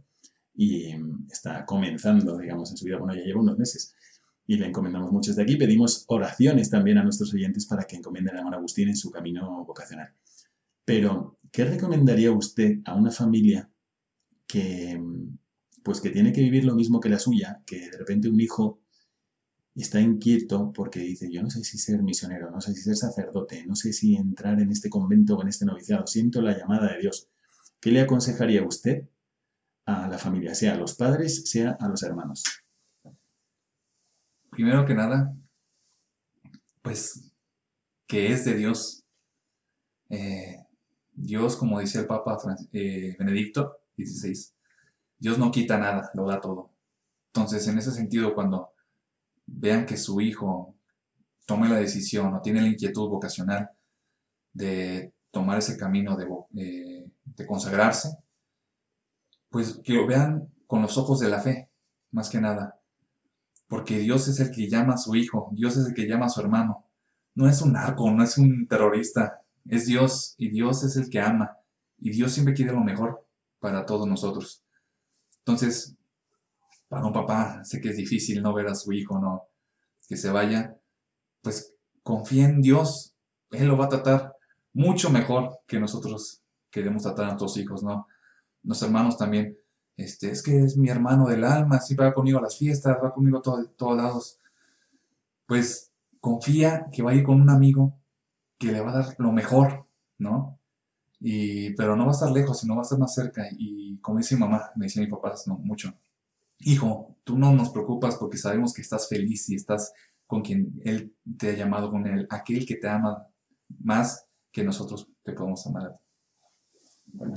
y 0.53 0.95
mm, 0.95 1.27
está 1.31 1.65
comenzando, 1.65 2.37
digamos, 2.37 2.71
en 2.71 2.77
su 2.77 2.85
vida, 2.85 2.97
bueno, 2.97 3.15
ya 3.15 3.23
lleva 3.23 3.41
unos 3.41 3.57
meses 3.57 3.95
y 4.45 4.57
le 4.57 4.67
encomendamos 4.67 5.11
mucho 5.11 5.31
desde 5.31 5.43
aquí. 5.43 5.55
Pedimos 5.55 6.05
oraciones 6.07 6.69
también 6.69 6.97
a 6.97 7.03
nuestros 7.03 7.33
oyentes 7.33 7.65
para 7.65 7.83
que 7.85 7.95
encomienden 7.95 8.35
a 8.35 8.39
hermano 8.39 8.57
Agustín 8.57 8.89
en 8.89 8.97
su 8.97 9.11
camino 9.11 9.63
vocacional. 9.65 10.13
Pero, 10.83 11.37
¿qué 11.51 11.65
recomendaría 11.65 12.31
usted 12.31 12.79
a 12.85 12.95
una 12.95 13.11
familia 13.11 13.69
que, 14.47 14.97
mm, 14.99 15.37
pues, 15.83 16.01
que 16.01 16.09
tiene 16.09 16.33
que 16.33 16.41
vivir 16.41 16.65
lo 16.65 16.75
mismo 16.75 16.99
que 16.99 17.09
la 17.09 17.19
suya, 17.19 17.61
que 17.65 17.89
de 17.89 17.97
repente 17.97 18.29
un 18.29 18.39
hijo 18.39 18.81
está 19.75 20.01
inquieto 20.01 20.71
porque 20.73 20.99
dice, 20.99 21.31
yo 21.31 21.41
no 21.41 21.49
sé 21.49 21.63
si 21.63 21.77
ser 21.77 22.03
misionero, 22.03 22.51
no 22.51 22.59
sé 22.61 22.73
si 22.73 22.81
ser 22.81 22.95
sacerdote, 22.97 23.65
no 23.65 23.75
sé 23.75 23.93
si 23.93 24.15
entrar 24.15 24.59
en 24.59 24.71
este 24.71 24.89
convento 24.89 25.37
o 25.37 25.41
en 25.41 25.47
este 25.47 25.65
noviciado, 25.65 26.05
siento 26.07 26.41
la 26.41 26.57
llamada 26.57 26.93
de 26.93 26.99
Dios. 26.99 27.29
¿Qué 27.79 27.91
le 27.91 28.01
aconsejaría 28.01 28.63
usted 28.63 29.07
a 29.91 30.08
la 30.08 30.17
familia, 30.17 30.56
sea 30.56 30.73
a 30.73 30.77
los 30.77 30.95
padres, 30.95 31.49
sea 31.49 31.77
a 31.80 31.88
los 31.88 32.04
hermanos? 32.04 32.43
Primero 34.49 34.86
que 34.86 34.93
nada, 34.93 35.34
pues, 36.82 37.32
que 38.08 38.32
es 38.32 38.45
de 38.45 38.56
Dios. 38.56 39.04
Eh, 40.10 40.58
Dios, 41.13 41.56
como 41.56 41.80
decía 41.80 42.01
el 42.01 42.08
Papa 42.08 42.38
eh, 42.73 43.15
Benedicto 43.17 43.82
XVI, 43.95 44.34
Dios 45.17 45.38
no 45.38 45.51
quita 45.51 45.77
nada, 45.77 46.10
lo 46.13 46.27
da 46.27 46.41
todo. 46.41 46.73
Entonces, 47.34 47.67
en 47.67 47.77
ese 47.77 47.91
sentido, 47.91 48.34
cuando 48.34 48.73
vean 49.45 49.86
que 49.86 49.97
su 49.97 50.19
hijo 50.19 50.75
tome 51.45 51.69
la 51.69 51.77
decisión 51.77 52.34
o 52.34 52.41
tiene 52.41 52.62
la 52.62 52.67
inquietud 52.67 53.08
vocacional 53.10 53.69
de 54.54 55.13
tomar 55.32 55.58
ese 55.60 55.77
camino 55.77 56.17
de, 56.17 56.27
eh, 56.58 57.10
de 57.23 57.45
consagrarse, 57.45 58.17
pues 59.51 59.79
que 59.83 59.93
lo 59.93 60.07
vean 60.07 60.51
con 60.65 60.81
los 60.81 60.97
ojos 60.97 61.19
de 61.19 61.29
la 61.29 61.41
fe, 61.41 61.69
más 62.11 62.29
que 62.29 62.41
nada. 62.41 62.79
Porque 63.67 63.99
Dios 63.99 64.27
es 64.27 64.39
el 64.39 64.49
que 64.51 64.69
llama 64.69 64.95
a 64.95 64.97
su 64.97 65.13
hijo, 65.15 65.51
Dios 65.53 65.77
es 65.77 65.87
el 65.87 65.93
que 65.93 66.07
llama 66.07 66.25
a 66.25 66.29
su 66.29 66.41
hermano. 66.41 66.87
No 67.35 67.47
es 67.47 67.61
un 67.61 67.73
narco, 67.73 68.09
no 68.09 68.23
es 68.23 68.37
un 68.37 68.67
terrorista, 68.67 69.41
es 69.65 69.85
Dios 69.85 70.33
y 70.37 70.49
Dios 70.49 70.83
es 70.83 70.95
el 70.95 71.09
que 71.09 71.19
ama. 71.19 71.57
Y 71.99 72.11
Dios 72.11 72.31
siempre 72.31 72.53
quiere 72.53 72.71
lo 72.71 72.81
mejor 72.81 73.27
para 73.59 73.85
todos 73.85 74.07
nosotros. 74.07 74.63
Entonces, 75.39 75.95
para 76.87 77.05
un 77.05 77.13
papá, 77.13 77.63
sé 77.63 77.79
que 77.79 77.89
es 77.89 77.97
difícil 77.97 78.41
no 78.41 78.53
ver 78.53 78.67
a 78.67 78.75
su 78.75 78.91
hijo, 78.93 79.19
no, 79.19 79.43
que 80.07 80.17
se 80.17 80.31
vaya, 80.31 80.75
pues 81.41 81.73
confía 82.03 82.45
en 82.45 82.61
Dios, 82.61 83.15
Él 83.51 83.67
lo 83.67 83.77
va 83.77 83.85
a 83.85 83.89
tratar 83.89 84.35
mucho 84.73 85.09
mejor 85.09 85.59
que 85.67 85.79
nosotros 85.79 86.41
queremos 86.69 87.03
tratar 87.03 87.25
a 87.25 87.27
nuestros 87.29 87.57
hijos, 87.57 87.83
¿no? 87.83 88.07
Los 88.63 88.82
hermanos 88.82 89.17
también, 89.17 89.58
este, 89.97 90.32
es 90.32 90.41
que 90.43 90.63
es 90.63 90.78
mi 90.78 90.89
hermano 90.89 91.28
del 91.28 91.43
alma, 91.43 91.80
siempre 91.80 92.06
va 92.06 92.13
conmigo 92.13 92.39
a 92.39 92.43
las 92.43 92.58
fiestas, 92.58 92.97
va 93.04 93.12
conmigo 93.12 93.39
a 93.39 93.41
todos 93.41 93.97
lados. 93.97 94.39
Pues 95.45 95.91
confía 96.19 96.88
que 96.91 97.04
va 97.04 97.12
a 97.12 97.15
ir 97.15 97.24
con 97.24 97.41
un 97.41 97.50
amigo 97.50 98.00
que 98.58 98.71
le 98.71 98.80
va 98.82 98.91
a 98.91 99.04
dar 99.04 99.15
lo 99.17 99.32
mejor, 99.32 99.88
¿no? 100.17 100.60
Y, 101.19 101.71
pero 101.76 101.95
no 101.95 102.06
va 102.06 102.12
a 102.12 102.13
estar 102.13 102.32
lejos, 102.32 102.60
sino 102.60 102.76
va 102.76 102.82
a 102.82 102.84
estar 102.84 103.00
más 103.00 103.13
cerca. 103.13 103.47
Y 103.52 103.97
como 104.00 104.19
dice 104.19 104.36
mi 104.36 104.41
mamá, 104.41 104.71
me 104.76 104.86
dice 104.86 105.02
mi 105.02 105.08
papá 105.08 105.34
no, 105.47 105.58
mucho, 105.58 105.93
hijo, 106.60 107.17
tú 107.24 107.38
no 107.38 107.52
nos 107.52 107.69
preocupas 107.69 108.15
porque 108.15 108.38
sabemos 108.38 108.74
que 108.74 108.82
estás 108.82 109.08
feliz 109.10 109.50
y 109.50 109.56
estás 109.56 109.93
con 110.28 110.41
quien 110.41 110.80
Él 110.84 111.15
te 111.38 111.50
ha 111.50 111.54
llamado, 111.54 111.89
con 111.89 112.08
él, 112.08 112.28
aquel 112.30 112.65
que 112.65 112.76
te 112.76 112.88
ama 112.88 113.28
más 113.80 114.26
que 114.52 114.63
nosotros 114.63 115.10
te 115.24 115.34
podemos 115.34 115.65
amar. 115.67 116.00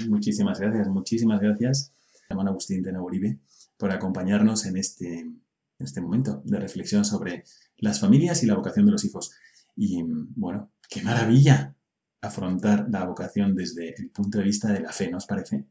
Muchísimas 0.09 0.61
gracias, 0.61 0.89
muchísimas 0.89 1.41
gracias, 1.41 1.93
hermano 2.29 2.51
Agustín 2.51 2.83
de 2.83 2.99
Uribe, 2.99 3.39
por 3.77 3.91
acompañarnos 3.91 4.67
en 4.67 4.77
este, 4.77 5.21
en 5.21 5.43
este 5.79 6.01
momento 6.01 6.43
de 6.45 6.59
reflexión 6.59 7.05
sobre 7.05 7.45
las 7.79 8.01
familias 8.01 8.43
y 8.43 8.47
la 8.47 8.55
vocación 8.55 8.87
de 8.87 8.93
los 8.93 9.05
hijos. 9.05 9.33
Y 9.77 10.03
bueno, 10.37 10.73
qué 10.89 11.03
maravilla 11.03 11.75
afrontar 12.21 12.87
la 12.91 13.05
vocación 13.05 13.55
desde 13.55 13.95
el 13.97 14.11
punto 14.11 14.39
de 14.39 14.45
vista 14.45 14.73
de 14.73 14.81
la 14.81 14.93
fe, 14.93 15.11
¿no 15.11 15.19
os 15.19 15.27
parece? 15.27 15.67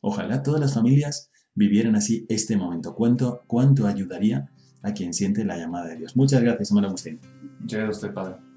Ojalá 0.00 0.42
todas 0.42 0.60
las 0.60 0.74
familias 0.74 1.30
vivieran 1.54 1.96
así 1.96 2.26
este 2.28 2.56
momento. 2.56 2.94
¿Cuánto, 2.94 3.42
cuánto 3.46 3.86
ayudaría 3.86 4.50
a 4.82 4.92
quien 4.92 5.14
siente 5.14 5.44
la 5.44 5.56
llamada 5.56 5.88
de 5.88 5.96
Dios? 5.96 6.16
Muchas 6.16 6.42
gracias, 6.42 6.70
hermano 6.70 6.88
Agustín. 6.88 7.20
Muchas 7.60 7.78
gracias 7.78 7.96
usted, 7.96 8.14
Padre. 8.14 8.51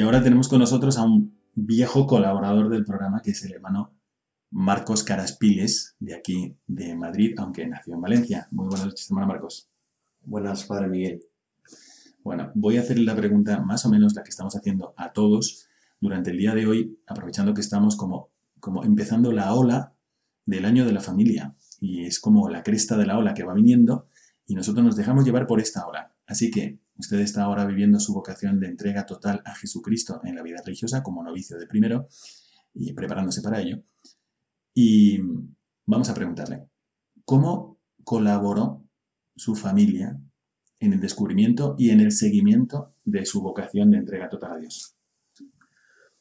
Y 0.00 0.02
ahora 0.02 0.22
tenemos 0.22 0.48
con 0.48 0.60
nosotros 0.60 0.96
a 0.96 1.02
un 1.02 1.38
viejo 1.54 2.06
colaborador 2.06 2.70
del 2.70 2.86
programa 2.86 3.20
que 3.20 3.32
es 3.32 3.44
el 3.44 3.52
hermano 3.52 3.92
Marcos 4.50 5.04
Caraspiles, 5.04 5.94
de 6.00 6.14
aquí 6.14 6.56
de 6.66 6.94
Madrid, 6.94 7.34
aunque 7.36 7.66
nació 7.66 7.96
en 7.96 8.00
Valencia. 8.00 8.48
Muy 8.50 8.68
buenas 8.68 8.86
noches, 8.86 9.10
hermano 9.10 9.26
Marcos. 9.26 9.68
Buenas, 10.22 10.64
padre 10.64 10.88
Miguel. 10.88 11.20
Bueno, 12.24 12.50
voy 12.54 12.78
a 12.78 12.80
hacerle 12.80 13.04
la 13.04 13.14
pregunta 13.14 13.60
más 13.60 13.84
o 13.84 13.90
menos 13.90 14.14
la 14.14 14.22
que 14.22 14.30
estamos 14.30 14.56
haciendo 14.56 14.94
a 14.96 15.12
todos 15.12 15.66
durante 16.00 16.30
el 16.30 16.38
día 16.38 16.54
de 16.54 16.66
hoy, 16.66 16.98
aprovechando 17.06 17.52
que 17.52 17.60
estamos 17.60 17.94
como, 17.96 18.30
como 18.58 18.84
empezando 18.84 19.32
la 19.32 19.52
ola 19.52 19.92
del 20.46 20.64
año 20.64 20.86
de 20.86 20.92
la 20.92 21.02
familia. 21.02 21.54
Y 21.78 22.06
es 22.06 22.20
como 22.20 22.48
la 22.48 22.62
cresta 22.62 22.96
de 22.96 23.04
la 23.04 23.18
ola 23.18 23.34
que 23.34 23.44
va 23.44 23.52
viniendo 23.52 24.06
y 24.46 24.54
nosotros 24.54 24.82
nos 24.82 24.96
dejamos 24.96 25.26
llevar 25.26 25.46
por 25.46 25.60
esta 25.60 25.86
ola. 25.86 26.14
Así 26.26 26.50
que 26.50 26.78
Usted 27.00 27.20
está 27.20 27.44
ahora 27.44 27.64
viviendo 27.64 27.98
su 27.98 28.12
vocación 28.12 28.60
de 28.60 28.68
entrega 28.68 29.06
total 29.06 29.40
a 29.46 29.54
Jesucristo 29.54 30.20
en 30.22 30.36
la 30.36 30.42
vida 30.42 30.60
religiosa 30.62 31.02
como 31.02 31.24
novicio 31.24 31.58
de 31.58 31.66
primero 31.66 32.08
y 32.74 32.92
preparándose 32.92 33.40
para 33.40 33.58
ello. 33.58 33.82
Y 34.74 35.18
vamos 35.86 36.10
a 36.10 36.14
preguntarle, 36.14 36.68
¿cómo 37.24 37.80
colaboró 38.04 38.84
su 39.34 39.56
familia 39.56 40.20
en 40.78 40.92
el 40.92 41.00
descubrimiento 41.00 41.74
y 41.78 41.88
en 41.88 42.00
el 42.00 42.12
seguimiento 42.12 42.94
de 43.02 43.24
su 43.24 43.40
vocación 43.40 43.90
de 43.90 43.96
entrega 43.96 44.28
total 44.28 44.52
a 44.52 44.58
Dios? 44.58 44.94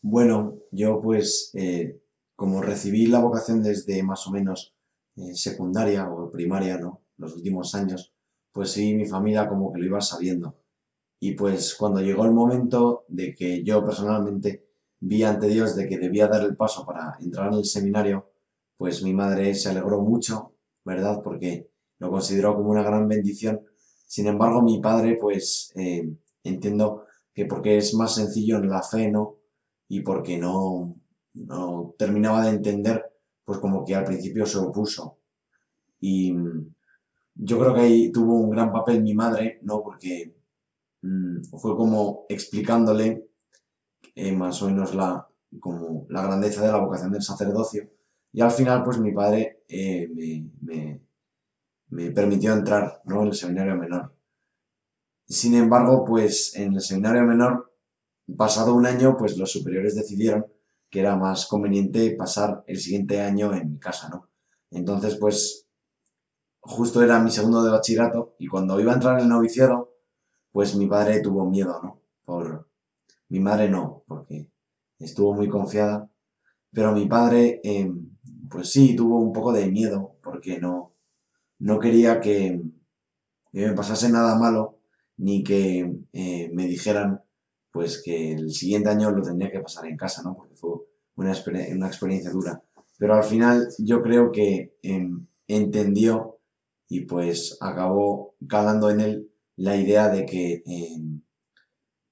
Bueno, 0.01 0.59
yo 0.71 1.01
pues 1.01 1.51
eh, 1.55 1.99
como 2.37 2.61
recibí 2.61 3.05
la 3.07 3.19
vocación 3.19 3.61
desde 3.61 4.01
más 4.01 4.25
o 4.27 4.31
menos 4.31 4.73
eh, 5.17 5.35
secundaria 5.35 6.09
o 6.09 6.31
primaria, 6.31 6.77
¿no? 6.77 7.01
Los 7.17 7.35
últimos 7.35 7.75
años, 7.75 8.13
pues 8.53 8.71
sí, 8.71 8.95
mi 8.95 9.05
familia 9.05 9.49
como 9.49 9.73
que 9.73 9.79
lo 9.79 9.85
iba 9.85 9.99
sabiendo. 9.99 10.55
Y 11.19 11.33
pues 11.33 11.75
cuando 11.75 12.01
llegó 12.01 12.25
el 12.25 12.31
momento 12.31 13.05
de 13.09 13.35
que 13.35 13.63
yo 13.63 13.83
personalmente 13.83 14.65
vi 15.01 15.23
ante 15.23 15.47
Dios 15.47 15.75
de 15.75 15.87
que 15.87 15.97
debía 15.97 16.27
dar 16.27 16.43
el 16.43 16.55
paso 16.55 16.85
para 16.85 17.17
entrar 17.19 17.47
en 17.47 17.59
el 17.59 17.65
seminario, 17.65 18.31
pues 18.77 19.03
mi 19.03 19.13
madre 19.13 19.53
se 19.55 19.69
alegró 19.69 20.01
mucho, 20.01 20.53
¿verdad? 20.85 21.21
Porque 21.23 21.69
lo 21.99 22.09
consideró 22.09 22.55
como 22.55 22.71
una 22.71 22.83
gran 22.83 23.07
bendición. 23.07 23.61
Sin 24.07 24.27
embargo, 24.27 24.61
mi 24.61 24.79
padre, 24.79 25.17
pues 25.19 25.73
eh, 25.75 26.09
entiendo 26.43 27.03
que 27.33 27.45
porque 27.45 27.77
es 27.77 27.93
más 27.93 28.15
sencillo 28.15 28.57
en 28.57 28.69
la 28.69 28.81
fe, 28.81 29.11
¿no? 29.11 29.37
Y 29.89 30.01
porque 30.01 30.37
no, 30.37 30.95
no 31.33 31.95
terminaba 31.97 32.43
de 32.45 32.51
entender, 32.51 33.05
pues 33.43 33.59
como 33.59 33.83
que 33.85 33.95
al 33.95 34.05
principio 34.05 34.45
se 34.45 34.57
opuso. 34.57 35.17
Y 35.99 36.33
yo 37.35 37.59
creo 37.59 37.73
que 37.73 37.81
ahí 37.81 38.11
tuvo 38.11 38.35
un 38.35 38.49
gran 38.49 38.71
papel 38.71 39.01
mi 39.03 39.13
madre, 39.13 39.59
¿no? 39.63 39.81
Porque 39.83 40.38
Mm, 41.01 41.43
fue 41.57 41.75
como 41.75 42.25
explicándole 42.29 43.29
eh, 44.15 44.31
más 44.33 44.61
o 44.61 44.67
menos 44.69 44.93
la, 44.95 45.27
como 45.59 46.05
la 46.09 46.21
grandeza 46.23 46.61
de 46.61 46.71
la 46.71 46.79
vocación 46.79 47.11
del 47.11 47.21
sacerdocio. 47.21 47.89
Y 48.31 48.41
al 48.41 48.51
final, 48.51 48.83
pues 48.83 48.99
mi 48.99 49.11
padre 49.11 49.63
eh, 49.67 50.09
me, 50.61 51.01
me, 51.89 52.11
permitió 52.11 52.53
entrar 52.53 53.01
¿no? 53.05 53.21
en 53.21 53.27
el 53.29 53.33
seminario 53.33 53.75
menor. 53.75 54.13
Sin 55.25 55.55
embargo, 55.55 56.05
pues 56.05 56.55
en 56.55 56.73
el 56.73 56.81
seminario 56.81 57.23
menor, 57.23 57.73
pasado 58.37 58.75
un 58.75 58.85
año, 58.85 59.15
pues 59.17 59.37
los 59.37 59.51
superiores 59.51 59.95
decidieron 59.95 60.45
que 60.89 60.99
era 60.99 61.15
más 61.15 61.45
conveniente 61.45 62.11
pasar 62.11 62.63
el 62.67 62.79
siguiente 62.79 63.21
año 63.21 63.53
en 63.53 63.71
mi 63.71 63.79
casa, 63.79 64.09
¿no? 64.09 64.27
Entonces, 64.71 65.15
pues, 65.15 65.67
justo 66.59 67.01
era 67.01 67.19
mi 67.19 67.31
segundo 67.31 67.63
de 67.63 67.71
bachillerato 67.71 68.35
y 68.39 68.47
cuando 68.47 68.79
iba 68.79 68.91
a 68.91 68.95
entrar 68.95 69.17
en 69.17 69.23
el 69.23 69.29
noviciado, 69.29 69.88
pues 70.51 70.75
mi 70.75 70.87
padre 70.87 71.21
tuvo 71.21 71.49
miedo, 71.49 71.79
¿no? 71.83 72.01
Por 72.25 72.69
mi 73.29 73.39
madre 73.39 73.69
no, 73.69 74.03
porque 74.07 74.49
estuvo 74.99 75.33
muy 75.33 75.49
confiada, 75.49 76.09
pero 76.71 76.93
mi 76.93 77.07
padre, 77.07 77.61
em, 77.63 78.17
pues 78.49 78.71
sí, 78.71 78.95
tuvo 78.95 79.19
un 79.19 79.33
poco 79.33 79.51
de 79.53 79.69
miedo, 79.69 80.17
porque 80.23 80.59
no, 80.59 80.93
no 81.59 81.79
quería 81.79 82.19
que, 82.19 82.61
me 83.51 83.73
pasase 83.73 84.09
nada 84.09 84.37
malo, 84.37 84.79
ni 85.17 85.43
que 85.43 85.91
eh, 86.13 86.49
me 86.53 86.67
dijeran, 86.67 87.21
pues 87.71 88.01
que 88.03 88.33
el 88.33 88.51
siguiente 88.51 88.89
año 88.89 89.11
lo 89.11 89.21
tendría 89.21 89.51
que 89.51 89.59
pasar 89.59 89.85
en 89.87 89.97
casa, 89.97 90.23
¿no? 90.23 90.35
Porque 90.35 90.55
fue 90.55 90.71
una, 91.15 91.33
una 91.73 91.87
experiencia 91.87 92.31
dura. 92.31 92.61
Pero 92.97 93.15
al 93.15 93.23
final 93.23 93.69
yo 93.79 94.01
creo 94.01 94.31
que 94.31 94.77
em, 94.83 95.27
entendió 95.47 96.39
y 96.87 97.01
pues 97.01 97.57
acabó 97.61 98.35
calando 98.47 98.89
en 98.89 98.99
él 98.99 99.31
la 99.59 99.75
idea 99.75 100.07
de 100.07 100.25
que, 100.25 100.63
em, 100.65 101.21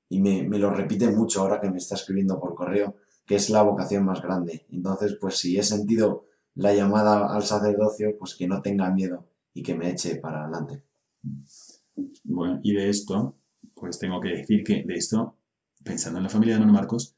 y 0.09 0.19
me, 0.19 0.43
lo 0.59 0.69
repite 0.69 1.09
mucho 1.09 1.41
ahora 1.41 1.61
que 1.61 1.69
me 1.69 1.77
está 1.77 1.95
escribiendo 1.95 2.39
por 2.39 2.55
correo, 2.55 2.97
que 3.25 3.35
es 3.35 3.49
la 3.49 3.61
vocación 3.61 4.05
más 4.05 4.21
grande. 4.21 4.65
Entonces, 4.69 5.17
pues 5.19 5.37
si 5.37 5.57
he 5.57 5.63
sentido 5.63 6.25
la 6.55 6.73
llamada 6.73 7.33
al 7.33 7.43
sacerdocio, 7.43 8.17
pues 8.19 8.35
que 8.35 8.47
no 8.47 8.61
tenga 8.61 8.91
miedo 8.91 9.29
y 9.53 9.63
que 9.63 9.75
me 9.75 9.89
eche 9.89 10.17
para 10.17 10.43
adelante. 10.43 10.83
Bueno, 12.23 12.59
y 12.63 12.73
de 12.73 12.89
esto, 12.89 13.37
pues 13.73 13.97
tengo 13.97 14.19
que 14.19 14.29
decir 14.29 14.63
que 14.63 14.83
de 14.83 14.95
esto, 14.95 15.37
pensando 15.83 16.19
en 16.19 16.23
la 16.23 16.29
familia 16.29 16.55
de 16.55 16.61
Don 16.61 16.71
Marcos, 16.71 17.15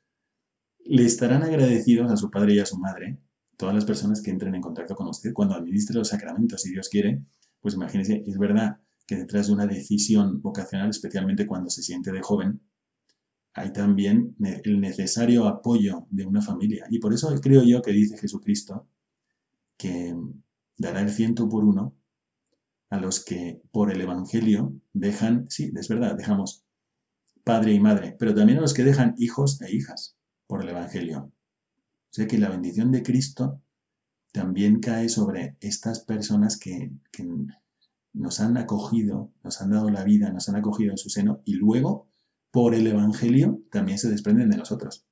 Le 0.86 1.06
estarán 1.06 1.44
agradecidos 1.44 2.12
a 2.12 2.18
su 2.18 2.32
padre 2.32 2.54
y 2.54 2.60
a 2.60 2.66
su 2.66 2.78
madre 2.78 3.18
todas 3.58 3.76
las 3.76 3.86
personas 3.86 4.22
que 4.22 4.32
entren 4.32 4.56
en 4.56 4.62
contacto 4.62 4.96
con 4.96 5.08
usted 5.08 5.34
cuando 5.34 5.56
administre 5.56 5.98
los 5.98 6.08
sacramentos, 6.08 6.62
si 6.62 6.72
Dios 6.72 6.90
quiere. 6.90 7.22
Pues 7.62 7.76
imagínese, 7.76 8.24
es 8.26 8.38
verdad 8.40 8.80
que 9.10 9.16
detrás 9.16 9.48
de 9.48 9.54
una 9.54 9.66
decisión 9.66 10.40
vocacional, 10.40 10.92
especialmente 10.92 11.48
cuando 11.48 11.72
se 11.72 11.82
siente 11.82 12.12
de 12.12 12.22
joven, 12.22 12.62
hay 13.56 13.74
también 13.74 14.36
el 14.40 14.80
necesario 14.80 15.48
apoyo 15.48 16.06
de 16.12 16.28
una 16.28 16.44
familia. 16.44 16.86
Y 16.92 17.00
por 17.00 17.12
eso 17.12 17.34
creo 17.42 17.64
yo 17.64 17.82
que 17.82 17.92
dice 17.92 18.20
Jesucristo 18.20 18.88
que 19.78 20.16
dará 20.78 21.02
el 21.02 21.10
ciento 21.10 21.50
por 21.50 21.64
uno 21.64 21.96
a 22.92 23.00
los 23.00 23.26
que 23.26 23.64
por 23.72 23.92
el 23.92 24.00
Evangelio 24.00 24.80
dejan, 24.94 25.48
sí, 25.50 25.74
es 25.76 25.88
verdad, 25.88 26.16
dejamos 26.16 26.64
padre 27.44 27.74
y 27.74 27.80
madre, 27.80 28.16
pero 28.20 28.36
también 28.36 28.60
a 28.60 28.62
los 28.62 28.76
que 28.76 28.84
dejan 28.84 29.16
hijos 29.18 29.60
e 29.64 29.76
hijas 29.76 30.18
por 30.46 30.62
el 30.62 30.70
Evangelio. 30.70 31.32
O 31.32 32.12
sea 32.12 32.28
que 32.28 32.38
la 32.38 32.50
bendición 32.50 32.92
de 32.92 33.02
Cristo 33.02 33.60
también 34.32 34.80
cae 34.80 35.10
sobre 35.10 35.58
estas 35.62 36.02
personas 36.02 36.60
que, 36.60 36.92
que 37.12 37.28
nos 38.14 38.40
han 38.40 38.58
acogido, 38.58 39.32
nos 39.44 39.62
han 39.62 39.72
dado 39.72 39.90
la 39.90 40.04
vida, 40.04 40.32
nos 40.32 40.50
han 40.50 40.56
acogido 40.56 40.92
en 40.92 40.98
su 40.98 41.10
seno 41.10 41.42
y 41.46 41.54
luego, 41.54 42.10
por 42.52 42.74
el 42.74 42.88
Evangelio, 42.88 43.62
también 43.72 43.98
se 43.98 44.10
desprenden 44.10 44.50
de 44.50 44.58
nosotros. 44.58 45.06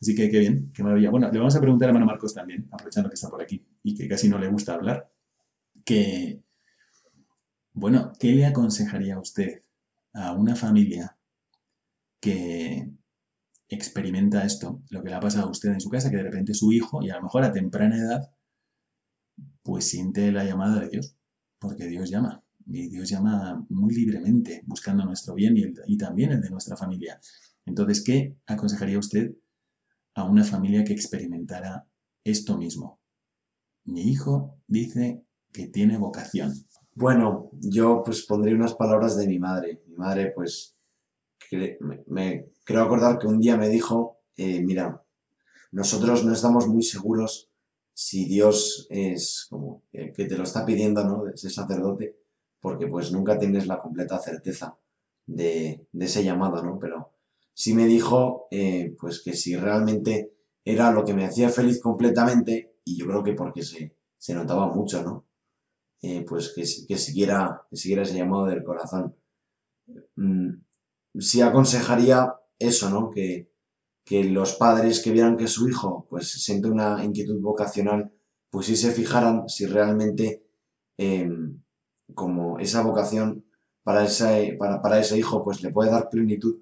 Así 0.00 0.14
que 0.14 0.30
qué 0.30 0.38
bien, 0.38 0.72
qué 0.72 0.82
maravilla. 0.82 1.10
Bueno, 1.10 1.30
le 1.30 1.38
vamos 1.38 1.56
a 1.56 1.60
preguntar 1.60 1.88
a 1.88 1.90
hermano 1.90 2.06
Marcos 2.06 2.34
también, 2.34 2.68
aprovechando 2.70 3.08
que 3.08 3.14
está 3.14 3.28
por 3.28 3.42
aquí 3.42 3.66
y 3.82 3.94
que 3.94 4.08
casi 4.08 4.28
no 4.28 4.38
le 4.38 4.48
gusta 4.48 4.74
hablar, 4.74 5.10
que, 5.84 6.42
bueno, 7.72 8.12
¿qué 8.18 8.32
le 8.32 8.46
aconsejaría 8.46 9.16
a 9.16 9.20
usted 9.20 9.62
a 10.12 10.32
una 10.32 10.56
familia 10.56 11.16
que 12.20 12.90
experimenta 13.68 14.44
esto, 14.44 14.82
lo 14.90 15.02
que 15.02 15.10
le 15.10 15.14
ha 15.14 15.20
pasado 15.20 15.46
a 15.46 15.50
usted 15.50 15.70
en 15.70 15.80
su 15.80 15.88
casa, 15.88 16.10
que 16.10 16.16
de 16.16 16.24
repente 16.24 16.54
su 16.54 16.72
hijo, 16.72 17.02
y 17.02 17.10
a 17.10 17.16
lo 17.16 17.22
mejor 17.22 17.44
a 17.44 17.52
temprana 17.52 17.96
edad, 17.96 18.30
pues 19.62 19.88
siente 19.88 20.32
la 20.32 20.44
llamada 20.44 20.80
de 20.80 20.88
Dios? 20.88 21.16
Porque 21.60 21.86
Dios 21.86 22.10
llama. 22.10 22.42
Y 22.66 22.88
Dios 22.88 23.08
llama 23.08 23.64
muy 23.68 23.94
libremente, 23.94 24.62
buscando 24.66 25.04
nuestro 25.04 25.34
bien 25.34 25.54
y, 25.56 25.96
también 25.96 26.32
el 26.32 26.40
de 26.40 26.50
nuestra 26.50 26.76
familia. 26.76 27.20
Entonces, 27.66 28.02
¿qué 28.02 28.36
aconsejaría 28.46 28.98
usted 28.98 29.32
a 30.14 30.24
una 30.24 30.44
familia 30.44 30.84
que 30.84 30.92
experimentara 30.92 31.86
esto 32.24 32.56
mismo? 32.56 33.00
Mi 33.84 34.02
hijo 34.02 34.58
dice 34.66 35.24
que 35.52 35.66
tiene 35.66 35.98
vocación. 35.98 36.52
Bueno, 36.94 37.50
yo 37.52 38.02
pues 38.04 38.24
pondría 38.26 38.54
unas 38.54 38.74
palabras 38.74 39.16
de 39.16 39.26
mi 39.26 39.38
madre. 39.38 39.82
Mi 39.86 39.96
madre 39.96 40.32
pues 40.34 40.76
me, 42.06 42.46
creo 42.64 42.82
acordar 42.82 43.18
que 43.18 43.26
un 43.26 43.40
día 43.40 43.56
me 43.56 43.68
dijo, 43.68 44.18
eh, 44.36 44.62
mira, 44.62 45.02
nosotros 45.72 46.24
no 46.24 46.32
estamos 46.32 46.68
muy 46.68 46.82
seguros 46.82 47.49
si 48.02 48.24
Dios 48.24 48.86
es 48.88 49.46
como 49.50 49.82
que 49.92 50.24
te 50.24 50.34
lo 50.34 50.44
está 50.44 50.64
pidiendo, 50.64 51.04
¿no? 51.04 51.28
Ese 51.28 51.50
sacerdote, 51.50 52.16
porque 52.58 52.86
pues 52.86 53.12
nunca 53.12 53.38
tienes 53.38 53.66
la 53.66 53.78
completa 53.78 54.18
certeza 54.18 54.78
de, 55.26 55.86
ese 55.92 56.24
llamado, 56.24 56.62
¿no? 56.62 56.78
Pero 56.78 57.12
sí 57.52 57.74
me 57.74 57.84
dijo, 57.84 58.48
eh, 58.50 58.96
pues 58.98 59.20
que 59.22 59.34
si 59.34 59.54
realmente 59.54 60.32
era 60.64 60.90
lo 60.92 61.04
que 61.04 61.12
me 61.12 61.26
hacía 61.26 61.50
feliz 61.50 61.78
completamente, 61.78 62.78
y 62.86 62.96
yo 62.96 63.06
creo 63.06 63.22
que 63.22 63.34
porque 63.34 63.62
se, 63.62 63.94
se 64.16 64.32
notaba 64.32 64.72
mucho, 64.72 65.02
¿no? 65.02 65.26
Eh, 66.00 66.24
pues 66.26 66.54
que, 66.54 66.62
que, 66.88 66.96
siguiera, 66.96 67.66
que 67.68 67.76
siguiera 67.76 68.04
ese 68.04 68.16
llamado 68.16 68.46
del 68.46 68.64
corazón. 68.64 69.14
Mm, 70.16 70.52
sí 71.18 71.42
aconsejaría 71.42 72.34
eso, 72.58 72.88
¿no? 72.88 73.10
Que, 73.10 73.49
que 74.10 74.24
los 74.24 74.54
padres 74.54 75.00
que 75.00 75.12
vieran 75.12 75.36
que 75.36 75.46
su 75.46 75.68
hijo 75.68 76.08
pues 76.10 76.32
siente 76.32 76.68
una 76.68 77.04
inquietud 77.04 77.40
vocacional, 77.40 78.12
pues 78.50 78.66
sí 78.66 78.74
se 78.74 78.90
fijaran 78.90 79.48
si 79.48 79.66
realmente 79.66 80.44
em, 80.98 81.62
como 82.12 82.58
esa 82.58 82.82
vocación 82.82 83.44
para 83.84 84.02
ese, 84.02 84.56
para, 84.58 84.82
para, 84.82 84.98
ese 84.98 85.16
hijo 85.16 85.44
pues 85.44 85.62
le 85.62 85.70
puede 85.70 85.92
dar 85.92 86.08
plenitud 86.10 86.56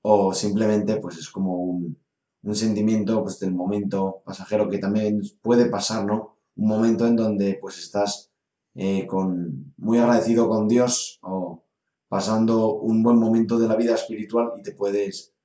o 0.00 0.32
simplemente 0.32 0.96
pues 0.96 1.18
es 1.18 1.28
como 1.28 1.56
un, 1.64 1.98
un 2.42 2.54
sentimiento 2.54 3.22
pues 3.22 3.40
del 3.40 3.54
momento 3.54 4.22
pasajero 4.24 4.66
que 4.70 4.78
también 4.78 5.20
puede 5.42 5.66
pasar, 5.66 6.06
¿no? 6.06 6.38
Un 6.56 6.66
momento 6.66 7.06
en 7.06 7.16
donde 7.16 7.58
pues 7.60 7.76
estás 7.76 8.32
eh, 8.74 9.06
con, 9.06 9.74
muy 9.76 9.98
agradecido 9.98 10.48
con 10.48 10.66
Dios 10.66 11.18
o 11.20 11.62
pasando 12.08 12.76
un 12.76 13.02
buen 13.02 13.18
momento 13.18 13.58
de 13.58 13.68
la 13.68 13.76
vida 13.76 13.94
espiritual 13.94 14.52
y 14.56 14.62
te 14.62 14.72
puedes 14.72 15.35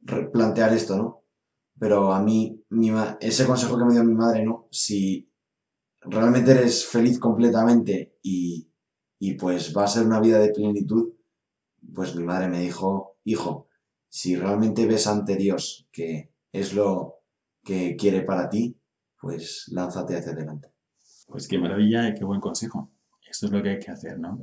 replantear 0.00 0.72
esto, 0.72 0.96
¿no? 0.96 1.24
Pero 1.78 2.12
a 2.12 2.22
mí, 2.22 2.64
mi 2.70 2.92
ese 3.20 3.46
consejo 3.46 3.78
que 3.78 3.84
me 3.84 3.92
dio 3.92 4.04
mi 4.04 4.14
madre, 4.14 4.44
¿no? 4.44 4.68
Si 4.70 5.30
realmente 6.02 6.52
eres 6.52 6.86
feliz 6.86 7.18
completamente 7.18 8.18
y, 8.22 8.70
y 9.18 9.34
pues 9.34 9.74
va 9.76 9.84
a 9.84 9.88
ser 9.88 10.06
una 10.06 10.20
vida 10.20 10.38
de 10.38 10.52
plenitud, 10.52 11.14
pues 11.94 12.14
mi 12.14 12.24
madre 12.24 12.48
me 12.48 12.60
dijo, 12.60 13.18
hijo, 13.24 13.68
si 14.08 14.36
realmente 14.36 14.86
ves 14.86 15.06
ante 15.06 15.36
Dios 15.36 15.88
que 15.92 16.32
es 16.52 16.74
lo 16.74 17.20
que 17.64 17.96
quiere 17.96 18.22
para 18.22 18.48
ti, 18.48 18.76
pues 19.20 19.66
lánzate 19.68 20.16
hacia 20.16 20.32
adelante. 20.32 20.72
Pues 21.26 21.46
qué 21.46 21.58
maravilla 21.58 22.08
y 22.08 22.14
qué 22.14 22.24
buen 22.24 22.40
consejo. 22.40 22.92
Esto 23.28 23.46
es 23.46 23.52
lo 23.52 23.62
que 23.62 23.70
hay 23.70 23.78
que 23.78 23.90
hacer, 23.90 24.18
¿no? 24.18 24.40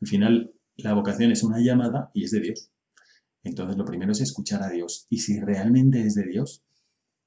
Al 0.00 0.08
final, 0.08 0.54
la 0.76 0.94
vocación 0.94 1.30
es 1.30 1.42
una 1.42 1.58
llamada 1.60 2.10
y 2.14 2.24
es 2.24 2.30
de 2.30 2.40
Dios. 2.40 2.70
Entonces 3.44 3.76
lo 3.76 3.84
primero 3.84 4.12
es 4.12 4.20
escuchar 4.20 4.62
a 4.62 4.70
Dios. 4.70 5.06
Y 5.10 5.18
si 5.18 5.40
realmente 5.40 6.00
es 6.00 6.14
de 6.14 6.24
Dios, 6.24 6.64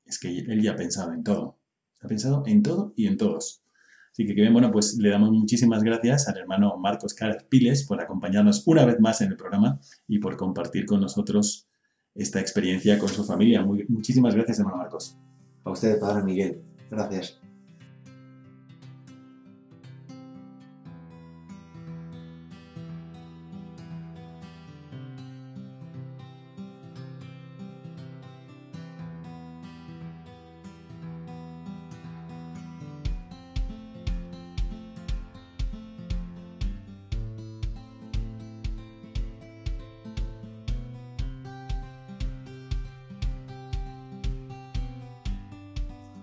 es 0.06 0.20
que 0.20 0.30
Él 0.40 0.62
ya 0.62 0.72
ha 0.72 0.76
pensado 0.76 1.14
en 1.14 1.24
todo. 1.24 1.60
Ha 2.02 2.08
pensado 2.08 2.44
en 2.46 2.64
todo 2.64 2.94
y 2.96 3.08
en 3.08 3.18
todos. 3.18 3.64
Así 4.12 4.26
que, 4.26 4.34
bien, 4.34 4.52
bueno, 4.52 4.72
pues 4.72 4.98
le 4.98 5.10
damos 5.10 5.32
muchísimas 5.32 5.84
gracias 5.84 6.28
al 6.28 6.38
hermano 6.38 6.76
Marcos 6.78 7.16
Piles 7.50 7.86
por 7.86 8.02
acompañarnos 8.02 8.64
una 8.66 8.84
vez 8.84 9.00
más 9.00 9.22
en 9.22 9.30
el 9.30 9.38
programa 9.38 9.80
y 10.08 10.18
por 10.18 10.36
compartir 10.36 10.88
con 10.88 11.02
nosotros 11.02 11.68
esta 12.16 12.40
experiencia 12.40 12.98
con 12.98 13.10
su 13.10 13.24
familia. 13.24 13.64
muchísimas 13.88 14.34
gracias, 14.34 14.58
hermano 14.58 14.78
Marcos. 14.78 15.16
A 15.64 15.70
usted, 15.70 16.00
Padre 16.00 16.24
Miguel. 16.24 16.62
Gracias. 16.90 17.40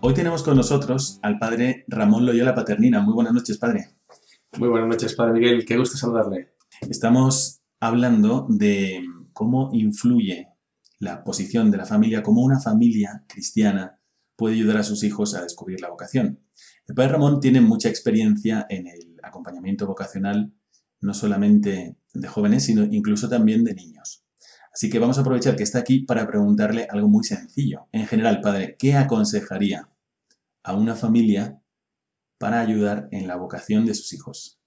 Hoy 0.07 0.13
tenemos 0.13 0.43
con 0.43 0.55
nosotros 0.55 1.19
al 1.23 1.39
padre 1.39 1.87
Ramón 1.89 2.27
Loyola 2.27 2.55
Paternina. 2.55 3.01
Muy 3.01 3.15
buenas 3.15 3.33
noches, 3.33 3.57
padre. 3.57 3.89
Muy 4.59 4.69
buenas 4.69 4.87
noches, 4.87 5.15
padre 5.15 5.33
Miguel. 5.33 5.65
Qué 5.65 5.79
gusto 5.79 5.97
saludarle. 5.97 6.57
Estamos 6.83 7.63
hablando 7.81 8.47
de 8.51 9.03
cómo 9.33 9.71
influye 9.73 10.51
la 10.99 11.25
posición 11.25 11.71
de 11.71 11.79
la 11.79 11.87
familia, 11.87 12.23
cómo 12.23 12.43
una 12.43 12.61
familia 12.61 13.25
cristiana 13.27 13.99
puede 14.37 14.57
ayudar 14.57 14.77
a 14.77 14.83
sus 14.83 15.03
hijos 15.05 15.35
a 15.35 15.43
descubrir 15.43 15.81
la 15.81 15.89
vocación. 15.89 16.39
El 16.87 16.95
padre 16.95 17.13
Ramón 17.13 17.41
tiene 17.41 17.63
mucha 17.63 17.89
experiencia 17.89 18.67
en 18.69 18.87
el 18.87 19.17
acompañamiento 19.23 19.87
vocacional, 19.87 20.53
no 21.01 21.15
solamente 21.15 21.97
de 22.13 22.29
jóvenes, 22.29 22.65
sino 22.65 22.85
incluso 22.85 23.31
también 23.31 23.65
de 23.65 23.75
niños. 23.75 24.23
Así 24.71 24.91
que 24.91 24.99
vamos 24.99 25.17
a 25.17 25.23
aprovechar 25.23 25.57
que 25.57 25.63
está 25.63 25.79
aquí 25.79 26.01
para 26.01 26.27
preguntarle 26.27 26.87
algo 26.91 27.09
muy 27.09 27.25
sencillo. 27.25 27.87
En 27.91 28.07
general, 28.07 28.43
padre, 28.43 28.77
¿qué 28.79 28.97
aconsejaría 28.97 29.89
a 30.65 30.75
una 30.75 30.97
familia 30.97 31.61
para 32.39 32.61
ayudar 32.61 33.09
en 33.13 33.29
la 33.29 33.37
vocación 33.37 33.87
de 33.87 33.95
sus 33.95 34.13
hijos? 34.13 34.59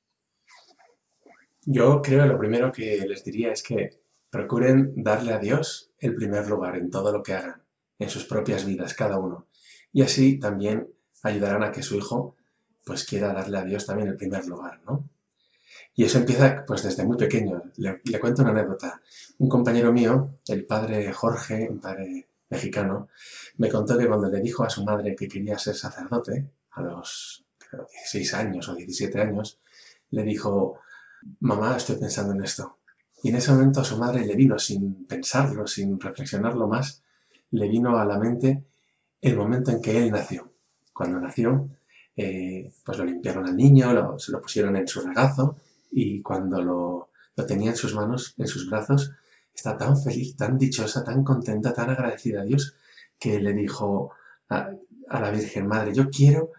Yo 1.63 2.01
creo 2.01 2.23
que 2.23 2.29
lo 2.29 2.39
primero 2.39 2.71
que 2.71 3.05
les 3.05 3.25
diría 3.25 3.51
es 3.51 3.61
que 3.61 3.99
procuren 4.29 4.93
darle 4.95 5.33
a 5.33 5.39
Dios 5.39 5.91
el 5.99 6.15
primer 6.15 6.47
lugar 6.47 6.77
en 6.77 6.89
todo 6.89 7.11
lo 7.11 7.21
que 7.21 7.33
hagan, 7.33 7.63
en 7.99 8.09
sus 8.09 8.23
propias 8.23 8.65
vidas, 8.65 8.93
cada 8.93 9.19
uno. 9.19 9.47
Y 9.91 10.01
así 10.01 10.39
también 10.39 10.87
ayudarán 11.23 11.63
a 11.63 11.71
que 11.71 11.83
su 11.83 11.97
hijo 11.97 12.37
pues 12.85 13.03
quiera 13.03 13.33
darle 13.33 13.57
a 13.57 13.65
Dios 13.65 13.85
también 13.85 14.07
el 14.07 14.15
primer 14.15 14.45
lugar, 14.47 14.81
¿no? 14.85 15.09
Y 15.93 16.05
eso 16.05 16.19
empieza 16.19 16.63
pues 16.65 16.83
desde 16.83 17.03
muy 17.03 17.17
pequeño. 17.17 17.63
Le, 17.77 18.01
le, 18.03 18.19
cuento 18.19 18.43
una 18.43 18.51
anécdota. 18.51 19.01
Un 19.39 19.49
compañero 19.49 19.91
mío, 19.91 20.39
el 20.47 20.65
padre 20.65 21.11
Jorge, 21.11 21.67
un 21.69 21.79
padre 21.79 22.26
mexicano, 22.49 23.09
me 23.57 23.69
contó 23.69 23.97
que 23.97 24.07
cuando 24.07 24.29
le 24.29 24.39
dijo 24.41 24.63
a 24.63 24.69
su 24.69 24.83
madre 24.83 25.15
que 25.15 25.27
quería 25.27 25.57
ser 25.57 25.75
sacerdote, 25.75 26.49
a 26.71 26.81
los 26.81 27.45
16 27.71 28.33
años 28.33 28.69
o 28.69 28.75
17 28.75 29.19
años, 29.19 29.59
le 30.11 30.23
dijo, 30.23 30.79
mamá, 31.39 31.75
estoy 31.77 31.97
pensando 31.97 32.33
en 32.33 32.43
esto. 32.43 32.77
Y 33.23 33.29
en 33.29 33.35
ese 33.35 33.51
momento 33.51 33.81
a 33.81 33.83
su 33.83 33.97
madre 33.97 34.25
le 34.25 34.35
vino, 34.35 34.57
sin 34.59 35.05
pensarlo, 35.05 35.65
sin 35.67 35.99
reflexionarlo 35.99 36.67
más, 36.67 37.03
le 37.51 37.67
vino 37.67 37.97
a 37.97 38.05
la 38.05 38.19
mente 38.19 38.63
el 39.21 39.35
momento 39.35 39.71
en 39.71 39.81
que 39.81 39.97
él 39.97 40.11
nació. 40.11 40.53
Cuando 40.93 41.19
nació, 41.19 41.69
eh, 42.15 42.71
pues 42.83 42.97
lo 42.97 43.05
limpiaron 43.05 43.47
al 43.47 43.55
niño, 43.55 44.17
se 44.19 44.31
lo 44.31 44.41
pusieron 44.41 44.75
en 44.75 44.87
su 44.87 45.01
regazo 45.01 45.57
y 45.91 46.21
cuando 46.21 46.61
lo, 46.61 47.09
lo 47.35 47.45
tenía 47.45 47.71
en 47.71 47.75
sus 47.75 47.93
manos, 47.95 48.35
en 48.37 48.47
sus 48.47 48.69
brazos, 48.69 49.11
está 49.57 49.75
tan 49.75 49.97
feliz, 49.97 50.35
tan 50.35 50.55
dichosa, 50.55 51.03
tan 51.03 51.23
contenta, 51.23 51.73
tan 51.73 51.89
agradecida 51.89 52.41
a 52.41 52.43
Dios, 52.43 52.75
que 53.19 53.39
le 53.39 53.53
dijo 53.53 54.11
a, 54.49 54.69
la 55.09 55.31
Virgen 55.31 55.67
Madre, 55.67 55.93
yo 55.93 56.09
quiero 56.09 56.51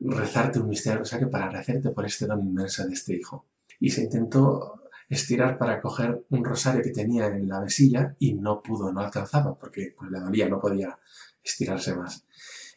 rezarte 0.00 0.58
un 0.58 0.68
misterio 0.68 0.98
rosario 0.98 1.30
para 1.30 1.46
agradecerte 1.46 1.90
por 1.90 2.04
este 2.04 2.26
don 2.26 2.40
inmenso 2.40 2.84
de 2.86 2.94
este 2.94 3.14
hijo. 3.14 3.46
Y 3.78 3.90
se 3.90 4.02
intentó 4.02 4.82
estirar 5.08 5.58
para 5.58 5.80
coger 5.80 6.24
un 6.30 6.44
rosario 6.44 6.82
que 6.82 6.90
tenía 6.90 7.26
en 7.26 7.48
la 7.48 7.60
mesilla 7.60 8.16
y 8.18 8.34
no 8.34 8.60
pudo, 8.60 8.92
no 8.92 9.00
alcanzaba, 9.00 9.54
porque 9.54 9.94
pues, 9.96 10.10
le 10.10 10.18
dolía, 10.18 10.48
no 10.48 10.60
podía 10.60 10.98
estirarse 11.44 11.94
más. 11.94 12.24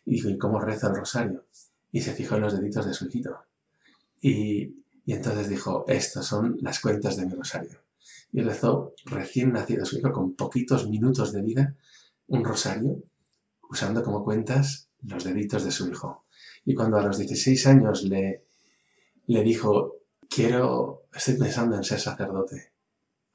Y 0.05 0.15
dijo, 0.15 0.29
¿y 0.29 0.38
cómo 0.38 0.59
rezo 0.59 0.89
el 0.89 0.97
rosario? 0.97 1.45
Y 1.91 2.01
se 2.01 2.13
fijó 2.13 2.36
en 2.36 2.41
los 2.41 2.59
deditos 2.59 2.86
de 2.86 2.93
su 2.93 3.07
hijito. 3.07 3.39
Y, 4.21 4.83
y 5.05 5.13
entonces 5.13 5.49
dijo, 5.49 5.86
estas 5.88 6.25
son 6.25 6.57
las 6.62 6.79
cuentas 6.79 7.17
de 7.17 7.25
mi 7.25 7.33
rosario. 7.33 7.83
Y 8.34 8.41
rezó 8.41 8.93
recién 9.06 9.54
nacido 9.54 9.86
su 9.86 9.98
hijo 9.98 10.12
con 10.12 10.36
poquitos 10.36 10.89
minutos 10.89 11.32
de 11.32 11.41
vida 11.41 11.76
un 12.28 12.43
rosario 12.43 13.02
usando 13.69 14.04
como 14.04 14.24
cuentas 14.24 14.89
los 15.04 15.24
deditos 15.24 15.63
de 15.63 15.72
su 15.72 15.88
hijo. 15.89 16.26
Y 16.65 16.76
cuando 16.76 16.98
a 16.98 17.04
los 17.04 17.17
16 17.17 17.67
años 17.67 18.04
le, 18.04 18.46
le 19.28 19.43
dijo, 19.43 19.98
quiero, 20.30 21.08
estoy 21.13 21.36
pensando 21.36 21.76
en 21.76 21.84
ser 21.84 22.00
sacerdote, 22.00 22.74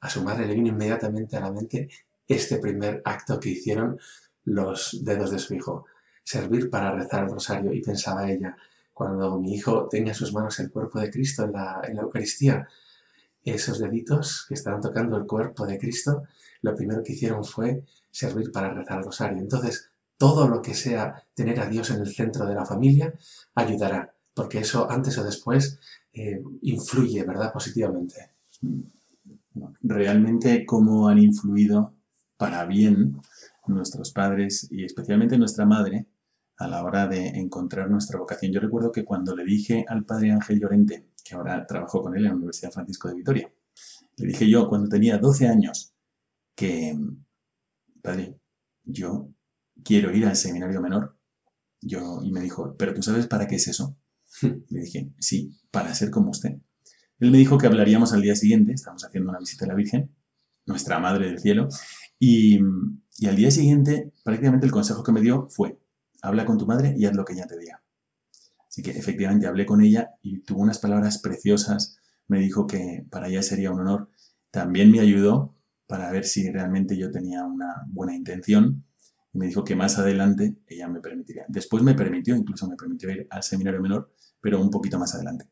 a 0.01 0.09
su 0.09 0.23
madre 0.23 0.45
le 0.45 0.55
vino 0.55 0.69
inmediatamente 0.69 1.37
a 1.37 1.41
la 1.41 1.51
mente 1.51 1.89
este 2.27 2.59
primer 2.59 3.01
acto 3.05 3.39
que 3.39 3.49
hicieron 3.49 3.99
los 4.45 4.99
dedos 5.03 5.31
de 5.31 5.39
su 5.39 5.53
hijo, 5.55 5.85
servir 6.23 6.69
para 6.69 6.91
rezar 6.91 7.23
el 7.23 7.31
rosario. 7.31 7.73
Y 7.73 7.81
pensaba 7.81 8.29
ella, 8.29 8.55
cuando 8.93 9.39
mi 9.39 9.55
hijo 9.55 9.87
tenga 9.89 10.09
en 10.09 10.15
sus 10.15 10.33
manos 10.33 10.59
el 10.59 10.71
cuerpo 10.71 10.99
de 10.99 11.09
Cristo 11.09 11.43
en 11.43 11.53
la, 11.53 11.81
en 11.87 11.95
la 11.95 12.03
Eucaristía, 12.03 12.67
esos 13.43 13.79
deditos 13.79 14.45
que 14.47 14.53
estaban 14.53 14.81
tocando 14.81 15.17
el 15.17 15.25
cuerpo 15.25 15.65
de 15.65 15.77
Cristo, 15.77 16.23
lo 16.61 16.75
primero 16.75 17.03
que 17.03 17.13
hicieron 17.13 17.43
fue 17.43 17.83
servir 18.11 18.51
para 18.51 18.73
rezar 18.73 18.99
el 18.99 19.05
rosario. 19.05 19.37
Entonces, 19.39 19.91
todo 20.17 20.47
lo 20.47 20.61
que 20.61 20.73
sea 20.73 21.23
tener 21.33 21.59
a 21.59 21.69
Dios 21.69 21.89
en 21.91 22.01
el 22.01 22.13
centro 22.13 22.45
de 22.45 22.55
la 22.55 22.65
familia 22.65 23.13
ayudará, 23.55 24.13
porque 24.33 24.59
eso 24.59 24.89
antes 24.89 25.17
o 25.17 25.23
después 25.23 25.79
eh, 26.13 26.41
influye, 26.61 27.23
¿verdad?, 27.23 27.53
positivamente. 27.53 28.31
Realmente 29.81 30.65
cómo 30.65 31.07
han 31.07 31.19
influido 31.19 31.93
para 32.37 32.65
bien 32.65 33.21
nuestros 33.67 34.11
padres 34.11 34.67
y 34.71 34.83
especialmente 34.83 35.37
nuestra 35.37 35.65
madre 35.65 36.07
a 36.57 36.67
la 36.67 36.83
hora 36.83 37.07
de 37.07 37.27
encontrar 37.27 37.89
nuestra 37.89 38.19
vocación. 38.19 38.51
Yo 38.51 38.59
recuerdo 38.59 38.91
que 38.91 39.05
cuando 39.05 39.35
le 39.35 39.45
dije 39.45 39.85
al 39.87 40.03
padre 40.03 40.31
Ángel 40.31 40.59
Llorente, 40.59 41.08
que 41.29 41.35
ahora 41.35 41.65
trabajo 41.67 42.01
con 42.01 42.15
él 42.15 42.23
en 42.25 42.29
la 42.29 42.35
Universidad 42.35 42.71
Francisco 42.71 43.07
de 43.07 43.15
Vitoria, 43.15 43.53
le 44.17 44.27
dije 44.27 44.49
yo 44.49 44.67
cuando 44.67 44.89
tenía 44.89 45.17
12 45.17 45.47
años 45.47 45.93
que, 46.55 46.97
padre, 48.01 48.39
yo 48.83 49.29
quiero 49.83 50.15
ir 50.15 50.25
al 50.25 50.35
seminario 50.35 50.81
menor. 50.81 51.15
Yo, 51.81 52.19
y 52.23 52.31
me 52.31 52.41
dijo, 52.41 52.75
¿pero 52.77 52.93
tú 52.93 53.01
sabes 53.01 53.27
para 53.27 53.47
qué 53.47 53.55
es 53.55 53.67
eso? 53.67 53.95
Le 54.41 54.81
dije, 54.81 55.13
sí, 55.19 55.57
para 55.71 55.93
ser 55.93 56.09
como 56.09 56.31
usted. 56.31 56.57
Él 57.19 57.31
me 57.31 57.37
dijo 57.37 57.57
que 57.57 57.67
hablaríamos 57.67 58.11
al 58.11 58.21
día 58.21 58.35
siguiente, 58.35 58.73
estamos 58.73 59.05
haciendo 59.05 59.29
una 59.29 59.39
visita 59.39 59.65
a 59.65 59.69
la 59.69 59.75
Virgen, 59.75 60.13
nuestra 60.65 60.99
Madre 60.99 61.27
del 61.27 61.39
Cielo, 61.39 61.69
y, 62.17 62.59
y 63.17 63.27
al 63.27 63.35
día 63.35 63.51
siguiente 63.51 64.11
prácticamente 64.23 64.65
el 64.65 64.71
consejo 64.71 65.03
que 65.03 65.11
me 65.11 65.21
dio 65.21 65.47
fue, 65.49 65.79
habla 66.21 66.45
con 66.45 66.57
tu 66.57 66.65
madre 66.65 66.95
y 66.97 67.05
haz 67.05 67.15
lo 67.15 67.23
que 67.23 67.33
ella 67.33 67.47
te 67.47 67.57
diga. 67.57 67.78
Así 68.69 68.83
que 68.83 68.91
efectivamente 68.91 69.47
hablé 69.47 69.65
con 69.65 69.81
ella 69.81 70.11
y 70.21 70.41
tuvo 70.41 70.61
unas 70.61 70.77
palabras 70.77 71.17
preciosas, 71.17 71.97
me 72.27 72.39
dijo 72.39 72.67
que 72.67 73.05
para 73.09 73.27
ella 73.27 73.41
sería 73.41 73.71
un 73.71 73.81
honor. 73.81 74.11
También 74.51 74.91
me 74.91 74.99
ayudó 74.99 75.55
para 75.87 76.11
ver 76.11 76.23
si 76.23 76.49
realmente 76.51 76.95
yo 76.95 77.11
tenía 77.11 77.43
una 77.43 77.83
buena 77.87 78.15
intención 78.15 78.85
y 79.33 79.39
me 79.39 79.47
dijo 79.47 79.63
que 79.63 79.75
más 79.75 79.97
adelante 79.97 80.55
ella 80.67 80.87
me 80.87 81.01
permitiría. 81.01 81.45
Después 81.47 81.81
me 81.81 81.95
permitió, 81.95 82.35
incluso 82.35 82.67
me 82.69 82.75
permitió 82.75 83.09
ir 83.09 83.27
al 83.31 83.41
seminario 83.41 83.81
menor, 83.81 84.13
pero 84.39 84.61
un 84.61 84.69
poquito 84.69 84.99
más 84.99 85.15
adelante. 85.15 85.45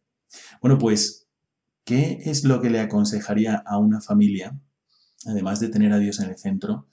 Bueno, 0.62 0.78
pues, 0.78 1.28
¿qué 1.84 2.20
es 2.26 2.44
lo 2.44 2.62
que 2.62 2.70
le 2.70 2.80
aconsejaría 2.80 3.56
a 3.56 3.80
una 3.80 4.00
familia, 4.00 4.60
además 5.26 5.60
de 5.60 5.70
tener 5.70 5.92
a 5.92 5.98
Dios 6.00 6.20
en 6.20 6.30
el 6.30 6.38
centro, 6.38 6.88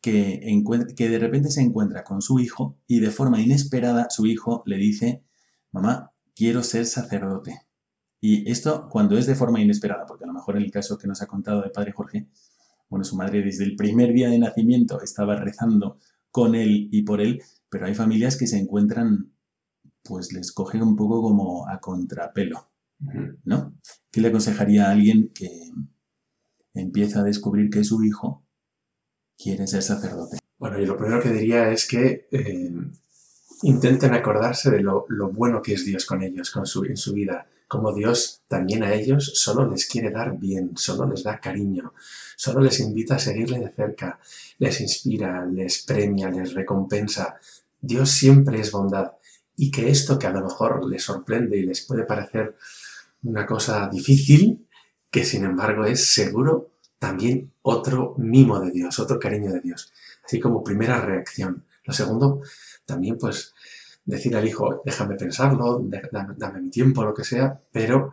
que, 0.00 0.40
que 0.96 1.08
de 1.08 1.18
repente 1.18 1.50
se 1.50 1.60
encuentra 1.60 2.02
con 2.02 2.22
su 2.22 2.40
hijo 2.40 2.78
y 2.88 3.00
de 3.00 3.10
forma 3.10 3.40
inesperada 3.40 4.08
su 4.10 4.26
hijo 4.26 4.62
le 4.66 4.76
dice, 4.76 5.22
mamá, 5.72 6.12
quiero 6.34 6.62
ser 6.62 6.86
sacerdote? 6.86 7.62
Y 8.20 8.50
esto 8.50 8.88
cuando 8.90 9.16
es 9.16 9.26
de 9.26 9.34
forma 9.34 9.60
inesperada, 9.60 10.04
porque 10.06 10.24
a 10.24 10.26
lo 10.26 10.34
mejor 10.34 10.56
en 10.56 10.62
el 10.62 10.70
caso 10.70 10.98
que 10.98 11.08
nos 11.08 11.22
ha 11.22 11.26
contado 11.26 11.62
de 11.62 11.70
Padre 11.70 11.92
Jorge, 11.92 12.28
bueno, 12.88 13.04
su 13.04 13.16
madre 13.16 13.42
desde 13.42 13.64
el 13.64 13.76
primer 13.76 14.12
día 14.12 14.28
de 14.28 14.38
nacimiento 14.38 15.00
estaba 15.00 15.36
rezando 15.36 15.98
con 16.30 16.54
él 16.54 16.88
y 16.90 17.02
por 17.02 17.20
él, 17.20 17.42
pero 17.70 17.86
hay 17.86 17.94
familias 17.94 18.36
que 18.36 18.46
se 18.46 18.58
encuentran, 18.58 19.32
pues 20.02 20.32
les 20.32 20.52
cogen 20.52 20.82
un 20.82 20.96
poco 20.96 21.22
como 21.22 21.68
a 21.68 21.78
contrapelo, 21.80 22.70
¿no? 23.44 23.74
¿Qué 24.10 24.20
le 24.20 24.28
aconsejaría 24.28 24.88
a 24.88 24.90
alguien 24.90 25.30
que 25.32 25.70
empieza 26.74 27.20
a 27.20 27.24
descubrir 27.24 27.70
que 27.70 27.84
su 27.84 28.02
hijo 28.04 28.44
quiere 29.38 29.66
ser 29.66 29.82
sacerdote? 29.82 30.38
Bueno, 30.58 30.78
y 30.80 30.86
lo 30.86 30.96
primero 30.96 31.22
que 31.22 31.30
diría 31.30 31.70
es 31.70 31.88
que 31.88 32.28
eh, 32.32 32.72
intenten 33.62 34.14
acordarse 34.14 34.70
de 34.70 34.80
lo, 34.80 35.06
bueno 35.32 35.62
que 35.62 35.74
es 35.74 35.84
Dios 35.84 36.06
con 36.06 36.22
ellos, 36.22 36.50
con 36.50 36.66
su, 36.66 36.84
en 36.84 36.96
su 36.96 37.12
vida, 37.12 37.46
como 37.68 37.94
Dios 37.94 38.42
también 38.48 38.82
a 38.82 38.92
ellos 38.92 39.32
solo 39.34 39.68
les 39.70 39.86
quiere 39.86 40.10
dar 40.10 40.36
bien, 40.36 40.72
solo 40.76 41.06
les 41.06 41.22
da 41.22 41.38
cariño, 41.38 41.94
solo 42.36 42.60
les 42.60 42.80
invita 42.80 43.14
a 43.14 43.18
seguirle 43.18 43.60
de 43.60 43.70
cerca, 43.70 44.18
les 44.58 44.80
inspira, 44.80 45.46
les 45.46 45.84
premia, 45.84 46.30
les 46.30 46.52
recompensa. 46.52 47.38
Dios 47.80 48.10
siempre 48.10 48.60
es 48.60 48.72
bondad 48.72 49.12
y 49.56 49.70
que 49.70 49.90
esto 49.90 50.18
que 50.18 50.26
a 50.26 50.32
lo 50.32 50.42
mejor 50.42 50.84
les 50.88 51.04
sorprende 51.04 51.58
y 51.58 51.62
les 51.62 51.82
puede 51.82 52.04
parecer 52.04 52.56
una 53.22 53.46
cosa 53.46 53.88
difícil, 53.88 54.66
que 55.10 55.24
sin 55.24 55.44
embargo 55.44 55.84
es 55.84 56.12
seguro 56.12 56.72
también 56.98 57.52
otro 57.62 58.14
mimo 58.18 58.60
de 58.60 58.70
Dios, 58.70 58.98
otro 58.98 59.18
cariño 59.18 59.52
de 59.52 59.60
Dios. 59.60 59.92
Así 60.24 60.40
como 60.40 60.64
primera 60.64 61.00
reacción. 61.00 61.64
Lo 61.84 61.94
segundo, 61.94 62.42
también 62.90 63.16
pues 63.16 63.54
decir 64.04 64.36
al 64.36 64.46
hijo, 64.46 64.82
déjame 64.84 65.14
pensarlo, 65.16 65.80
dame, 66.36 66.60
mi 66.60 66.70
tiempo, 66.70 67.04
lo 67.04 67.14
que 67.14 67.24
sea, 67.24 67.60
pero, 67.72 68.12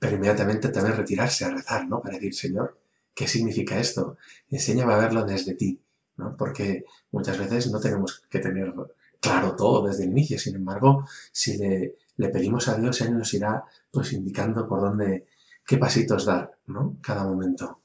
inmediatamente 0.00 0.68
también 0.68 0.96
retirarse 0.96 1.44
a 1.44 1.50
rezar, 1.50 1.88
¿no? 1.88 2.00
Para 2.00 2.14
decir, 2.14 2.34
Señor, 2.34 2.78
¿qué 3.14 3.26
significa 3.26 3.78
esto? 3.78 4.16
Enséñame 4.50 4.92
a 4.92 4.98
verlo 4.98 5.24
desde 5.24 5.54
ti, 5.54 5.80
¿no? 6.16 6.36
Porque 6.36 6.84
muchas 7.10 7.38
veces 7.38 7.70
no 7.70 7.80
tenemos 7.80 8.22
que 8.28 8.38
tener 8.38 8.72
claro 9.20 9.54
todo 9.56 9.86
desde 9.86 10.04
el 10.04 10.10
inicio, 10.10 10.38
sin 10.38 10.56
embargo, 10.56 11.04
si 11.32 11.56
le, 11.56 11.96
le 12.16 12.28
pedimos 12.28 12.68
a 12.68 12.76
Dios, 12.76 13.00
Él 13.00 13.16
nos 13.16 13.32
irá 13.34 13.64
pues 13.90 14.12
indicando 14.12 14.68
por 14.68 14.80
dónde, 14.80 15.26
qué 15.66 15.78
pasitos 15.78 16.26
dar, 16.26 16.52
¿no? 16.66 16.96
Cada 17.00 17.24
momento. 17.24 17.80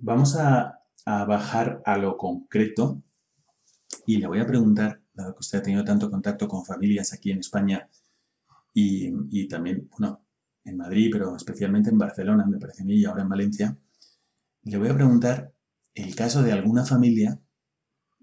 Vamos 0.00 0.36
a, 0.36 0.80
a 1.04 1.24
bajar 1.24 1.82
a 1.84 1.96
lo 1.98 2.16
concreto 2.16 3.02
y 4.08 4.16
le 4.16 4.26
voy 4.26 4.40
a 4.40 4.46
preguntar 4.46 5.02
dado 5.12 5.34
que 5.34 5.40
usted 5.40 5.58
ha 5.58 5.62
tenido 5.62 5.84
tanto 5.84 6.10
contacto 6.10 6.48
con 6.48 6.64
familias 6.64 7.12
aquí 7.12 7.30
en 7.30 7.40
España 7.40 7.90
y, 8.72 9.46
también, 9.48 9.86
bueno, 9.90 10.24
en 10.64 10.78
Madrid, 10.78 11.10
pero 11.12 11.36
especialmente 11.36 11.90
en 11.90 11.98
Barcelona, 11.98 12.46
me 12.46 12.56
parece 12.58 12.84
a 12.84 12.86
mí, 12.86 12.94
y 12.94 13.04
ahora 13.04 13.20
en 13.20 13.28
Valencia, 13.28 13.76
le 14.62 14.78
voy 14.78 14.88
a 14.88 14.94
preguntar 14.94 15.52
el 15.94 16.14
caso 16.14 16.42
de 16.42 16.52
alguna 16.52 16.86
familia 16.86 17.38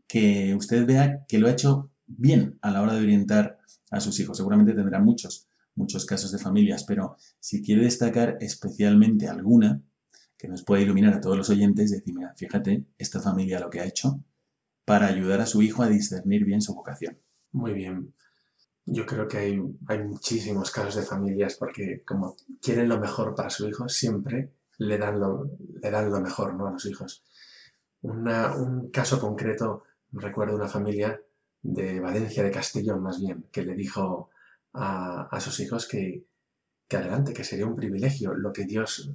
que 0.08 0.56
usted 0.56 0.88
vea 0.88 1.24
que 1.28 1.38
lo 1.38 1.48
ha 1.48 1.52
hecho 1.52 1.92
bien 2.08 2.58
a 2.64 2.72
la 2.72 2.82
hora 2.82 2.96
de 2.96 3.02
orientar 3.02 3.60
a 3.92 4.00
sus 4.00 4.20
hijos. 4.20 4.38
Seguramente 4.38 4.74
tendrá 4.74 5.00
muchos, 5.00 5.50
muchos 5.76 6.08
casos 6.08 6.32
de 6.32 6.40
familias, 6.40 6.84
pero 6.86 7.16
si 7.40 7.62
quiere 7.62 7.84
destacar 7.84 8.38
especialmente 8.40 9.28
alguna 9.28 9.84
que 10.36 10.48
nos 10.48 10.64
pueda 10.64 10.82
iluminar 10.82 11.14
a 11.14 11.22
todos 11.22 11.38
los 11.38 11.52
oyentes, 11.52 11.92
decir, 11.92 12.16
mira, 12.16 12.34
fíjate, 12.36 12.88
esta 12.98 13.22
familia 13.22 13.60
lo 13.60 13.70
que 13.70 13.82
ha 13.82 13.86
hecho 13.86 14.24
para 14.86 15.08
ayudar 15.08 15.42
a 15.42 15.46
su 15.46 15.62
hijo 15.62 15.84
a 15.84 15.90
discernir 15.90 16.46
bien 16.46 16.62
su 16.62 16.74
vocación. 16.74 17.18
Muy 17.52 17.74
bien. 17.74 18.14
Yo 18.86 19.06
creo 19.06 19.28
que 19.28 19.40
hay, 19.40 19.60
hay 19.88 20.04
muchísimos 20.04 20.70
casos 20.70 20.96
de 20.96 21.02
familias 21.02 21.56
porque 21.56 22.04
como 22.06 22.38
quieren 22.62 22.88
lo 22.88 23.00
mejor 23.00 23.34
para 23.34 23.50
su 23.50 23.68
hijo, 23.68 23.90
siempre 23.90 24.52
le 24.78 24.98
dan 24.98 25.20
lo, 25.20 25.50
le 25.82 25.90
dan 25.90 26.12
lo 26.12 26.22
mejor 26.22 26.54
¿no? 26.54 26.68
a 26.68 26.72
los 26.72 26.86
hijos. 26.86 27.24
un 28.02 28.90
caso 28.92 29.20
concreto, 29.20 29.84
recuerdo 30.12 30.56
una 30.56 30.68
familia 30.68 31.20
de 31.64 32.00
Valencia, 32.00 32.44
de 32.44 32.52
Castellón 32.52 33.02
más 33.02 33.20
bien, 33.20 33.48
que 33.52 33.64
le 33.64 33.74
dijo 33.74 34.30
a, 34.74 35.28
a 35.32 35.40
sus 35.40 35.60
hijos 35.62 35.88
que, 35.88 36.24
que 36.88 36.98
adelante, 36.98 37.34
que 37.34 37.44
sería 37.44 37.66
un 37.66 37.76
privilegio. 37.76 38.36
Lo 38.36 38.54
que 38.54 38.66
Dios 38.66 39.12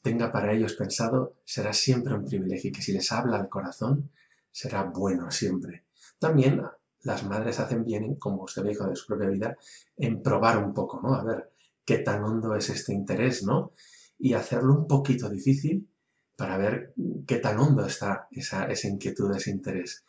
tenga 0.00 0.32
para 0.32 0.52
ellos 0.52 0.74
pensado 0.74 1.34
será 1.44 1.72
siempre 1.74 2.14
un 2.14 2.24
privilegio 2.24 2.70
y 2.70 2.72
que 2.72 2.82
si 2.82 2.92
les 2.92 3.12
habla 3.12 3.36
al 3.36 3.50
corazón, 3.50 4.10
será 4.52 4.84
bueno 4.84 5.30
siempre. 5.30 5.84
También 6.18 6.62
las 7.02 7.24
madres 7.24 7.58
hacen 7.58 7.84
bien, 7.84 8.14
como 8.16 8.44
usted 8.44 8.62
dijo 8.62 8.86
de 8.86 8.94
su 8.94 9.06
propia 9.06 9.28
vida, 9.28 9.56
en 9.96 10.22
probar 10.22 10.62
un 10.62 10.72
poco, 10.72 11.00
¿no? 11.02 11.14
A 11.14 11.24
ver 11.24 11.50
qué 11.84 11.98
tan 11.98 12.22
hondo 12.22 12.54
es 12.54 12.70
este 12.70 12.92
interés, 12.92 13.42
¿no? 13.42 13.72
Y 14.18 14.34
hacerlo 14.34 14.74
un 14.74 14.86
poquito 14.86 15.28
difícil 15.28 15.88
para 16.36 16.56
ver 16.56 16.94
qué 17.26 17.38
tan 17.38 17.58
hondo 17.58 17.84
está 17.84 18.28
esa, 18.30 18.66
esa 18.66 18.88
inquietud, 18.88 19.34
ese 19.34 19.50
interés. 19.50 20.04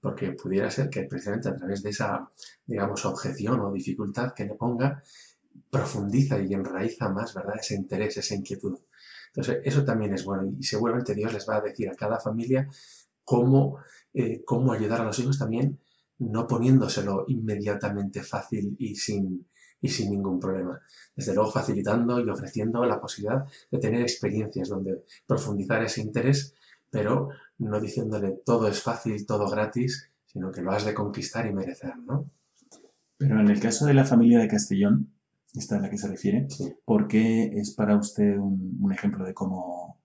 Porque 0.00 0.32
pudiera 0.32 0.70
ser 0.70 0.88
que 0.88 1.02
precisamente 1.04 1.48
a 1.48 1.56
través 1.56 1.82
de 1.82 1.90
esa, 1.90 2.30
digamos, 2.64 3.04
objeción 3.06 3.60
o 3.60 3.72
dificultad 3.72 4.32
que 4.32 4.44
le 4.44 4.54
ponga, 4.54 5.02
profundiza 5.70 6.38
y 6.38 6.54
enraiza 6.54 7.08
más, 7.08 7.34
¿verdad? 7.34 7.56
Ese 7.58 7.74
interés, 7.74 8.16
esa 8.18 8.34
inquietud. 8.34 8.78
Entonces, 9.28 9.58
eso 9.64 9.84
también 9.84 10.14
es 10.14 10.24
bueno 10.24 10.54
y 10.58 10.62
seguramente 10.62 11.14
Dios 11.14 11.32
les 11.32 11.48
va 11.48 11.56
a 11.56 11.60
decir 11.60 11.90
a 11.90 11.94
cada 11.94 12.20
familia 12.20 12.68
cómo, 13.26 13.78
eh, 14.14 14.42
cómo 14.46 14.72
ayudar 14.72 15.02
a 15.02 15.04
los 15.04 15.18
hijos 15.18 15.38
también, 15.38 15.78
no 16.18 16.46
poniéndoselo 16.46 17.24
inmediatamente 17.28 18.22
fácil 18.22 18.74
y 18.78 18.94
sin, 18.94 19.46
y 19.80 19.88
sin 19.88 20.10
ningún 20.12 20.40
problema. 20.40 20.80
Desde 21.14 21.34
luego 21.34 21.50
facilitando 21.50 22.20
y 22.20 22.30
ofreciendo 22.30 22.86
la 22.86 22.98
posibilidad 22.98 23.44
de 23.70 23.78
tener 23.78 24.00
experiencias 24.00 24.68
donde 24.68 25.04
profundizar 25.26 25.82
ese 25.82 26.00
interés, 26.00 26.54
pero 26.90 27.28
no 27.58 27.80
diciéndole 27.80 28.40
todo 28.44 28.68
es 28.68 28.80
fácil, 28.80 29.26
todo 29.26 29.50
gratis, 29.50 30.08
sino 30.24 30.50
que 30.50 30.62
lo 30.62 30.70
has 30.70 30.86
de 30.86 30.94
conquistar 30.94 31.46
y 31.46 31.52
merecer, 31.52 31.98
¿no? 31.98 32.30
Pero 33.18 33.40
en 33.40 33.48
el 33.48 33.60
caso 33.60 33.86
de 33.86 33.94
la 33.94 34.04
familia 34.04 34.38
de 34.38 34.48
Castellón, 34.48 35.12
esta 35.52 35.76
es 35.76 35.82
la 35.82 35.90
que 35.90 35.98
se 35.98 36.08
refiere, 36.08 36.46
¿por 36.84 37.08
qué 37.08 37.50
es 37.54 37.74
para 37.74 37.96
usted 37.96 38.36
un, 38.36 38.78
un 38.80 38.92
ejemplo 38.92 39.24
de 39.24 39.34
cómo, 39.34 39.98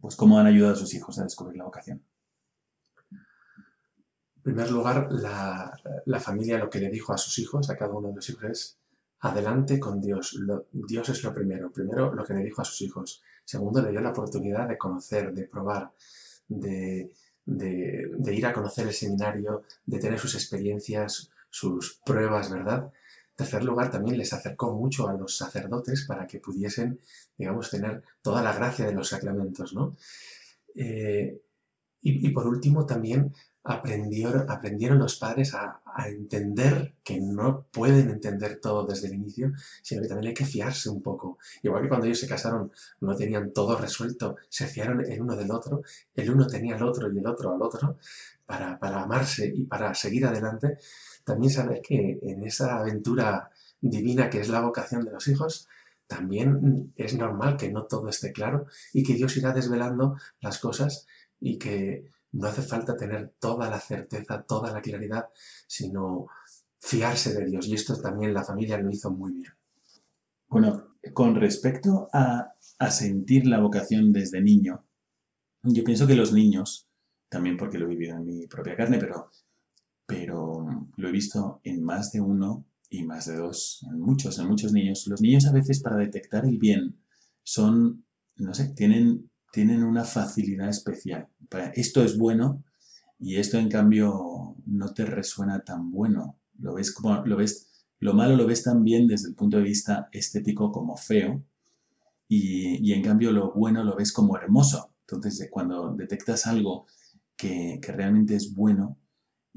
pues 0.00 0.16
cómo 0.16 0.38
han 0.38 0.46
ayudado 0.46 0.74
a 0.74 0.76
sus 0.76 0.94
hijos 0.94 1.18
a 1.18 1.24
descubrir 1.24 1.56
la 1.56 1.64
vocación? 1.64 2.02
En 4.36 4.42
primer 4.42 4.70
lugar, 4.70 5.08
la, 5.10 5.76
la, 6.04 6.20
familia 6.20 6.58
lo 6.58 6.70
que 6.70 6.78
le 6.78 6.88
dijo 6.88 7.12
a 7.12 7.18
sus 7.18 7.38
hijos, 7.40 7.68
a 7.68 7.76
cada 7.76 7.92
uno 7.92 8.08
de 8.08 8.14
los 8.14 8.30
hijos, 8.30 8.44
es 8.44 8.78
adelante 9.20 9.80
con 9.80 10.00
Dios. 10.00 10.34
Lo, 10.34 10.66
Dios 10.70 11.08
es 11.08 11.24
lo 11.24 11.34
primero. 11.34 11.72
Primero, 11.72 12.14
lo 12.14 12.24
que 12.24 12.34
le 12.34 12.44
dijo 12.44 12.62
a 12.62 12.64
sus 12.64 12.80
hijos. 12.82 13.22
Segundo, 13.44 13.82
le 13.82 13.90
dio 13.90 14.00
la 14.00 14.10
oportunidad 14.10 14.68
de 14.68 14.78
conocer, 14.78 15.32
de 15.34 15.44
probar, 15.48 15.90
de, 16.46 17.12
de, 17.44 18.10
de 18.16 18.34
ir 18.34 18.46
a 18.46 18.52
conocer 18.52 18.86
el 18.86 18.94
seminario, 18.94 19.64
de 19.84 19.98
tener 19.98 20.18
sus 20.18 20.34
experiencias, 20.36 21.30
sus 21.50 22.00
pruebas, 22.04 22.50
¿verdad? 22.50 22.92
Tercer 23.36 23.62
lugar, 23.62 23.90
también 23.90 24.18
les 24.18 24.32
acercó 24.32 24.72
mucho 24.72 25.08
a 25.08 25.12
los 25.12 25.36
sacerdotes 25.36 26.06
para 26.06 26.26
que 26.26 26.40
pudiesen, 26.40 27.00
digamos, 27.36 27.70
tener 27.70 28.02
toda 28.22 28.42
la 28.42 28.54
gracia 28.54 28.86
de 28.86 28.94
los 28.94 29.08
sacramentos, 29.08 29.74
¿no? 29.74 29.96
Eh, 30.74 31.38
y, 32.00 32.26
y, 32.26 32.30
por 32.30 32.46
último, 32.46 32.86
también 32.86 33.34
aprendieron, 33.66 34.48
aprendieron 34.50 34.98
los 34.98 35.16
padres 35.16 35.54
a, 35.54 35.80
entender 36.08 36.94
que 37.02 37.18
no 37.18 37.68
pueden 37.72 38.10
entender 38.10 38.60
todo 38.60 38.84
desde 38.84 39.06
el 39.08 39.14
inicio, 39.14 39.52
sino 39.82 40.02
que 40.02 40.08
también 40.08 40.28
hay 40.28 40.34
que 40.34 40.44
fiarse 40.44 40.90
un 40.90 41.02
poco. 41.02 41.38
Igual 41.62 41.82
que 41.82 41.88
cuando 41.88 42.04
ellos 42.04 42.20
se 42.20 42.28
casaron 42.28 42.70
no 43.00 43.16
tenían 43.16 43.50
todo 43.54 43.78
resuelto, 43.78 44.36
se 44.50 44.66
fiaron 44.66 45.00
el 45.00 45.22
uno 45.22 45.34
del 45.34 45.50
otro, 45.50 45.82
el 46.14 46.30
uno 46.30 46.46
tenía 46.46 46.76
al 46.76 46.82
otro 46.82 47.10
y 47.10 47.18
el 47.18 47.26
otro 47.26 47.54
al 47.54 47.62
otro, 47.62 47.96
para, 48.44 48.78
para 48.78 49.04
amarse 49.04 49.50
y 49.54 49.64
para 49.64 49.94
seguir 49.94 50.26
adelante, 50.26 50.76
también 51.24 51.50
saber 51.50 51.80
que 51.80 52.18
en 52.22 52.44
esa 52.44 52.78
aventura 52.78 53.50
divina 53.80 54.28
que 54.28 54.40
es 54.40 54.50
la 54.50 54.60
vocación 54.60 55.02
de 55.02 55.12
los 55.12 55.26
hijos, 55.28 55.66
también 56.06 56.92
es 56.94 57.16
normal 57.16 57.56
que 57.56 57.70
no 57.70 57.84
todo 57.84 58.10
esté 58.10 58.32
claro 58.32 58.66
y 58.92 59.02
que 59.02 59.14
Dios 59.14 59.36
irá 59.38 59.52
desvelando 59.52 60.16
las 60.40 60.58
cosas 60.58 61.06
y 61.40 61.58
que 61.58 62.10
no 62.32 62.48
hace 62.48 62.62
falta 62.62 62.96
tener 62.96 63.34
toda 63.38 63.70
la 63.70 63.80
certeza, 63.80 64.42
toda 64.42 64.72
la 64.72 64.82
claridad, 64.82 65.26
sino 65.66 66.26
fiarse 66.78 67.34
de 67.34 67.46
Dios. 67.46 67.66
Y 67.66 67.74
esto 67.74 68.00
también 68.00 68.34
la 68.34 68.44
familia 68.44 68.78
lo 68.78 68.90
hizo 68.90 69.10
muy 69.10 69.32
bien. 69.32 69.52
Bueno, 70.48 70.94
con 71.12 71.34
respecto 71.34 72.08
a, 72.12 72.54
a 72.78 72.90
sentir 72.90 73.46
la 73.46 73.60
vocación 73.60 74.12
desde 74.12 74.40
niño, 74.40 74.84
yo 75.62 75.82
pienso 75.82 76.06
que 76.06 76.14
los 76.14 76.32
niños, 76.32 76.88
también 77.28 77.56
porque 77.56 77.78
lo 77.78 77.86
he 77.86 77.90
vivido 77.90 78.16
en 78.16 78.24
mi 78.24 78.46
propia 78.46 78.76
carne, 78.76 78.98
pero, 78.98 79.30
pero 80.06 80.88
lo 80.96 81.08
he 81.08 81.12
visto 81.12 81.60
en 81.64 81.82
más 81.82 82.12
de 82.12 82.20
uno 82.20 82.64
y 82.88 83.02
más 83.02 83.26
de 83.26 83.36
dos, 83.36 83.84
en 83.90 84.00
muchos, 84.00 84.38
en 84.38 84.46
muchos 84.46 84.72
niños. 84.72 85.06
Los 85.08 85.20
niños 85.20 85.46
a 85.46 85.52
veces 85.52 85.80
para 85.80 85.96
detectar 85.96 86.44
el 86.44 86.58
bien 86.58 87.00
son, 87.42 88.04
no 88.36 88.54
sé, 88.54 88.68
tienen 88.74 89.30
tienen 89.52 89.82
una 89.84 90.04
facilidad 90.04 90.68
especial. 90.68 91.28
Esto 91.74 92.02
es 92.02 92.18
bueno 92.18 92.62
y 93.18 93.36
esto 93.36 93.58
en 93.58 93.68
cambio 93.68 94.56
no 94.66 94.92
te 94.92 95.04
resuena 95.04 95.60
tan 95.60 95.90
bueno. 95.90 96.38
Lo 96.58 96.74
ves 96.74 96.92
como 96.92 97.24
lo 97.24 97.36
ves 97.36 97.70
lo 97.98 98.12
malo 98.12 98.36
lo 98.36 98.46
ves 98.46 98.62
también 98.62 99.06
desde 99.06 99.28
el 99.28 99.34
punto 99.34 99.56
de 99.56 99.62
vista 99.62 100.08
estético 100.12 100.70
como 100.70 100.96
feo 100.96 101.42
y, 102.28 102.86
y 102.86 102.92
en 102.92 103.02
cambio 103.02 103.32
lo 103.32 103.52
bueno 103.52 103.82
lo 103.84 103.96
ves 103.96 104.12
como 104.12 104.36
hermoso. 104.36 104.92
Entonces 105.08 105.48
cuando 105.50 105.94
detectas 105.94 106.46
algo 106.46 106.86
que, 107.36 107.78
que 107.80 107.92
realmente 107.92 108.34
es 108.34 108.54
bueno, 108.54 108.98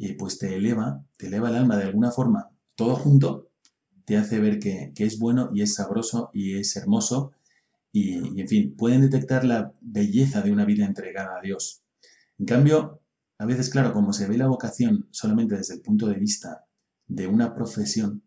y 0.01 0.13
pues 0.13 0.39
te 0.39 0.55
eleva, 0.55 1.03
te 1.17 1.27
eleva 1.27 1.49
el 1.49 1.55
alma 1.55 1.75
de 1.75 1.83
alguna 1.83 2.11
forma, 2.11 2.49
todo 2.75 2.95
junto, 2.95 3.49
te 4.05 4.15
hace 4.15 4.39
ver 4.39 4.59
que, 4.59 4.93
que 4.95 5.03
es 5.03 5.19
bueno 5.19 5.49
y 5.53 5.61
es 5.61 5.75
sabroso 5.75 6.29
y 6.33 6.57
es 6.57 6.75
hermoso 6.77 7.33
y, 7.91 8.39
en 8.39 8.47
fin, 8.47 8.75
pueden 8.75 9.01
detectar 9.01 9.43
la 9.45 9.73
belleza 9.81 10.41
de 10.41 10.51
una 10.51 10.65
vida 10.65 10.85
entregada 10.85 11.37
a 11.37 11.41
Dios. 11.41 11.83
En 12.37 12.45
cambio, 12.45 13.01
a 13.37 13.45
veces, 13.45 13.69
claro, 13.69 13.93
como 13.93 14.13
se 14.13 14.27
ve 14.27 14.37
la 14.37 14.47
vocación 14.47 15.07
solamente 15.11 15.55
desde 15.55 15.75
el 15.75 15.81
punto 15.81 16.07
de 16.07 16.19
vista 16.19 16.65
de 17.07 17.27
una 17.27 17.53
profesión, 17.53 18.23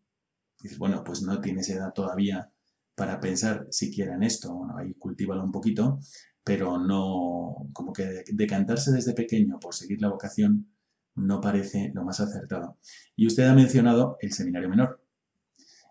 dices, 0.60 0.78
bueno, 0.78 1.04
pues 1.04 1.22
no 1.22 1.40
tienes 1.40 1.68
edad 1.68 1.92
todavía 1.92 2.52
para 2.94 3.20
pensar 3.20 3.66
siquiera 3.70 4.14
en 4.14 4.22
esto, 4.22 4.54
bueno, 4.54 4.76
ahí 4.76 4.94
cultívalo 4.94 5.42
un 5.44 5.52
poquito, 5.52 5.98
pero 6.44 6.78
no, 6.78 7.68
como 7.72 7.92
que 7.92 8.24
decantarse 8.32 8.90
desde 8.92 9.14
pequeño 9.14 9.58
por 9.60 9.74
seguir 9.74 10.00
la 10.00 10.08
vocación 10.08 10.68
no 11.14 11.40
parece 11.40 11.90
lo 11.94 12.04
más 12.04 12.20
acertado. 12.20 12.78
Y 13.16 13.26
usted 13.26 13.44
ha 13.44 13.54
mencionado 13.54 14.16
el 14.20 14.32
seminario 14.32 14.68
menor. 14.68 15.02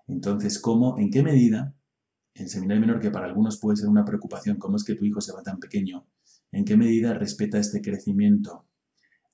Entonces, 0.07 0.59
¿cómo, 0.59 0.97
en 0.99 1.09
qué 1.09 1.23
medida 1.23 1.73
el 2.33 2.49
seminario 2.49 2.81
menor, 2.81 2.99
que 2.99 3.11
para 3.11 3.25
algunos 3.25 3.59
puede 3.59 3.77
ser 3.77 3.89
una 3.89 4.05
preocupación, 4.05 4.57
¿cómo 4.57 4.77
es 4.77 4.83
que 4.83 4.95
tu 4.95 5.05
hijo 5.05 5.21
se 5.21 5.33
va 5.33 5.43
tan 5.43 5.59
pequeño? 5.59 6.07
¿En 6.51 6.65
qué 6.65 6.77
medida 6.77 7.13
respeta 7.13 7.59
este 7.59 7.81
crecimiento 7.81 8.65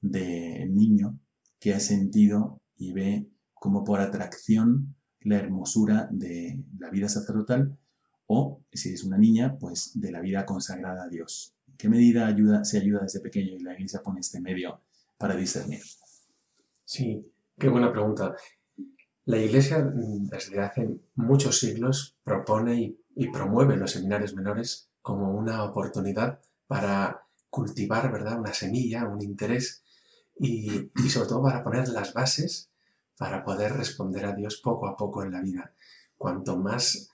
del 0.02 0.74
niño 0.74 1.20
que 1.60 1.74
ha 1.74 1.80
sentido 1.80 2.62
y 2.76 2.94
ve 2.94 3.28
como 3.54 3.84
por 3.84 4.00
atracción 4.00 4.96
la 5.22 5.38
hermosura 5.38 6.08
de 6.12 6.64
la 6.78 6.90
vida 6.90 7.10
sacerdotal 7.10 7.78
o, 8.28 8.62
si 8.72 8.94
es 8.94 9.04
una 9.04 9.18
niña, 9.18 9.58
pues 9.58 9.92
de 9.96 10.12
la 10.12 10.22
vida 10.22 10.46
consagrada 10.46 11.04
a 11.04 11.10
Dios? 11.10 11.56
¿En 11.68 11.78
qué 11.78 11.90
medida 11.90 12.28
ayuda, 12.28 12.64
se 12.64 12.80
ayuda 12.80 13.02
desde 13.02 13.20
pequeño 13.20 13.54
y 13.56 13.60
la 13.60 13.74
Iglesia 13.74 14.02
pone 14.04 14.20
este 14.20 14.42
medio 14.42 14.82
para 15.18 15.36
discernir? 15.36 15.82
Sí, 16.84 17.26
qué 17.58 17.70
buena 17.70 17.92
pregunta. 17.92 18.36
La 19.28 19.38
Iglesia 19.38 19.80
mm, 19.80 20.30
desde 20.30 20.62
hace 20.62 21.02
muchos 21.16 21.60
siglos 21.60 22.16
propone 22.24 22.96
y, 23.14 23.28
promueve 23.30 23.76
los 23.76 23.92
seminarios 23.92 24.34
menores 24.34 24.90
como 25.02 25.34
una 25.34 25.66
oportunidad 25.66 26.40
para 26.66 27.26
cultivar 27.50 28.10
¿verdad? 28.10 28.40
una 28.40 28.54
semilla, 28.54 29.06
un 29.06 29.22
interés 29.22 29.84
y, 30.40 30.92
y, 30.96 31.10
sobre 31.10 31.28
todo 31.28 31.44
para 31.44 31.62
poner 31.62 31.90
las 31.90 32.14
bases 32.14 32.70
para 33.18 33.44
poder 33.44 33.74
responder 33.74 34.26
a 34.26 34.34
Dios 34.34 34.62
poco 34.64 34.88
a 34.88 34.96
poco 34.96 35.24
en 35.24 35.34
la 35.34 35.42
vida. 35.42 35.74
Cuanto 36.18 36.56
más 36.56 37.10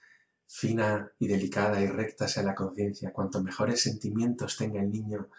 fina 0.45 1.11
y 1.17 1.27
delicada 1.27 1.81
y 1.81 1.87
recta 1.87 2.27
sea 2.27 2.43
la 2.43 2.53
conciencia, 2.53 3.11
cuanto 3.11 3.41
mejores 3.41 3.81
sentimientos 3.81 4.55
tenga 4.55 4.79
el 4.81 4.91
niño, 4.91 5.29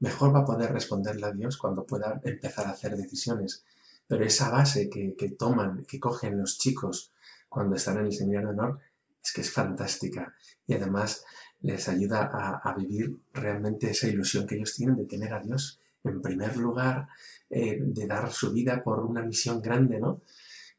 mejor 0.00 0.34
va 0.34 0.40
a 0.40 0.44
poder 0.44 0.72
responderle 0.72 1.26
a 1.26 1.32
Dios 1.32 1.56
cuando 1.58 1.86
pueda 1.86 2.20
empezar 2.24 2.66
a 2.66 2.70
hacer 2.70 2.96
decisiones 2.96 3.64
pero 4.06 4.24
esa 4.24 4.50
base 4.50 4.88
que, 4.88 5.14
que 5.16 5.30
toman, 5.30 5.84
que 5.86 5.98
cogen 5.98 6.38
los 6.38 6.58
chicos 6.58 7.12
cuando 7.48 7.76
están 7.76 7.98
en 7.98 8.06
el 8.06 8.12
seminario 8.12 8.48
de 8.48 8.54
honor, 8.54 8.80
es 9.22 9.32
que 9.32 9.40
es 9.40 9.50
fantástica. 9.50 10.34
Y 10.66 10.74
además 10.74 11.24
les 11.64 11.88
ayuda 11.88 12.30
a, 12.62 12.74
vivir 12.74 13.16
realmente 13.32 13.90
esa 13.90 14.06
ilusión 14.06 14.46
que 14.46 14.56
ellos 14.56 14.74
tienen 14.74 14.96
de 14.96 15.06
tener 15.06 15.32
a 15.32 15.40
Dios 15.40 15.80
en 16.02 16.20
primer 16.20 16.58
lugar, 16.58 17.08
eh, 17.48 17.78
de 17.80 18.06
dar 18.06 18.30
su 18.30 18.52
vida 18.52 18.84
por 18.84 19.00
una 19.00 19.22
misión 19.22 19.62
grande, 19.62 19.98
¿no? 19.98 20.20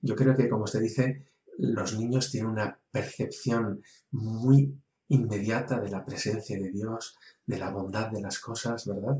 Yo 0.01 0.15
creo 0.15 0.35
que, 0.35 0.47
como 0.47 0.65
usted 0.65 0.81
dice, 0.81 1.25
los 1.57 1.97
niños 1.97 2.29
tienen 2.29 2.51
una 2.51 2.77
percepción 2.91 3.81
muy 4.11 4.79
inmediata 5.07 5.79
de 5.79 5.89
la 5.89 6.05
presencia 6.05 6.59
de 6.59 6.69
Dios, 6.69 7.17
de 7.47 7.57
la 7.57 7.71
bondad 7.71 8.11
de 8.11 8.21
las 8.21 8.37
cosas, 8.37 8.85
¿verdad? 8.85 9.19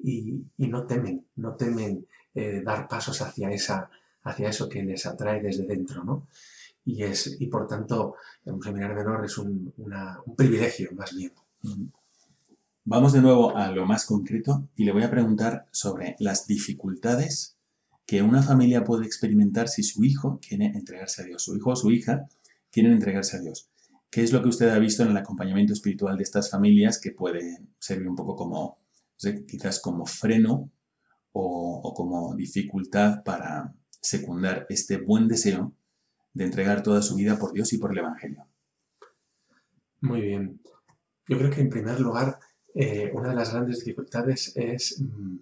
Y, 0.00 0.42
y 0.56 0.66
no 0.66 0.84
temen, 0.84 1.28
no 1.36 1.54
temen 1.54 2.08
eh, 2.34 2.62
dar 2.64 2.88
pasos 2.88 3.20
hacia, 3.22 3.50
esa, 3.50 3.90
hacia 4.22 4.48
eso 4.48 4.68
que 4.68 4.82
les 4.82 5.06
atrae 5.06 5.40
desde 5.40 5.66
dentro, 5.66 6.04
¿no? 6.04 6.28
Y, 6.84 7.02
es, 7.02 7.36
y 7.40 7.46
por 7.46 7.66
tanto, 7.66 8.16
un 8.44 8.62
seminario 8.62 8.96
menor 8.96 9.24
es 9.24 9.38
un, 9.38 9.72
un 9.76 10.36
privilegio, 10.36 10.90
más 10.92 11.14
bien. 11.14 11.32
Vamos 12.84 13.14
de 13.14 13.22
nuevo 13.22 13.56
a 13.56 13.70
lo 13.70 13.86
más 13.86 14.04
concreto 14.04 14.68
y 14.76 14.84
le 14.84 14.92
voy 14.92 15.02
a 15.02 15.10
preguntar 15.10 15.66
sobre 15.70 16.16
las 16.18 16.46
dificultades 16.46 17.56
que 18.06 18.20
una 18.20 18.42
familia 18.42 18.84
puede 18.84 19.06
experimentar 19.06 19.68
si 19.68 19.82
su 19.82 20.04
hijo 20.04 20.38
quiere 20.46 20.66
entregarse 20.66 21.22
a 21.22 21.24
Dios, 21.24 21.42
su 21.42 21.56
hijo 21.56 21.70
o 21.70 21.76
su 21.76 21.90
hija 21.90 22.28
quieren 22.70 22.92
entregarse 22.92 23.38
a 23.38 23.40
Dios. 23.40 23.70
¿Qué 24.10 24.22
es 24.22 24.32
lo 24.32 24.42
que 24.42 24.48
usted 24.48 24.68
ha 24.68 24.78
visto 24.78 25.02
en 25.02 25.10
el 25.10 25.16
acompañamiento 25.16 25.72
espiritual 25.72 26.16
de 26.16 26.22
estas 26.24 26.50
familias 26.50 27.00
que 27.00 27.12
puede 27.12 27.58
servir 27.78 28.06
un 28.08 28.16
poco 28.16 28.36
como, 28.36 28.78
quizás 29.48 29.80
como 29.80 30.06
freno 30.06 30.70
o, 31.36 31.92
como 31.94 32.34
dificultad 32.36 33.24
para 33.24 33.74
secundar 34.00 34.66
este 34.68 34.98
buen 34.98 35.26
deseo 35.26 35.72
de 36.32 36.44
entregar 36.44 36.82
toda 36.82 37.02
su 37.02 37.16
vida 37.16 37.38
por 37.38 37.52
Dios 37.52 37.72
y 37.72 37.78
por 37.78 37.92
el 37.92 37.98
Evangelio? 37.98 38.46
Muy 40.00 40.20
bien. 40.20 40.60
Yo 41.26 41.38
creo 41.38 41.50
que 41.50 41.60
en 41.60 41.70
primer 41.70 41.98
lugar, 42.00 42.38
eh, 42.74 43.10
una 43.12 43.30
de 43.30 43.34
las 43.34 43.52
grandes 43.52 43.78
dificultades 43.78 44.52
es 44.54 45.00
mm, 45.00 45.36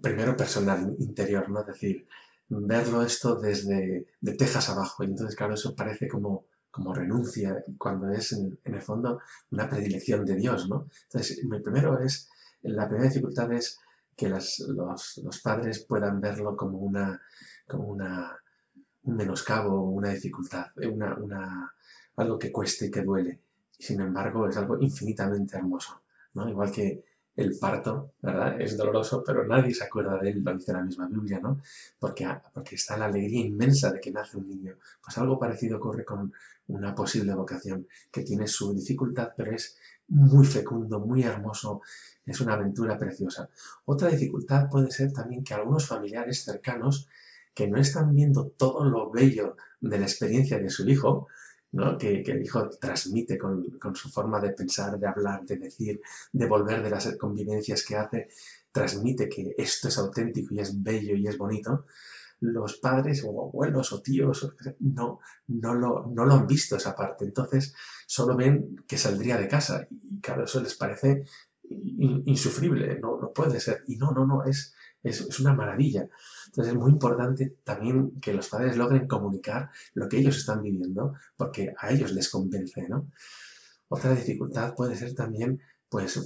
primero 0.00 0.36
personal, 0.36 0.94
interior, 0.98 1.50
¿no? 1.50 1.60
Es 1.60 1.66
decir, 1.66 2.06
verlo 2.48 3.02
esto 3.02 3.36
desde 3.36 4.06
de 4.20 4.32
tejas 4.34 4.70
abajo. 4.70 5.04
Y 5.04 5.08
entonces, 5.08 5.36
claro, 5.36 5.54
eso 5.54 5.74
parece 5.74 6.08
como, 6.08 6.46
como 6.70 6.94
renuncia, 6.94 7.64
cuando 7.76 8.10
es 8.12 8.32
en, 8.32 8.58
el 8.64 8.82
fondo 8.82 9.20
una 9.50 9.68
predilección 9.68 10.24
de 10.24 10.36
Dios, 10.36 10.68
¿no? 10.68 10.88
Entonces, 11.04 11.40
primero 11.62 11.98
es, 11.98 12.30
la 12.62 12.88
primera 12.88 13.10
dificultad 13.10 13.52
es 13.52 13.78
que 14.18 14.28
los, 14.28 14.58
los, 14.68 15.40
padres 15.40 15.84
puedan 15.84 16.20
verlo 16.20 16.56
como 16.56 16.78
una, 16.78 17.22
como 17.68 17.84
una, 17.84 18.36
un 19.04 19.14
menoscabo, 19.14 19.80
una 19.90 20.10
dificultad, 20.10 20.66
una, 20.90 21.14
una, 21.14 21.72
algo 22.16 22.36
que 22.36 22.50
cueste 22.50 22.86
y 22.86 22.90
que 22.90 23.02
duele. 23.02 23.38
Sin 23.78 24.00
embargo, 24.00 24.48
es 24.48 24.56
algo 24.56 24.76
infinitamente 24.80 25.56
hermoso, 25.56 26.02
¿no? 26.34 26.48
Igual 26.48 26.72
que 26.72 27.04
el 27.36 27.56
parto, 27.60 28.14
¿verdad? 28.20 28.60
Es 28.60 28.76
doloroso, 28.76 29.22
pero 29.24 29.46
nadie 29.46 29.72
se 29.72 29.84
acuerda 29.84 30.18
de 30.18 30.30
él, 30.30 30.42
lo 30.42 30.52
dice 30.52 30.72
la 30.72 30.82
misma 30.82 31.06
Biblia, 31.06 31.38
¿no? 31.38 31.60
Porque, 32.00 32.26
porque 32.52 32.74
está 32.74 32.96
la 32.96 33.04
alegría 33.04 33.46
inmensa 33.46 33.92
de 33.92 34.00
que 34.00 34.10
nace 34.10 34.36
un 34.36 34.48
niño. 34.48 34.78
Pues 35.00 35.16
algo 35.18 35.38
parecido 35.38 35.76
ocurre 35.76 36.04
con 36.04 36.32
una 36.66 36.92
posible 36.92 37.32
vocación, 37.34 37.86
que 38.10 38.22
tiene 38.22 38.48
su 38.48 38.74
dificultad, 38.74 39.30
pero 39.36 39.52
es 39.52 39.78
muy 40.08 40.46
fecundo, 40.46 41.00
muy 41.00 41.22
hermoso, 41.22 41.82
es 42.24 42.40
una 42.40 42.54
aventura 42.54 42.98
preciosa. 42.98 43.48
Otra 43.84 44.08
dificultad 44.08 44.68
puede 44.68 44.90
ser 44.90 45.12
también 45.12 45.44
que 45.44 45.54
algunos 45.54 45.86
familiares 45.86 46.44
cercanos 46.44 47.08
que 47.54 47.66
no 47.66 47.78
están 47.78 48.14
viendo 48.14 48.48
todo 48.56 48.84
lo 48.84 49.10
bello 49.10 49.56
de 49.80 49.98
la 49.98 50.06
experiencia 50.06 50.58
de 50.58 50.70
su 50.70 50.88
hijo, 50.88 51.28
que, 51.98 52.22
el 52.22 52.42
hijo 52.42 52.68
transmite 52.70 53.36
con, 53.36 53.94
su 53.94 54.08
forma 54.08 54.40
de 54.40 54.50
pensar, 54.50 54.98
de 54.98 55.06
hablar, 55.06 55.44
de 55.44 55.56
decir, 55.56 56.00
de 56.32 56.46
volver 56.46 56.82
de 56.82 56.90
las 56.90 57.14
convivencias 57.16 57.84
que 57.84 57.96
hace, 57.96 58.28
transmite 58.72 59.28
que 59.28 59.54
esto 59.58 59.88
es 59.88 59.98
auténtico 59.98 60.54
y 60.54 60.60
es 60.60 60.82
bello 60.82 61.14
y 61.14 61.26
es 61.26 61.36
bonito, 61.36 61.86
los 62.40 62.76
padres 62.76 63.24
o 63.24 63.48
abuelos 63.48 63.92
o 63.92 64.00
tíos 64.00 64.54
no, 64.80 65.20
no, 65.48 65.74
lo, 65.74 66.06
no 66.06 66.24
lo 66.24 66.34
han 66.34 66.46
visto 66.46 66.76
esa 66.76 66.94
parte. 66.94 67.24
Entonces 67.24 67.74
solo 68.06 68.36
ven 68.36 68.84
que 68.86 68.98
saldría 68.98 69.36
de 69.36 69.48
casa 69.48 69.86
y 69.90 70.20
claro, 70.20 70.44
eso 70.44 70.60
les 70.60 70.74
parece 70.74 71.24
insufrible, 71.70 72.98
no, 73.00 73.18
no 73.20 73.32
puede 73.32 73.60
ser. 73.60 73.82
Y 73.86 73.96
no, 73.96 74.12
no, 74.12 74.26
no, 74.26 74.44
es, 74.44 74.74
es, 75.02 75.40
una 75.40 75.54
maravilla. 75.54 76.08
Entonces 76.46 76.72
es 76.72 76.78
muy 76.78 76.90
importante 76.92 77.56
también 77.64 78.20
que 78.20 78.32
los 78.32 78.48
padres 78.48 78.76
logren 78.76 79.06
comunicar 79.06 79.70
lo 79.94 80.08
que 80.08 80.18
ellos 80.18 80.36
están 80.36 80.62
viviendo, 80.62 81.14
porque 81.36 81.74
a 81.78 81.90
ellos 81.90 82.12
les 82.12 82.28
convence, 82.28 82.88
¿no? 82.88 83.10
Otra 83.88 84.14
dificultad 84.14 84.74
puede 84.74 84.96
ser 84.96 85.14
también, 85.14 85.60
pues, 85.88 86.20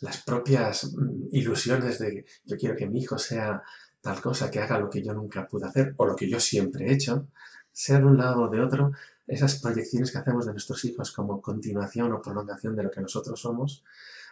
las 0.00 0.22
propias 0.22 0.92
mm, 0.92 1.28
ilusiones 1.32 1.98
de 1.98 2.24
yo 2.44 2.56
quiero 2.56 2.76
que 2.76 2.86
mi 2.86 3.00
hijo 3.00 3.18
sea 3.18 3.62
tal 4.06 4.20
cosa, 4.20 4.52
que 4.52 4.60
haga 4.60 4.78
lo 4.78 4.88
que 4.88 5.02
yo 5.02 5.12
nunca 5.12 5.48
pude 5.48 5.66
hacer 5.66 5.92
o 5.96 6.06
lo 6.06 6.14
que 6.14 6.30
yo 6.30 6.38
siempre 6.38 6.86
he 6.86 6.92
hecho, 6.92 7.26
sea 7.72 7.98
de 7.98 8.04
un 8.04 8.16
lado 8.16 8.42
o 8.42 8.48
de 8.48 8.60
otro, 8.60 8.92
esas 9.26 9.60
proyecciones 9.60 10.12
que 10.12 10.18
hacemos 10.18 10.46
de 10.46 10.52
nuestros 10.52 10.84
hijos 10.84 11.10
como 11.10 11.42
continuación 11.42 12.12
o 12.12 12.22
prolongación 12.22 12.76
de 12.76 12.84
lo 12.84 12.90
que 12.92 13.00
nosotros 13.00 13.40
somos, 13.40 13.82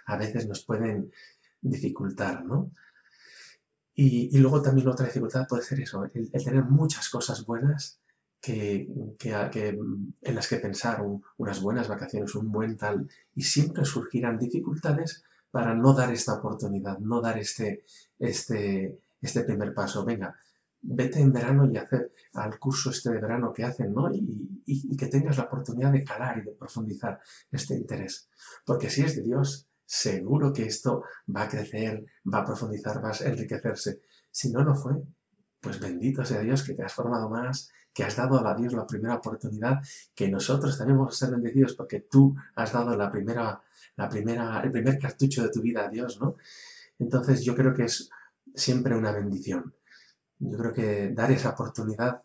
a 0.07 0.17
veces 0.17 0.47
nos 0.47 0.65
pueden 0.65 1.11
dificultar, 1.61 2.45
¿no? 2.45 2.71
Y, 3.97 4.39
luego 4.39 4.63
también 4.63 4.87
otra 4.87 5.07
dificultad 5.07 5.49
puede 5.49 5.65
ser 5.65 5.81
eso, 5.81 6.05
el, 6.15 6.31
tener 6.31 6.65
muchas 6.65 7.09
cosas 7.09 7.45
buenas 7.45 7.99
que, 8.41 8.89
en 9.21 10.35
las 10.37 10.47
que 10.47 10.57
pensar, 10.59 11.03
unas 11.37 11.61
buenas 11.61 11.89
vacaciones, 11.89 12.33
un 12.37 12.53
buen 12.53 12.77
tal, 12.77 13.09
y 13.35 13.43
siempre 13.43 13.85
surgirán 13.85 14.39
dificultades 14.39 15.25
para 15.51 15.75
no 15.75 15.95
dar 15.95 16.13
esta 16.13 16.35
oportunidad, 16.35 16.99
no 16.99 17.21
dar 17.21 17.39
este, 17.39 17.85
este, 18.21 18.99
este 19.25 19.45
primer 19.45 19.73
paso. 19.75 20.05
Venga, 20.05 20.37
vete 20.83 21.21
en 21.21 21.33
verano 21.33 21.69
y 21.71 21.77
hacer 21.77 22.13
al 22.35 22.59
curso 22.59 22.91
este 22.91 23.11
de 23.11 23.21
verano 23.21 23.53
que 23.53 23.65
hacen, 23.65 23.93
¿no? 23.93 24.11
Y, 24.13 24.97
que 24.97 25.07
tengas 25.07 25.37
la 25.37 25.45
oportunidad 25.45 25.93
de 25.93 26.05
calar 26.05 26.39
y 26.39 26.43
de 26.43 26.53
profundizar 26.53 27.21
este 27.51 27.75
interés. 27.75 28.29
Porque 28.65 28.89
si 28.89 29.03
es 29.03 29.17
de 29.17 29.23
Dios, 29.23 29.69
seguro 29.85 30.53
que 30.53 30.65
esto 30.65 31.03
va 31.35 31.43
a 31.43 31.49
crecer, 31.49 32.05
va 32.33 32.39
a 32.39 32.45
profundizar, 32.45 33.05
va 33.05 33.11
a 33.11 33.25
enriquecerse. 33.27 34.01
Si 34.31 34.51
no 34.51 34.63
lo 34.63 34.75
fue, 34.75 34.95
pues 35.61 35.81
bendito 35.81 36.25
sea 36.25 36.41
Dios 36.41 36.63
que 36.63 36.75
te 36.75 36.83
has 36.83 36.93
formado 36.93 37.29
más, 37.29 37.71
que 37.93 38.05
has 38.05 38.17
dado 38.17 38.47
a 38.47 38.55
Dios 38.55 38.73
la 38.73 38.87
primera 38.87 39.17
oportunidad, 39.17 39.81
que 40.15 40.29
nosotros 40.29 40.77
también 40.77 40.99
vamos 40.99 41.15
a 41.15 41.27
ser 41.27 41.35
bendecidos 41.35 41.75
porque 41.75 42.01
tú 42.01 42.35
has 42.55 42.73
dado 42.73 42.97
la 42.97 43.11
primera, 43.11 43.63
la 43.97 44.09
primera, 44.09 44.61
el 44.63 44.73
primer 44.73 44.99
cartucho 44.99 45.43
de 45.43 45.51
tu 45.51 45.63
vida 45.63 45.87
a 45.87 45.89
Dios, 45.89 46.21
¿no? 46.21 46.37
Entonces 46.99 47.43
yo 47.43 47.55
creo 47.55 47.75
que 47.75 47.85
es 47.85 48.11
siempre 48.55 48.97
una 48.97 49.13
bendición. 49.13 49.75
Yo 50.39 50.59
creo 50.59 50.73
que 50.73 51.11
dar 51.11 51.31
esa 51.31 51.51
oportunidad 51.51 52.23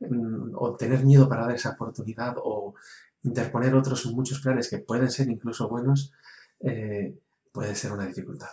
mm, 0.00 0.54
o 0.54 0.76
tener 0.76 1.04
miedo 1.04 1.28
para 1.28 1.42
dar 1.42 1.54
esa 1.54 1.70
oportunidad 1.70 2.34
o 2.42 2.74
interponer 3.22 3.74
otros 3.74 4.06
muchos 4.06 4.40
planes 4.40 4.68
que 4.68 4.78
pueden 4.78 5.10
ser 5.10 5.28
incluso 5.28 5.68
buenos, 5.68 6.12
eh, 6.60 7.14
puede 7.52 7.74
ser 7.74 7.92
una 7.92 8.06
dificultad. 8.06 8.48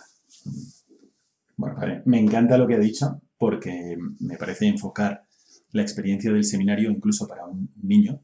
Bueno, 1.56 2.02
me 2.06 2.18
encanta 2.18 2.56
lo 2.56 2.66
que 2.66 2.74
ha 2.74 2.78
dicho 2.78 3.20
porque 3.36 3.96
me 4.20 4.36
parece 4.36 4.66
enfocar 4.66 5.24
la 5.72 5.82
experiencia 5.82 6.32
del 6.32 6.44
seminario 6.44 6.90
incluso 6.90 7.26
para 7.26 7.46
un 7.46 7.72
niño 7.82 8.20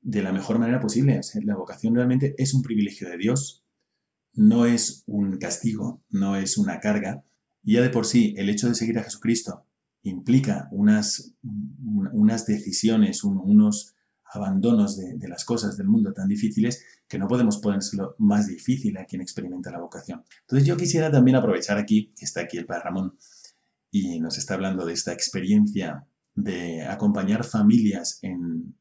de 0.00 0.22
la 0.22 0.32
mejor 0.32 0.58
manera 0.58 0.80
posible. 0.80 1.20
la 1.42 1.56
vocación 1.56 1.94
realmente 1.94 2.34
es 2.38 2.54
un 2.54 2.62
privilegio 2.62 3.08
de 3.08 3.18
Dios, 3.18 3.64
no 4.34 4.66
es 4.66 5.02
un 5.06 5.38
castigo, 5.38 6.02
no 6.10 6.36
es 6.36 6.58
una 6.58 6.80
carga. 6.80 7.24
Y 7.62 7.74
ya 7.74 7.82
de 7.82 7.90
por 7.90 8.06
sí, 8.06 8.34
el 8.36 8.48
hecho 8.48 8.68
de 8.68 8.74
seguir 8.74 8.98
a 8.98 9.04
Jesucristo 9.04 9.64
implica 10.02 10.68
unas, 10.70 11.34
unas 11.42 12.46
decisiones, 12.46 13.24
unos 13.24 13.94
abandonos 14.32 14.96
de, 14.96 15.28
las 15.28 15.44
cosas 15.44 15.76
del 15.76 15.88
mundo 15.88 16.12
tan 16.12 16.28
difíciles 16.28 16.84
que 17.08 17.18
no 17.18 17.28
podemos 17.28 17.58
ponérselo 17.58 18.14
más 18.18 18.46
difícil 18.46 18.96
a 18.98 19.06
quien 19.06 19.22
experimenta 19.22 19.70
la 19.70 19.80
vocación. 19.80 20.22
Entonces 20.42 20.68
yo 20.68 20.76
quisiera 20.76 21.10
también 21.10 21.36
aprovechar 21.36 21.78
aquí, 21.78 22.12
que 22.16 22.24
está 22.24 22.42
aquí 22.42 22.58
el 22.58 22.66
Padre 22.66 22.84
Ramón, 22.84 23.16
y 23.90 24.20
nos 24.20 24.36
está 24.36 24.54
hablando 24.54 24.84
de 24.84 24.92
esta 24.92 25.12
experiencia 25.12 26.06
de 26.34 26.82
acompañar 26.82 27.44
familias 27.44 28.18
en, 28.22 28.74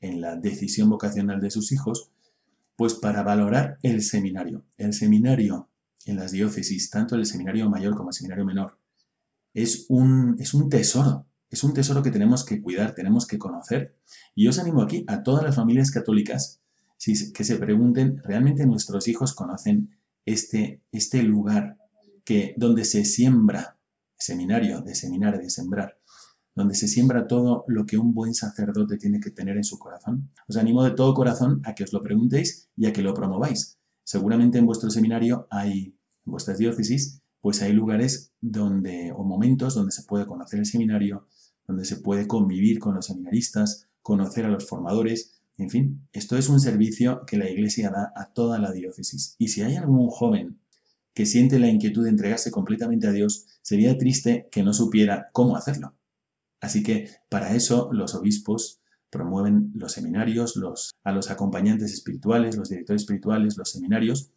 en 0.00 0.20
la 0.20 0.36
decisión 0.36 0.88
vocacional 0.88 1.40
de 1.40 1.50
sus 1.50 1.70
hijos, 1.72 2.10
pues 2.76 2.94
para 2.94 3.22
valorar 3.22 3.78
el 3.82 4.02
seminario. 4.02 4.64
El 4.78 4.94
seminario 4.94 5.68
en 6.06 6.16
las 6.16 6.32
diócesis, 6.32 6.90
tanto 6.90 7.16
el 7.16 7.26
seminario 7.26 7.68
mayor 7.70 7.94
como 7.94 8.10
el 8.10 8.14
seminario 8.14 8.44
menor, 8.44 8.78
es 9.52 9.86
un, 9.88 10.36
es 10.38 10.54
un 10.54 10.68
tesoro 10.68 11.26
es 11.54 11.62
un 11.62 11.72
tesoro 11.72 12.02
que 12.02 12.10
tenemos 12.10 12.44
que 12.44 12.60
cuidar, 12.60 12.94
tenemos 12.94 13.26
que 13.26 13.38
conocer. 13.38 13.96
Y 14.34 14.48
os 14.48 14.58
animo 14.58 14.82
aquí 14.82 15.04
a 15.06 15.22
todas 15.22 15.44
las 15.44 15.54
familias 15.54 15.92
católicas 15.92 16.60
que 16.98 17.44
se 17.44 17.56
pregunten, 17.56 18.18
¿realmente 18.18 18.66
nuestros 18.66 19.06
hijos 19.08 19.34
conocen 19.34 19.96
este, 20.26 20.82
este 20.90 21.22
lugar 21.22 21.78
que, 22.24 22.54
donde 22.56 22.84
se 22.84 23.04
siembra, 23.04 23.78
seminario, 24.18 24.80
de 24.80 24.94
seminar, 24.94 25.38
de 25.38 25.48
sembrar, 25.48 25.98
donde 26.56 26.74
se 26.74 26.88
siembra 26.88 27.28
todo 27.28 27.64
lo 27.68 27.86
que 27.86 27.98
un 27.98 28.14
buen 28.14 28.34
sacerdote 28.34 28.96
tiene 28.96 29.20
que 29.20 29.30
tener 29.30 29.56
en 29.56 29.64
su 29.64 29.78
corazón? 29.78 30.30
Os 30.48 30.56
animo 30.56 30.82
de 30.82 30.90
todo 30.90 31.14
corazón 31.14 31.60
a 31.64 31.74
que 31.74 31.84
os 31.84 31.92
lo 31.92 32.02
preguntéis 32.02 32.68
y 32.76 32.86
a 32.86 32.92
que 32.92 33.02
lo 33.02 33.14
promováis. 33.14 33.78
Seguramente 34.04 34.58
en 34.58 34.66
vuestro 34.66 34.90
seminario 34.90 35.48
hay, 35.50 35.96
en 36.26 36.30
vuestras 36.30 36.58
diócesis, 36.58 37.20
pues 37.40 37.60
hay 37.62 37.72
lugares 37.72 38.32
donde, 38.40 39.12
o 39.12 39.24
momentos 39.24 39.74
donde 39.74 39.92
se 39.92 40.04
puede 40.04 40.26
conocer 40.26 40.60
el 40.60 40.66
seminario, 40.66 41.26
donde 41.66 41.84
se 41.84 41.96
puede 41.96 42.26
convivir 42.26 42.78
con 42.78 42.94
los 42.94 43.06
seminaristas, 43.06 43.88
conocer 44.02 44.44
a 44.44 44.50
los 44.50 44.66
formadores, 44.66 45.34
en 45.56 45.70
fin, 45.70 46.08
esto 46.12 46.36
es 46.36 46.48
un 46.48 46.60
servicio 46.60 47.24
que 47.26 47.36
la 47.36 47.48
Iglesia 47.48 47.90
da 47.90 48.12
a 48.16 48.32
toda 48.32 48.58
la 48.58 48.72
diócesis. 48.72 49.36
Y 49.38 49.48
si 49.48 49.62
hay 49.62 49.76
algún 49.76 50.08
joven 50.08 50.58
que 51.14 51.26
siente 51.26 51.60
la 51.60 51.68
inquietud 51.68 52.04
de 52.04 52.10
entregarse 52.10 52.50
completamente 52.50 53.06
a 53.06 53.12
Dios, 53.12 53.46
sería 53.62 53.96
triste 53.96 54.48
que 54.50 54.64
no 54.64 54.74
supiera 54.74 55.30
cómo 55.32 55.56
hacerlo. 55.56 55.94
Así 56.60 56.82
que 56.82 57.08
para 57.28 57.54
eso 57.54 57.90
los 57.92 58.14
obispos 58.14 58.80
promueven 59.14 59.70
los 59.76 59.92
seminarios, 59.92 60.56
los, 60.56 60.92
a 61.04 61.12
los 61.12 61.30
acompañantes 61.30 61.92
espirituales, 61.92 62.56
los 62.56 62.68
directores 62.68 63.02
espirituales, 63.02 63.56
los 63.56 63.70
seminarios, 63.70 64.32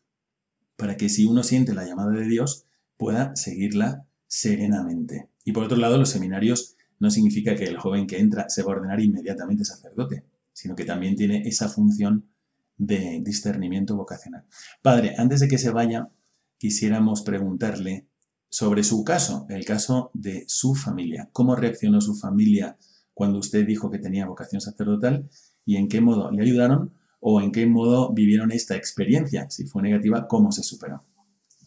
para 0.75 0.97
que 0.97 1.09
si 1.09 1.25
uno 1.25 1.41
siente 1.41 1.73
la 1.73 1.83
llamada 1.83 2.11
de 2.11 2.27
Dios, 2.27 2.67
pueda 2.95 3.35
seguirla 3.35 4.05
serenamente. 4.27 5.29
Y 5.43 5.51
por 5.51 5.63
otro 5.63 5.77
lado, 5.77 5.97
los 5.97 6.09
seminarios 6.09 6.75
no 6.99 7.09
significa 7.09 7.55
que 7.55 7.63
el 7.63 7.77
joven 7.77 8.05
que 8.05 8.19
entra 8.19 8.49
se 8.49 8.61
va 8.61 8.73
a 8.73 8.75
ordenar 8.75 9.01
inmediatamente 9.01 9.65
sacerdote, 9.65 10.25
sino 10.53 10.75
que 10.75 10.85
también 10.85 11.15
tiene 11.15 11.41
esa 11.47 11.69
función 11.69 12.29
de 12.77 13.19
discernimiento 13.25 13.95
vocacional. 13.95 14.45
Padre, 14.83 15.15
antes 15.17 15.39
de 15.39 15.47
que 15.47 15.57
se 15.57 15.71
vaya, 15.71 16.09
quisiéramos 16.59 17.23
preguntarle 17.23 18.05
sobre 18.47 18.83
su 18.83 19.03
caso, 19.03 19.47
el 19.49 19.65
caso 19.65 20.11
de 20.13 20.43
su 20.47 20.75
familia. 20.75 21.29
¿Cómo 21.33 21.55
reaccionó 21.55 21.99
su 21.99 22.13
familia 22.13 22.77
cuando 23.17 23.39
usted 23.39 23.65
dijo 23.65 23.89
que 23.89 23.97
tenía 23.97 24.27
vocación 24.27 24.61
sacerdotal 24.61 25.27
y 25.65 25.77
en 25.77 25.87
qué 25.87 26.01
modo 26.01 26.29
le 26.29 26.43
ayudaron 26.43 26.93
o 27.19 27.41
en 27.41 27.51
qué 27.51 27.65
modo 27.65 28.13
vivieron 28.13 28.51
esta 28.51 28.75
experiencia? 28.75 29.49
Si 29.49 29.65
fue 29.65 29.81
negativa, 29.81 30.27
¿cómo 30.27 30.51
se 30.51 30.61
superó? 30.61 31.03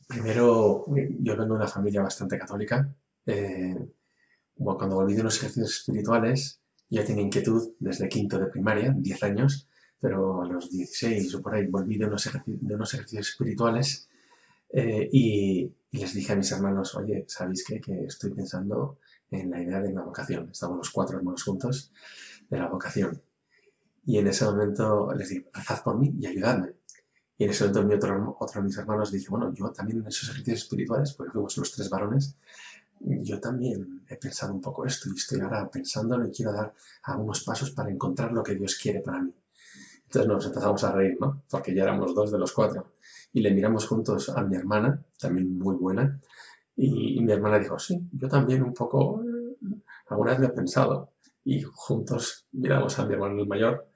Primero, 0.06 0.86
yo 1.18 1.36
vengo 1.36 1.54
de 1.54 1.60
una 1.60 1.66
familia 1.66 2.02
bastante 2.02 2.38
católica. 2.38 2.94
Eh, 3.26 3.76
cuando 4.54 4.94
volví 4.94 5.14
de 5.14 5.22
unos 5.22 5.38
ejercicios 5.38 5.78
espirituales, 5.78 6.60
ya 6.88 7.04
tenía 7.04 7.24
inquietud 7.24 7.74
desde 7.80 8.08
quinto 8.08 8.38
de 8.38 8.46
primaria, 8.46 8.94
10 8.96 9.22
años, 9.24 9.68
pero 9.98 10.42
a 10.42 10.46
los 10.46 10.70
16 10.70 11.34
o 11.34 11.42
por 11.42 11.56
ahí 11.56 11.66
volví 11.66 11.98
de 11.98 12.06
unos, 12.06 12.30
de 12.46 12.74
unos 12.76 12.94
ejercicios 12.94 13.28
espirituales 13.30 14.08
eh, 14.72 15.08
y, 15.10 15.72
les 15.90 16.14
dije 16.14 16.32
a 16.32 16.36
mis 16.36 16.52
hermanos, 16.52 16.94
oye, 16.94 17.24
¿sabéis 17.26 17.64
qué? 17.66 17.80
Que 17.80 18.04
estoy 18.04 18.30
pensando 18.30 18.98
en 19.30 19.50
la 19.50 19.60
idea 19.60 19.80
de 19.80 19.92
la 19.92 20.02
vocación. 20.02 20.48
Estábamos 20.50 20.86
los 20.86 20.90
cuatro 20.90 21.18
hermanos 21.18 21.42
juntos 21.42 21.92
de 22.48 22.58
la 22.58 22.68
vocación. 22.68 23.22
Y 24.04 24.18
en 24.18 24.26
ese 24.26 24.44
momento 24.44 25.12
les 25.14 25.28
dije, 25.28 25.48
rezad 25.52 25.82
por 25.82 25.98
mí 25.98 26.14
y 26.18 26.26
ayudadme. 26.26 26.74
Y 27.36 27.44
en 27.44 27.50
ese 27.50 27.64
momento 27.64 27.84
mi 27.84 27.94
otro, 27.94 28.36
otro 28.40 28.60
de 28.60 28.66
mis 28.66 28.76
hermanos 28.76 29.12
dije, 29.12 29.28
bueno, 29.30 29.52
yo 29.54 29.70
también 29.70 30.00
en 30.00 30.06
esos 30.08 30.28
ejercicios 30.30 30.62
espirituales, 30.62 31.14
porque 31.14 31.32
fuimos 31.32 31.56
los 31.56 31.72
tres 31.72 31.88
varones, 31.88 32.36
yo 33.00 33.40
también 33.40 34.04
he 34.08 34.16
pensado 34.16 34.52
un 34.52 34.60
poco 34.60 34.84
esto 34.84 35.08
y 35.08 35.16
estoy 35.16 35.40
ahora 35.40 35.70
pensándolo 35.70 36.26
y 36.26 36.30
quiero 36.30 36.52
dar 36.52 36.74
algunos 37.04 37.42
pasos 37.42 37.70
para 37.70 37.90
encontrar 37.90 38.32
lo 38.32 38.42
que 38.42 38.54
Dios 38.54 38.76
quiere 38.76 39.00
para 39.00 39.22
mí. 39.22 39.34
Entonces 40.04 40.28
nos 40.28 40.44
empezamos 40.44 40.84
a 40.84 40.92
reír, 40.92 41.16
¿no? 41.20 41.44
Porque 41.48 41.74
ya 41.74 41.84
éramos 41.84 42.14
dos 42.14 42.30
de 42.32 42.38
los 42.38 42.52
cuatro. 42.52 42.94
Y 43.32 43.40
le 43.40 43.52
miramos 43.52 43.86
juntos 43.86 44.28
a 44.28 44.42
mi 44.42 44.56
hermana, 44.56 45.02
también 45.18 45.56
muy 45.56 45.76
buena, 45.76 46.20
y, 46.86 47.20
mi 47.20 47.32
hermana 47.32 47.58
dijo, 47.58 47.78
sí, 47.78 48.00
yo 48.12 48.28
también 48.28 48.62
un 48.62 48.74
poco, 48.74 49.22
eh, 49.22 49.56
alguna 50.08 50.32
vez 50.32 50.40
lo 50.40 50.46
he 50.46 50.50
pensado. 50.50 51.12
Y 51.44 51.62
juntos 51.62 52.46
miramos 52.52 52.98
a 52.98 53.06
mi 53.06 53.14
hermano 53.14 53.40
el 53.40 53.48
mayor 53.48 53.88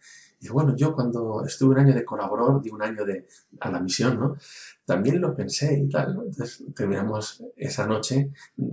y 0.45 0.49
bueno, 0.51 0.77
yo 0.77 0.95
cuando 0.95 1.43
estuve 1.47 1.73
un 1.73 1.81
año 1.81 1.95
de 1.95 2.05
colaborador, 2.05 2.63
de 2.63 2.71
un 2.71 2.83
año 2.83 3.03
de, 3.07 3.27
a 3.61 3.71
la 3.71 3.81
misión, 3.81 4.21
¿no? 4.21 4.37
También 4.85 5.19
lo 5.19 5.35
pensé 5.35 5.79
y 5.79 5.89
tal, 5.89 6.11
Entonces 6.11 6.63
terminamos 6.77 7.43
esa 7.57 7.87
noche, 7.87 8.31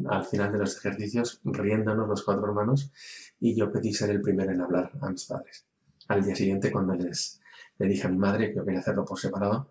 al 0.09 0.25
final 0.25 0.51
de 0.51 0.57
los 0.57 0.75
ejercicios, 0.75 1.39
riéndonos 1.45 2.09
los 2.09 2.23
cuatro 2.23 2.45
hermanos 2.45 2.91
y 3.39 3.55
yo 3.55 3.71
pedí 3.71 3.93
ser 3.93 4.09
el 4.09 4.19
primero 4.21 4.51
en 4.51 4.59
hablar 4.59 4.91
a 4.99 5.09
mis 5.09 5.23
padres. 5.23 5.65
Al 6.09 6.21
día 6.25 6.35
siguiente, 6.35 6.73
cuando 6.73 6.93
les, 6.93 7.39
le 7.77 7.87
dije 7.87 8.05
a 8.05 8.09
mi 8.09 8.17
madre, 8.17 8.49
que 8.49 8.57
yo 8.57 8.65
quería 8.65 8.81
hacerlo 8.81 9.05
por 9.05 9.17
separado, 9.17 9.69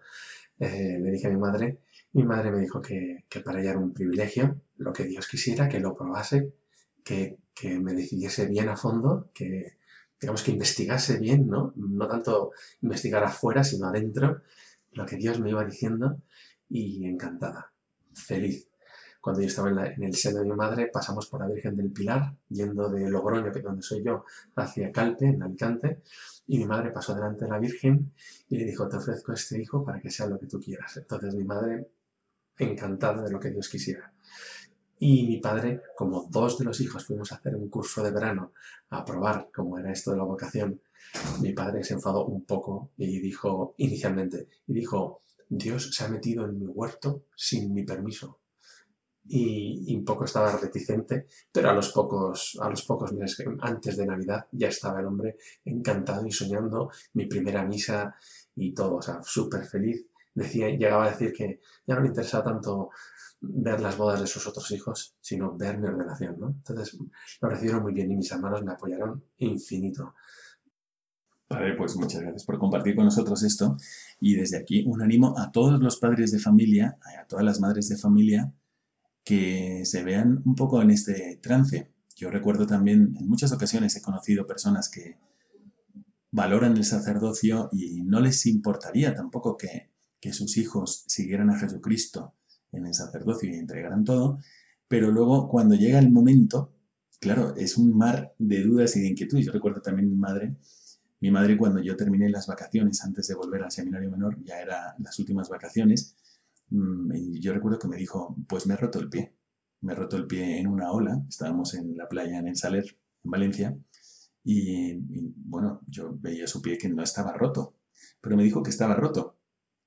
eh, 0.58 0.98
le 0.98 1.10
dije 1.10 1.26
a 1.26 1.30
mi 1.30 1.38
madre, 1.38 1.80
mi 2.12 2.24
madre 2.24 2.50
me 2.50 2.60
dijo 2.60 2.80
que, 2.80 3.24
para 3.44 3.60
ella 3.60 3.70
era 3.70 3.78
un 3.78 3.92
privilegio, 3.92 4.60
lo 4.78 4.92
que 4.92 5.04
Dios 5.04 5.28
quisiera, 5.28 5.68
que 5.68 5.80
lo 5.80 5.96
probase, 5.96 6.54
que, 7.04 7.38
que 7.54 7.78
me 7.78 7.94
decidiese 7.94 8.46
bien 8.46 8.68
a 8.68 8.76
fondo, 8.76 9.30
que, 9.32 9.78
digamos 10.20 10.42
que 10.42 10.50
investigase 10.50 11.18
bien, 11.18 11.48
¿no? 11.48 11.72
No 11.76 12.06
tanto 12.06 12.52
investigar 12.82 13.24
afuera, 13.24 13.64
sino 13.64 13.86
adentro, 13.86 14.42
lo 14.92 15.06
que 15.06 15.16
Dios 15.16 15.40
me 15.40 15.50
iba 15.50 15.64
diciendo 15.64 16.20
y 16.68 17.06
encantada, 17.06 17.72
feliz. 18.12 18.68
Cuando 19.20 19.42
yo 19.42 19.48
estaba 19.48 19.70
en, 19.70 20.02
el 20.02 20.14
seno 20.14 20.38
de 20.40 20.46
mi 20.46 20.52
madre, 20.52 20.88
pasamos 20.92 21.26
por 21.26 21.40
la 21.40 21.46
Virgen 21.46 21.76
del 21.76 21.90
Pilar, 21.90 22.34
yendo 22.48 22.88
de 22.88 23.08
Logroño, 23.10 23.52
que 23.52 23.58
es 23.58 23.64
donde 23.64 23.82
soy 23.82 24.02
yo, 24.02 24.24
hacia 24.56 24.90
Calpe, 24.90 25.26
en 25.26 25.42
Alicante, 25.42 26.02
y 26.46 26.58
mi 26.58 26.66
madre 26.66 26.90
pasó 26.90 27.14
delante 27.14 27.44
de 27.44 27.50
la 27.50 27.58
Virgen 27.58 28.12
y 28.48 28.56
le 28.56 28.64
dijo, 28.64 28.88
te 28.88 28.96
ofrezco 28.96 29.32
este 29.32 29.60
hijo 29.60 29.84
para 29.84 30.00
que 30.00 30.10
sea 30.10 30.26
lo 30.26 30.38
que 30.38 30.46
tú 30.46 30.58
quieras. 30.58 30.96
Entonces 30.96 31.34
mi 31.34 31.44
madre, 31.44 31.90
encantada 32.62 33.22
de 33.22 33.30
lo 33.30 33.40
que 33.40 33.50
Dios 33.50 33.68
quisiera. 33.68 34.12
Y 34.98 35.26
mi 35.26 35.38
padre, 35.38 35.82
como 35.96 36.28
dos 36.30 36.58
de 36.58 36.66
los 36.66 36.80
hijos 36.80 37.06
fuimos 37.06 37.32
a 37.32 37.36
hacer 37.36 37.56
un 37.56 37.70
curso 37.70 38.02
de 38.02 38.10
verano 38.10 38.52
a 38.90 39.04
probar 39.04 39.48
cómo 39.52 39.78
era 39.78 39.92
esto 39.92 40.10
de 40.10 40.18
la 40.18 40.24
vocación, 40.24 40.80
mi 41.40 41.52
padre 41.52 41.82
se 41.82 41.94
enfadó 41.94 42.26
un 42.26 42.44
poco 42.44 42.90
y 42.96 43.18
dijo, 43.18 43.74
inicialmente, 43.78 44.48
y 44.66 44.74
dijo, 44.74 45.22
Dios 45.48 45.94
se 45.94 46.04
ha 46.04 46.08
metido 46.08 46.44
en 46.44 46.58
mi 46.58 46.66
huerto 46.66 47.24
sin 47.34 47.72
mi 47.72 47.82
permiso. 47.82 48.38
Y, 49.26 49.94
un 49.94 50.04
poco 50.04 50.24
estaba 50.24 50.56
reticente, 50.56 51.26
pero 51.52 51.70
a 51.70 51.72
los 51.72 51.90
pocos, 51.92 52.58
a 52.60 52.68
los 52.68 52.82
pocos 52.82 53.12
meses 53.12 53.46
antes 53.60 53.96
de 53.96 54.06
Navidad 54.06 54.46
ya 54.52 54.68
estaba 54.68 55.00
el 55.00 55.06
hombre 55.06 55.36
encantado 55.64 56.26
y 56.26 56.32
soñando 56.32 56.90
mi 57.14 57.26
primera 57.26 57.64
misa 57.64 58.14
y 58.56 58.72
todo, 58.72 58.96
o 58.96 59.02
sea, 59.02 59.20
súper 59.22 59.64
feliz. 59.66 60.06
Decía, 60.34 60.68
llegaba 60.68 61.06
a 61.06 61.10
decir 61.10 61.32
que 61.32 61.60
ya 61.86 61.94
no 61.94 62.02
le 62.02 62.08
interesaba 62.08 62.44
tanto 62.44 62.90
ver 63.40 63.80
las 63.80 63.96
bodas 63.96 64.20
de 64.20 64.26
sus 64.26 64.46
otros 64.46 64.70
hijos, 64.70 65.16
sino 65.20 65.56
ver 65.56 65.78
mi 65.78 65.86
ordenación, 65.86 66.38
¿no? 66.38 66.48
Entonces 66.48 66.98
lo 67.40 67.48
recibieron 67.48 67.82
muy 67.82 67.92
bien 67.92 68.10
y 68.10 68.16
mis 68.16 68.30
hermanos 68.30 68.62
me 68.62 68.72
apoyaron 68.72 69.24
infinito. 69.38 70.14
Padre, 71.48 71.74
pues 71.76 71.96
muchas 71.96 72.20
gracias 72.20 72.44
por 72.44 72.58
compartir 72.58 72.94
con 72.94 73.06
nosotros 73.06 73.42
esto. 73.42 73.76
Y 74.20 74.36
desde 74.36 74.58
aquí 74.58 74.84
un 74.86 75.02
ánimo 75.02 75.36
a 75.36 75.50
todos 75.50 75.80
los 75.80 75.98
padres 75.98 76.30
de 76.30 76.38
familia, 76.38 76.98
a 77.18 77.26
todas 77.26 77.44
las 77.44 77.58
madres 77.60 77.88
de 77.88 77.96
familia, 77.96 78.52
que 79.24 79.84
se 79.84 80.04
vean 80.04 80.42
un 80.44 80.54
poco 80.54 80.80
en 80.80 80.90
este 80.90 81.40
trance. 81.42 81.92
Yo 82.14 82.30
recuerdo 82.30 82.66
también, 82.66 83.14
en 83.18 83.28
muchas 83.28 83.50
ocasiones 83.52 83.96
he 83.96 84.02
conocido 84.02 84.46
personas 84.46 84.88
que 84.88 85.18
valoran 86.30 86.76
el 86.76 86.84
sacerdocio 86.84 87.68
y 87.72 88.02
no 88.02 88.20
les 88.20 88.46
importaría 88.46 89.14
tampoco 89.14 89.56
que, 89.56 89.89
que 90.20 90.32
sus 90.32 90.56
hijos 90.58 91.04
siguieran 91.06 91.50
a 91.50 91.58
Jesucristo 91.58 92.34
en 92.72 92.86
el 92.86 92.94
sacerdocio 92.94 93.48
y 93.50 93.54
entregarán 93.54 94.04
todo, 94.04 94.38
pero 94.86 95.10
luego 95.10 95.48
cuando 95.48 95.74
llega 95.74 95.98
el 95.98 96.10
momento, 96.10 96.74
claro, 97.20 97.54
es 97.56 97.76
un 97.76 97.96
mar 97.96 98.34
de 98.38 98.62
dudas 98.62 98.96
y 98.96 99.00
de 99.00 99.08
inquietudes. 99.08 99.46
Yo 99.46 99.52
recuerdo 99.52 99.80
también 99.80 100.08
mi 100.08 100.16
madre, 100.16 100.56
mi 101.20 101.30
madre 101.30 101.56
cuando 101.56 101.80
yo 101.80 101.96
terminé 101.96 102.28
las 102.28 102.46
vacaciones 102.46 103.02
antes 103.04 103.28
de 103.28 103.34
volver 103.34 103.62
al 103.62 103.70
seminario 103.70 104.10
menor, 104.10 104.38
ya 104.44 104.60
eran 104.60 104.94
las 104.98 105.18
últimas 105.18 105.48
vacaciones, 105.48 106.16
mm, 106.70 107.34
yo 107.40 107.52
recuerdo 107.52 107.78
que 107.78 107.88
me 107.88 107.96
dijo, 107.96 108.36
pues 108.48 108.66
me 108.66 108.74
he 108.74 108.76
roto 108.76 108.98
el 109.00 109.08
pie, 109.08 109.34
me 109.82 109.92
he 109.92 109.96
roto 109.96 110.16
el 110.16 110.26
pie 110.26 110.58
en 110.58 110.66
una 110.66 110.92
ola, 110.92 111.22
estábamos 111.28 111.74
en 111.74 111.96
la 111.96 112.08
playa 112.08 112.38
en 112.38 112.48
el 112.48 112.56
Saler, 112.56 112.84
en 113.24 113.30
Valencia, 113.30 113.76
y, 114.44 114.92
y 114.92 115.34
bueno, 115.36 115.82
yo 115.86 116.16
veía 116.18 116.46
su 116.46 116.62
pie 116.62 116.78
que 116.78 116.88
no 116.88 117.02
estaba 117.02 117.32
roto, 117.32 117.74
pero 118.20 118.36
me 118.36 118.44
dijo 118.44 118.62
que 118.62 118.70
estaba 118.70 118.94
roto 118.94 119.39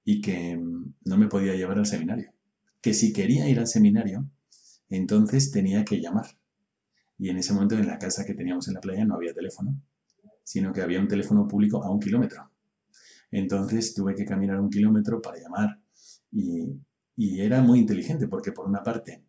y 0.04 0.22
que 0.22 0.58
mm, 0.58 0.95
no 1.06 1.18
me 1.18 1.28
podía 1.28 1.56
llevar 1.56 1.78
al 1.78 1.86
seminario 1.86 2.34
que 2.84 2.93
si 2.93 3.14
quería 3.14 3.47
ir 3.47 3.60
al 3.60 3.68
seminario, 3.68 4.30
entonces 4.89 5.51
tenía 5.51 5.86
que 5.86 6.01
llamar. 6.01 6.38
Y 7.18 7.30
en 7.30 7.38
ese 7.38 7.54
momento 7.54 7.76
en 7.76 7.88
la 7.88 7.97
casa 7.97 8.26
que 8.26 8.34
teníamos 8.34 8.68
en 8.68 8.74
la 8.74 8.82
playa 8.82 9.06
no 9.06 9.16
había 9.16 9.34
teléfono, 9.34 9.82
sino 10.43 10.74
que 10.74 10.82
había 10.82 10.99
un 10.99 11.08
teléfono 11.08 11.47
público 11.47 11.82
a 11.82 11.89
un 11.89 12.01
kilómetro. 12.01 12.51
Entonces 13.32 13.95
tuve 13.95 14.16
que 14.16 14.26
caminar 14.26 14.60
un 14.60 14.70
kilómetro 14.70 15.22
para 15.22 15.39
llamar 15.39 15.80
y, 16.30 16.78
era 17.16 17.62
muy 17.62 17.80
inteligente 17.80 18.28
porque 18.28 18.51
por 18.51 18.68
una 18.68 18.84
parte 18.84 19.24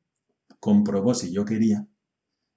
comprobó 0.58 1.14
si 1.14 1.30
yo 1.30 1.44
quería 1.44 1.86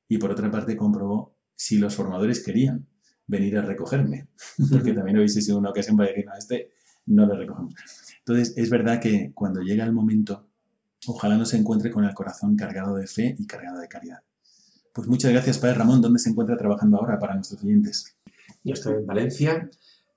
y 0.07 0.18
por 0.18 0.32
otra 0.32 0.49
parte 0.49 0.76
comprobó 0.76 1.36
si 1.53 1.78
los 1.78 1.95
formadores 1.95 2.43
querían 2.43 2.88
venir 3.28 3.57
a 3.57 3.61
recogerme, 3.61 4.30
porque 4.72 4.93
también 4.93 5.18
hubiese 5.18 5.41
sido 5.41 5.59
una 5.59 5.70
ocasión 5.70 5.95
para 5.95 6.09
decir, 6.09 6.26
no, 6.26 6.34
este 6.36 6.72
no 7.08 7.26
lo 7.26 7.36
recogemos. 7.36 7.74
Entonces, 8.20 8.53
es 8.55 8.70
verdad 8.70 9.01
que 9.01 9.32
cuando 9.34 9.62
llega 9.62 9.84
el 9.84 9.93
momento 9.93 10.47
Ojalá 11.05 11.38
no 11.38 11.45
se 11.45 11.58
encuentre 11.58 11.91
con 11.91 12.03
el 12.03 12.14
corazón 12.14 12.55
cargado 12.55 12.95
de 12.95 13.08
fe 13.08 13.36
y 13.38 13.45
cargado 13.45 13.80
de 13.80 13.88
caridad. 13.88 14.20
Pues 14.93 15.08
muchas 15.08 15.32
gracias, 15.32 15.60
Padre 15.60 15.76
Ramón. 15.76 16.01
¿Dónde 16.01 16.20
se 16.20 16.30
encuentra 16.30 16.58
trabajando 16.58 16.97
ahora 16.97 17.18
para 17.20 17.36
nuestros 17.36 17.64
oyentes? 17.64 18.18
Yo 18.64 18.74
estoy 18.74 18.95
en 18.95 19.05
Valencia, 19.05 19.70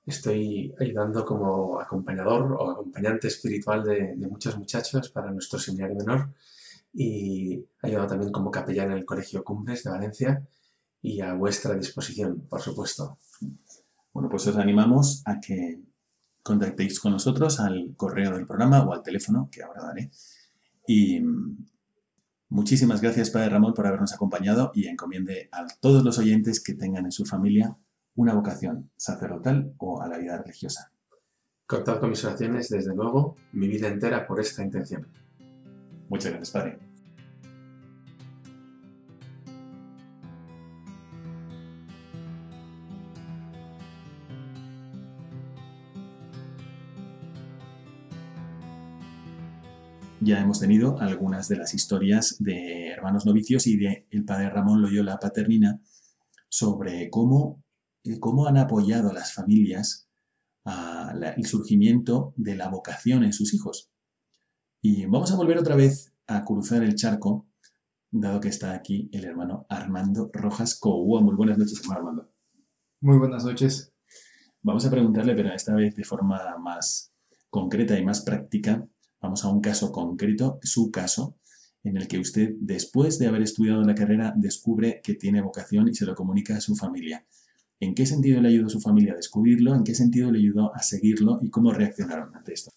estoy 0.06 0.74
ayudando 0.80 1.24
como 1.24 1.80
acompañador 1.80 2.56
o 2.58 2.70
acompañante 2.70 3.28
espiritual 3.28 3.84
de, 3.84 4.16
muchos 4.28 4.58
muchachos 4.58 5.10
para 5.10 5.30
nuestro 5.30 5.58
seminario 5.58 5.96
menor 5.96 6.32
y 6.92 7.64
ayudado 7.82 8.08
también 8.08 8.32
como 8.32 8.50
capellán 8.50 8.90
en 8.90 8.98
el 8.98 9.04
Colegio 9.04 9.44
Cumbres 9.44 9.84
de 9.84 9.90
Valencia 9.90 10.42
y 11.02 11.20
a 11.20 11.34
vuestra 11.34 11.74
disposición, 11.74 12.46
por 12.48 12.60
supuesto. 12.60 13.18
Bueno, 14.12 14.28
pues 14.28 14.46
os 14.48 14.56
animamos 14.56 15.22
a 15.24 15.38
que 15.40 15.78
contactéis 16.50 16.98
con 16.98 17.12
nosotros 17.12 17.60
al 17.60 17.94
correo 17.96 18.32
del 18.32 18.44
programa 18.44 18.82
o 18.82 18.92
al 18.92 19.04
teléfono 19.04 19.48
que 19.52 19.62
ahora 19.62 19.84
daré 19.84 20.10
y 20.84 21.20
muchísimas 22.48 23.00
gracias, 23.00 23.30
Padre 23.30 23.50
Ramón, 23.50 23.72
por 23.72 23.86
habernos 23.86 24.12
acompañado 24.12 24.72
y 24.74 24.88
encomiende 24.88 25.48
a 25.52 25.64
todos 25.80 26.02
los 26.02 26.18
oyentes 26.18 26.60
que 26.60 26.74
tengan 26.74 27.04
en 27.04 27.12
su 27.12 27.24
familia 27.24 27.76
una 28.16 28.34
vocación 28.34 28.90
sacerdotal 28.96 29.72
o 29.78 30.02
a 30.02 30.08
la 30.08 30.18
vida 30.18 30.36
religiosa. 30.38 30.90
Contad 31.66 32.00
con 32.00 32.10
mis 32.10 32.24
oraciones, 32.24 32.68
desde 32.68 32.96
luego, 32.96 33.36
mi 33.52 33.68
vida 33.68 33.86
entera 33.86 34.26
por 34.26 34.40
esta 34.40 34.64
intención. 34.64 35.06
Muchas 36.08 36.32
gracias, 36.32 36.50
Padre. 36.50 36.89
Ya 50.20 50.40
hemos 50.40 50.60
tenido 50.60 51.00
algunas 51.00 51.48
de 51.48 51.56
las 51.56 51.74
historias 51.74 52.36
de 52.38 52.88
hermanos 52.88 53.24
novicios 53.24 53.66
y 53.66 53.76
de 53.76 54.06
el 54.10 54.24
padre 54.24 54.50
Ramón 54.50 54.82
Loyola 54.82 55.18
Paternina 55.18 55.80
sobre 56.48 57.08
cómo, 57.10 57.62
eh, 58.04 58.20
cómo 58.20 58.46
han 58.46 58.58
apoyado 58.58 59.12
las 59.12 59.32
familias 59.32 60.08
a 60.66 61.14
el 61.36 61.46
surgimiento 61.46 62.34
de 62.36 62.54
la 62.54 62.68
vocación 62.68 63.24
en 63.24 63.32
sus 63.32 63.54
hijos. 63.54 63.90
Y 64.82 65.06
vamos 65.06 65.32
a 65.32 65.36
volver 65.36 65.58
otra 65.58 65.74
vez 65.74 66.12
a 66.26 66.44
cruzar 66.44 66.82
el 66.82 66.94
charco, 66.96 67.48
dado 68.10 68.40
que 68.40 68.48
está 68.48 68.74
aquí 68.74 69.08
el 69.12 69.24
hermano 69.24 69.66
Armando 69.70 70.30
Rojas 70.32 70.78
Coua. 70.78 71.22
Muy 71.22 71.34
buenas 71.34 71.56
noches, 71.56 71.80
hermano 71.80 72.00
Armando. 72.00 72.32
Muy 73.00 73.18
buenas 73.18 73.44
noches. 73.44 73.94
Vamos 74.62 74.84
a 74.84 74.90
preguntarle, 74.90 75.34
pero 75.34 75.52
esta 75.54 75.74
vez 75.74 75.96
de 75.96 76.04
forma 76.04 76.58
más 76.58 77.14
concreta 77.48 77.98
y 77.98 78.04
más 78.04 78.20
práctica, 78.20 78.86
Vamos 79.20 79.44
a 79.44 79.48
un 79.48 79.60
caso 79.60 79.92
concreto, 79.92 80.58
su 80.62 80.90
caso, 80.90 81.36
en 81.82 81.96
el 81.96 82.08
que 82.08 82.18
usted, 82.18 82.54
después 82.58 83.18
de 83.18 83.26
haber 83.26 83.42
estudiado 83.42 83.82
la 83.82 83.94
carrera, 83.94 84.32
descubre 84.36 85.00
que 85.02 85.14
tiene 85.14 85.42
vocación 85.42 85.88
y 85.88 85.94
se 85.94 86.06
lo 86.06 86.14
comunica 86.14 86.56
a 86.56 86.60
su 86.60 86.74
familia. 86.74 87.24
¿En 87.80 87.94
qué 87.94 88.04
sentido 88.04 88.40
le 88.40 88.48
ayudó 88.48 88.68
su 88.68 88.80
familia 88.80 89.14
a 89.14 89.16
descubrirlo? 89.16 89.74
¿En 89.74 89.84
qué 89.84 89.94
sentido 89.94 90.30
le 90.30 90.38
ayudó 90.38 90.74
a 90.74 90.80
seguirlo? 90.80 91.38
¿Y 91.42 91.50
cómo 91.50 91.72
reaccionaron 91.72 92.34
ante 92.34 92.52
esto? 92.52 92.70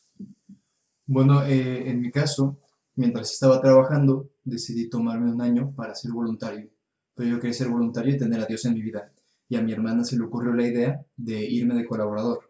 Bueno, 1.06 1.44
eh, 1.44 1.90
en 1.90 2.00
mi 2.00 2.12
caso, 2.12 2.60
mientras 2.96 3.32
estaba 3.32 3.60
trabajando, 3.60 4.30
decidí 4.44 4.90
tomarme 4.90 5.32
un 5.32 5.42
año 5.42 5.74
para 5.76 5.96
ser 5.96 6.12
voluntario. 6.12 6.70
Pero 7.16 7.30
yo 7.30 7.40
quería 7.40 7.54
ser 7.54 7.68
voluntario 7.68 8.16
y 8.16 8.18
tener 8.18 8.40
a 8.40 8.46
Dios 8.46 8.64
en 8.66 8.74
mi 8.74 8.82
vida. 8.82 9.12
Y 9.50 9.58
a 9.58 9.62
mi 9.62 9.74
hermana 9.74 10.06
se 10.06 10.18
le 10.18 10.24
ocurrió 10.24 10.54
la 10.54 10.66
idea 10.66 11.06
de 11.18 11.46
irme 11.46 11.76
de 11.76 11.86
colaborador 11.86 12.43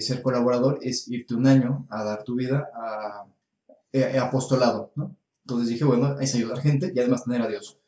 ser 0.00 0.22
colaborador 0.22 0.78
es 0.82 1.08
irte 1.08 1.34
un 1.34 1.46
año 1.46 1.86
a 1.90 2.04
dar 2.04 2.24
tu 2.24 2.34
vida 2.34 2.70
a, 2.74 3.26
eh, 3.92 4.18
apostolado, 4.18 4.92
¿no? 4.94 5.16
Entonces 5.42 5.68
dije, 5.68 5.84
bueno, 5.84 6.18
es 6.20 6.34
ayudar 6.34 6.60
gente 6.60 6.92
y 6.94 6.98
además 6.98 7.24
tener 7.24 7.42
a 7.42 7.48
Dios. 7.48 7.78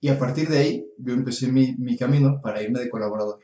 Y 0.00 0.08
a 0.08 0.18
partir 0.18 0.48
de 0.48 0.58
ahí, 0.58 0.86
yo 0.98 1.14
empecé 1.14 1.50
mi, 1.50 1.74
mi 1.76 1.96
camino 1.96 2.40
para 2.42 2.62
irme 2.62 2.80
de 2.80 2.90
colaborador. 2.90 3.40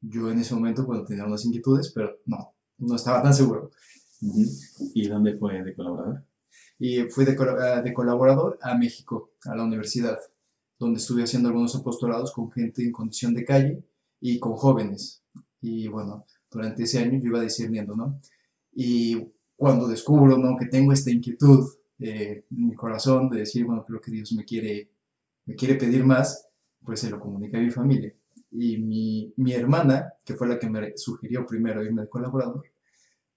Yo 0.00 0.30
en 0.30 0.40
ese 0.40 0.54
momento, 0.54 0.84
bueno, 0.84 1.04
tenía 1.04 1.24
unas 1.24 1.44
inquietudes, 1.44 1.90
pero 1.94 2.18
no, 2.26 2.54
no 2.78 2.96
estaba 2.96 3.22
tan 3.22 3.34
seguro. 3.34 3.70
¿Y 4.20 5.08
dónde 5.08 5.34
fue 5.34 5.62
de 5.62 5.74
colaborador? 5.74 6.24
Y 6.78 7.02
fui 7.04 7.24
de, 7.24 7.32
eh, 7.32 7.82
de 7.82 7.92
colaborador 7.92 8.58
a 8.62 8.76
México, 8.76 9.32
a 9.44 9.54
la 9.56 9.64
universidad, 9.64 10.18
donde 10.78 10.98
estuve 10.98 11.22
haciendo 11.22 11.48
algunos 11.48 11.74
apostolados 11.74 12.32
con 12.32 12.50
gente 12.50 12.82
en 12.82 12.92
condición 12.92 13.34
de 13.34 13.44
calle 13.44 13.84
y 14.20 14.38
con 14.38 14.54
jóvenes. 14.54 15.22
Y 15.60 15.88
bueno, 15.88 16.26
durante 16.52 16.82
ese 16.84 16.98
año 16.98 17.18
yo 17.18 17.28
iba 17.28 17.40
discerniendo, 17.40 17.96
¿no? 17.96 18.20
Y 18.74 19.28
cuando 19.56 19.88
descubro, 19.88 20.36
¿no? 20.36 20.56
Que 20.56 20.66
tengo 20.66 20.92
esta 20.92 21.10
inquietud 21.10 21.66
eh, 21.98 22.44
en 22.50 22.68
mi 22.68 22.74
corazón 22.74 23.30
de 23.30 23.40
decir, 23.40 23.64
bueno, 23.64 23.84
creo 23.84 24.00
que 24.00 24.10
Dios 24.10 24.32
me 24.32 24.44
quiere, 24.44 24.90
me 25.46 25.54
quiere 25.54 25.76
pedir 25.76 26.04
más, 26.04 26.48
pues 26.84 27.00
se 27.00 27.10
lo 27.10 27.20
comuniqué 27.20 27.56
a 27.56 27.60
mi 27.60 27.70
familia. 27.70 28.12
Y 28.50 28.78
mi, 28.78 29.32
mi 29.36 29.52
hermana, 29.52 30.12
que 30.24 30.34
fue 30.34 30.48
la 30.48 30.58
que 30.58 30.68
me 30.68 30.96
sugirió 30.96 31.46
primero 31.46 31.82
irme 31.82 32.02
de 32.02 32.08
colaborador, 32.08 32.64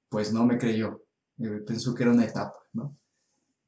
pues 0.09 0.33
no 0.33 0.45
me 0.45 0.57
creyó. 0.57 1.03
Eh, 1.37 1.61
pensó 1.65 1.93
que 1.93 2.03
era 2.03 2.11
una 2.11 2.25
etapa, 2.25 2.57
¿no? 2.73 2.97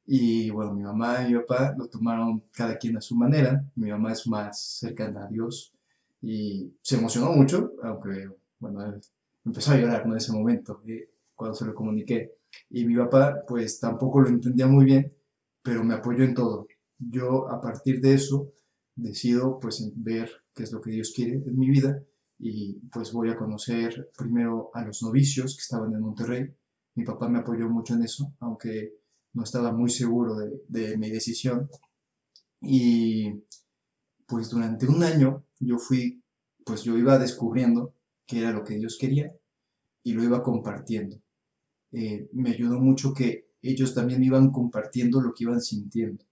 Y 0.06 0.50
bueno, 0.50 0.72
mi 0.74 0.82
mamá 0.82 1.22
y 1.22 1.34
mi 1.34 1.40
papá 1.40 1.74
lo 1.76 1.86
tomaron 1.86 2.44
cada 2.52 2.78
quien 2.78 2.96
a 2.96 3.00
su 3.00 3.14
manera. 3.14 3.62
Mi 3.76 3.90
mamá 3.90 4.12
es 4.12 4.26
más 4.26 4.78
cercana 4.78 5.24
a 5.24 5.28
Dios 5.28 5.74
y 6.22 6.72
se 6.82 6.96
emocionó 6.96 7.30
mucho, 7.32 7.72
aunque, 7.82 8.30
bueno, 8.58 8.80
empezó 9.44 9.72
a 9.72 9.76
llorar 9.76 10.02
en 10.06 10.16
ese 10.16 10.32
momento, 10.32 10.82
eh, 10.86 11.10
cuando 11.34 11.54
se 11.54 11.64
lo 11.64 11.74
comuniqué. 11.74 12.38
Y 12.70 12.84
mi 12.86 12.96
papá, 12.96 13.44
pues 13.46 13.78
tampoco 13.78 14.20
lo 14.20 14.28
entendía 14.28 14.66
muy 14.66 14.84
bien, 14.84 15.12
pero 15.62 15.84
me 15.84 15.94
apoyó 15.94 16.24
en 16.24 16.34
todo. 16.34 16.66
Yo, 16.98 17.48
a 17.48 17.60
partir 17.60 18.00
de 18.00 18.14
eso, 18.14 18.52
decido 18.94 19.58
pues 19.60 19.90
ver 19.96 20.30
qué 20.54 20.64
es 20.64 20.72
lo 20.72 20.80
que 20.80 20.90
Dios 20.90 21.12
quiere 21.14 21.34
en 21.34 21.58
mi 21.58 21.70
vida 21.70 22.02
y 22.38 22.74
pues 22.92 23.12
voy 23.12 23.30
a 23.30 23.36
conocer 23.36 24.10
primero 24.16 24.70
a 24.74 24.84
los 24.84 25.02
novicios 25.02 25.56
que 25.56 25.62
estaban 25.62 25.92
en 25.92 26.00
Monterrey. 26.00 26.52
Mi 26.94 27.04
papá 27.04 27.28
me 27.28 27.38
apoyó 27.38 27.68
mucho 27.68 27.94
en 27.94 28.02
eso, 28.02 28.34
aunque 28.40 28.94
no 29.32 29.44
estaba 29.44 29.72
muy 29.72 29.90
seguro 29.90 30.36
de, 30.36 30.62
de 30.68 30.96
mi 30.96 31.10
decisión. 31.10 31.68
Y 32.60 33.44
pues 34.26 34.50
durante 34.50 34.86
un 34.86 35.02
año 35.02 35.44
yo 35.60 35.78
fui, 35.78 36.22
pues 36.64 36.82
yo 36.82 36.96
iba 36.98 37.18
descubriendo 37.18 37.94
qué 38.28 38.40
era 38.40 38.52
lo 38.52 38.62
que 38.62 38.76
Dios 38.76 38.96
quería 39.00 39.34
y 40.04 40.12
lo 40.12 40.22
iba 40.22 40.42
compartiendo. 40.42 41.20
Eh, 41.90 42.28
me 42.32 42.50
ayudó 42.50 42.78
mucho 42.78 43.12
que 43.14 43.48
ellos 43.62 43.94
también 43.94 44.22
iban 44.22 44.52
compartiendo 44.52 45.20
lo 45.20 45.34
que 45.34 45.44
iban 45.44 45.60
sintiendo. 45.60 46.24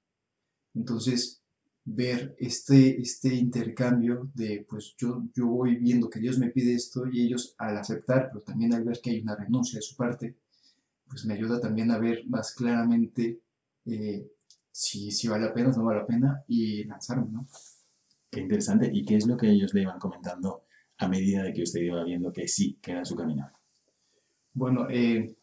Entonces, 0.75 1.43
ver 1.85 2.37
este, 2.39 3.01
este 3.01 3.35
intercambio 3.35 4.31
de, 4.35 4.67
pues 4.69 4.95
yo, 4.99 5.25
yo 5.35 5.47
voy 5.47 5.77
viendo 5.77 6.11
que 6.11 6.21
Dios 6.21 6.39
me 6.39 6.51
pide 6.51 6.75
esto 6.75 7.09
y 7.11 7.23
ellos 7.23 7.55
al 7.59 7.79
aceptar, 7.79 8.29
pero 8.29 8.43
también 8.43 8.75
al 8.75 8.85
ver 8.85 9.01
que 9.01 9.11
hay 9.11 9.21
una 9.21 9.35
renuncia 9.35 9.79
de 9.79 9.83
su 9.83 9.97
parte, 9.97 10.37
pues 11.09 11.25
me 11.25 11.35
ayuda 11.35 11.61
también 11.61 11.91
a 11.91 11.99
ver 11.99 12.27
más 12.27 12.55
claramente 12.55 13.41
eh, 13.87 14.31
si, 14.71 15.11
si 15.11 15.29
vale 15.29 15.47
la 15.47 15.55
pena 15.55 15.71
o 15.71 15.77
no 15.77 15.85
vale 15.85 16.01
la 16.01 16.07
pena 16.07 16.45
y 16.47 16.85
lanzarme, 16.85 17.31
¿no? 17.31 17.47
Qué 18.31 18.41
interesante. 18.41 18.91
¿Y 18.93 19.05
qué 19.05 19.17
es 19.17 19.27
lo 19.27 19.37
que 19.37 19.49
ellos 19.49 19.73
le 19.73 19.83
iban 19.83 19.99
comentando 19.99 20.66
a 20.99 21.09
medida 21.09 21.43
de 21.43 21.53
que 21.53 21.63
usted 21.63 21.81
iba 21.81 22.03
viendo 22.05 22.33
que 22.33 22.49
sí, 22.49 22.79
que 22.81 22.93
era 22.93 23.05
su 23.05 23.17
camino? 23.17 23.51
Bueno, 24.55 24.87
eh, 24.89 25.37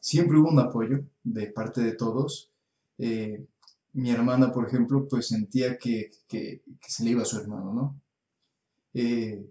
siempre 0.00 0.38
hubo 0.38 0.50
un 0.50 0.58
apoyo 0.60 1.04
de 1.24 1.46
parte 1.48 1.80
de 1.80 1.92
todos. 1.92 2.50
Eh, 2.98 3.44
mi 3.94 4.10
hermana, 4.10 4.52
por 4.52 4.66
ejemplo, 4.66 5.06
pues 5.08 5.28
sentía 5.28 5.76
que, 5.76 6.10
que, 6.28 6.62
se 6.86 7.04
le 7.04 7.10
iba 7.10 7.22
a 7.22 7.26
su 7.26 7.38
hermano, 7.38 7.72
¿no? 7.72 8.00
Eh, 8.94 9.44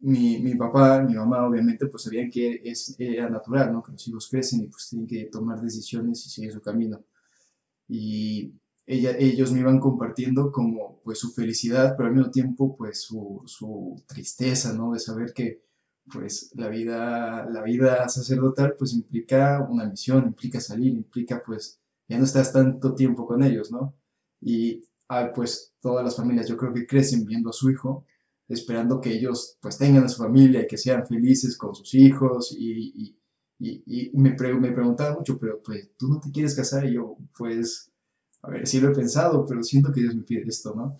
mi, 0.00 0.38
mi, 0.40 0.54
papá, 0.56 1.02
mi 1.02 1.14
mamá, 1.14 1.46
obviamente, 1.46 1.86
pues 1.86 2.02
sabían 2.04 2.30
que 2.30 2.60
es, 2.64 2.96
era 2.98 3.28
natural, 3.30 3.72
¿no? 3.72 3.82
Que 3.82 3.92
los 3.92 4.08
hijos 4.08 4.28
crecen 4.28 4.62
y 4.62 4.66
pues 4.66 4.88
tienen 4.88 5.06
que 5.06 5.24
tomar 5.26 5.60
decisiones 5.60 6.26
y 6.26 6.30
seguir 6.30 6.52
su 6.52 6.60
camino. 6.60 7.04
Y 7.88 8.52
ellos 8.86 9.52
me 9.52 9.60
iban 9.60 9.80
compartiendo 9.80 10.50
como 10.50 11.00
pues 11.04 11.18
su 11.18 11.32
felicidad, 11.32 11.94
pero 11.96 12.08
al 12.08 12.14
mismo 12.14 12.30
tiempo 12.30 12.76
pues 12.76 13.02
su, 13.02 13.42
su, 13.46 14.02
tristeza, 14.06 14.72
¿no? 14.72 14.92
De 14.92 14.98
saber 14.98 15.32
que 15.32 15.62
pues 16.12 16.52
la 16.54 16.68
vida, 16.68 17.46
la 17.50 17.62
vida 17.62 18.08
sacerdotal 18.08 18.74
pues 18.78 18.92
implica 18.94 19.66
una 19.68 19.86
misión, 19.86 20.26
implica 20.26 20.60
salir, 20.60 20.92
implica 20.94 21.42
pues 21.44 21.80
ya 22.08 22.18
no 22.18 22.24
estás 22.24 22.52
tanto 22.52 22.94
tiempo 22.94 23.26
con 23.26 23.42
ellos, 23.42 23.70
¿no? 23.70 23.94
Y 24.40 24.82
ah, 25.08 25.32
pues 25.34 25.74
todas 25.80 26.04
las 26.04 26.16
familias 26.16 26.48
yo 26.48 26.56
creo 26.56 26.74
que 26.74 26.86
crecen 26.86 27.24
viendo 27.24 27.50
a 27.50 27.52
su 27.52 27.70
hijo, 27.70 28.04
esperando 28.48 29.00
que 29.00 29.12
ellos 29.12 29.58
pues 29.60 29.78
tengan 29.78 30.04
a 30.04 30.08
su 30.08 30.22
familia 30.22 30.62
y 30.62 30.66
que 30.66 30.76
sean 30.78 31.06
felices 31.06 31.56
con 31.56 31.74
sus 31.74 31.94
hijos 31.94 32.54
y, 32.58 33.16
y, 33.58 33.82
y, 33.86 34.10
me, 34.14 34.30
me 34.30 34.72
preguntaba 34.72 35.16
mucho, 35.16 35.38
pero 35.38 35.62
pues 35.62 35.92
tú 35.96 36.08
no 36.08 36.20
te 36.20 36.30
quieres 36.32 36.56
casar 36.56 36.84
y 36.84 36.94
yo 36.94 37.16
pues 37.36 37.91
a 38.42 38.50
ver, 38.50 38.66
sí 38.66 38.80
lo 38.80 38.90
he 38.90 38.94
pensado, 38.94 39.46
pero 39.46 39.62
siento 39.62 39.92
que 39.92 40.00
Dios 40.00 40.16
me 40.16 40.22
pide 40.22 40.42
esto, 40.46 40.74
¿no? 40.74 40.96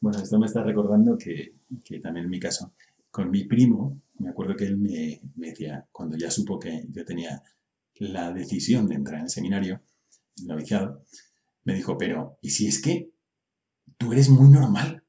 Bueno, 0.00 0.18
esto 0.18 0.38
me 0.38 0.46
está 0.46 0.62
recordando 0.62 1.16
que, 1.16 1.54
que, 1.84 2.00
también 2.00 2.24
en 2.24 2.30
mi 2.30 2.40
caso, 2.40 2.72
con 3.10 3.30
mi 3.30 3.44
primo, 3.44 4.00
me 4.18 4.30
acuerdo 4.30 4.56
que 4.56 4.64
él 4.64 4.78
me, 4.78 5.20
decía, 5.34 5.86
cuando 5.92 6.16
ya 6.16 6.30
supo 6.30 6.58
que 6.58 6.86
yo 6.90 7.04
tenía 7.04 7.42
la 7.98 8.32
decisión 8.32 8.86
de 8.86 8.94
entrar 8.94 9.18
en 9.18 9.24
el 9.24 9.30
seminario, 9.30 9.80
noviciado, 10.44 11.02
me 11.64 11.74
dijo, 11.74 11.96
pero, 11.98 12.38
¿y 12.40 12.50
si 12.50 12.66
es 12.66 12.80
que 12.80 13.10
tú 13.98 14.12
eres 14.12 14.28
muy 14.28 14.48
normal? 14.48 15.02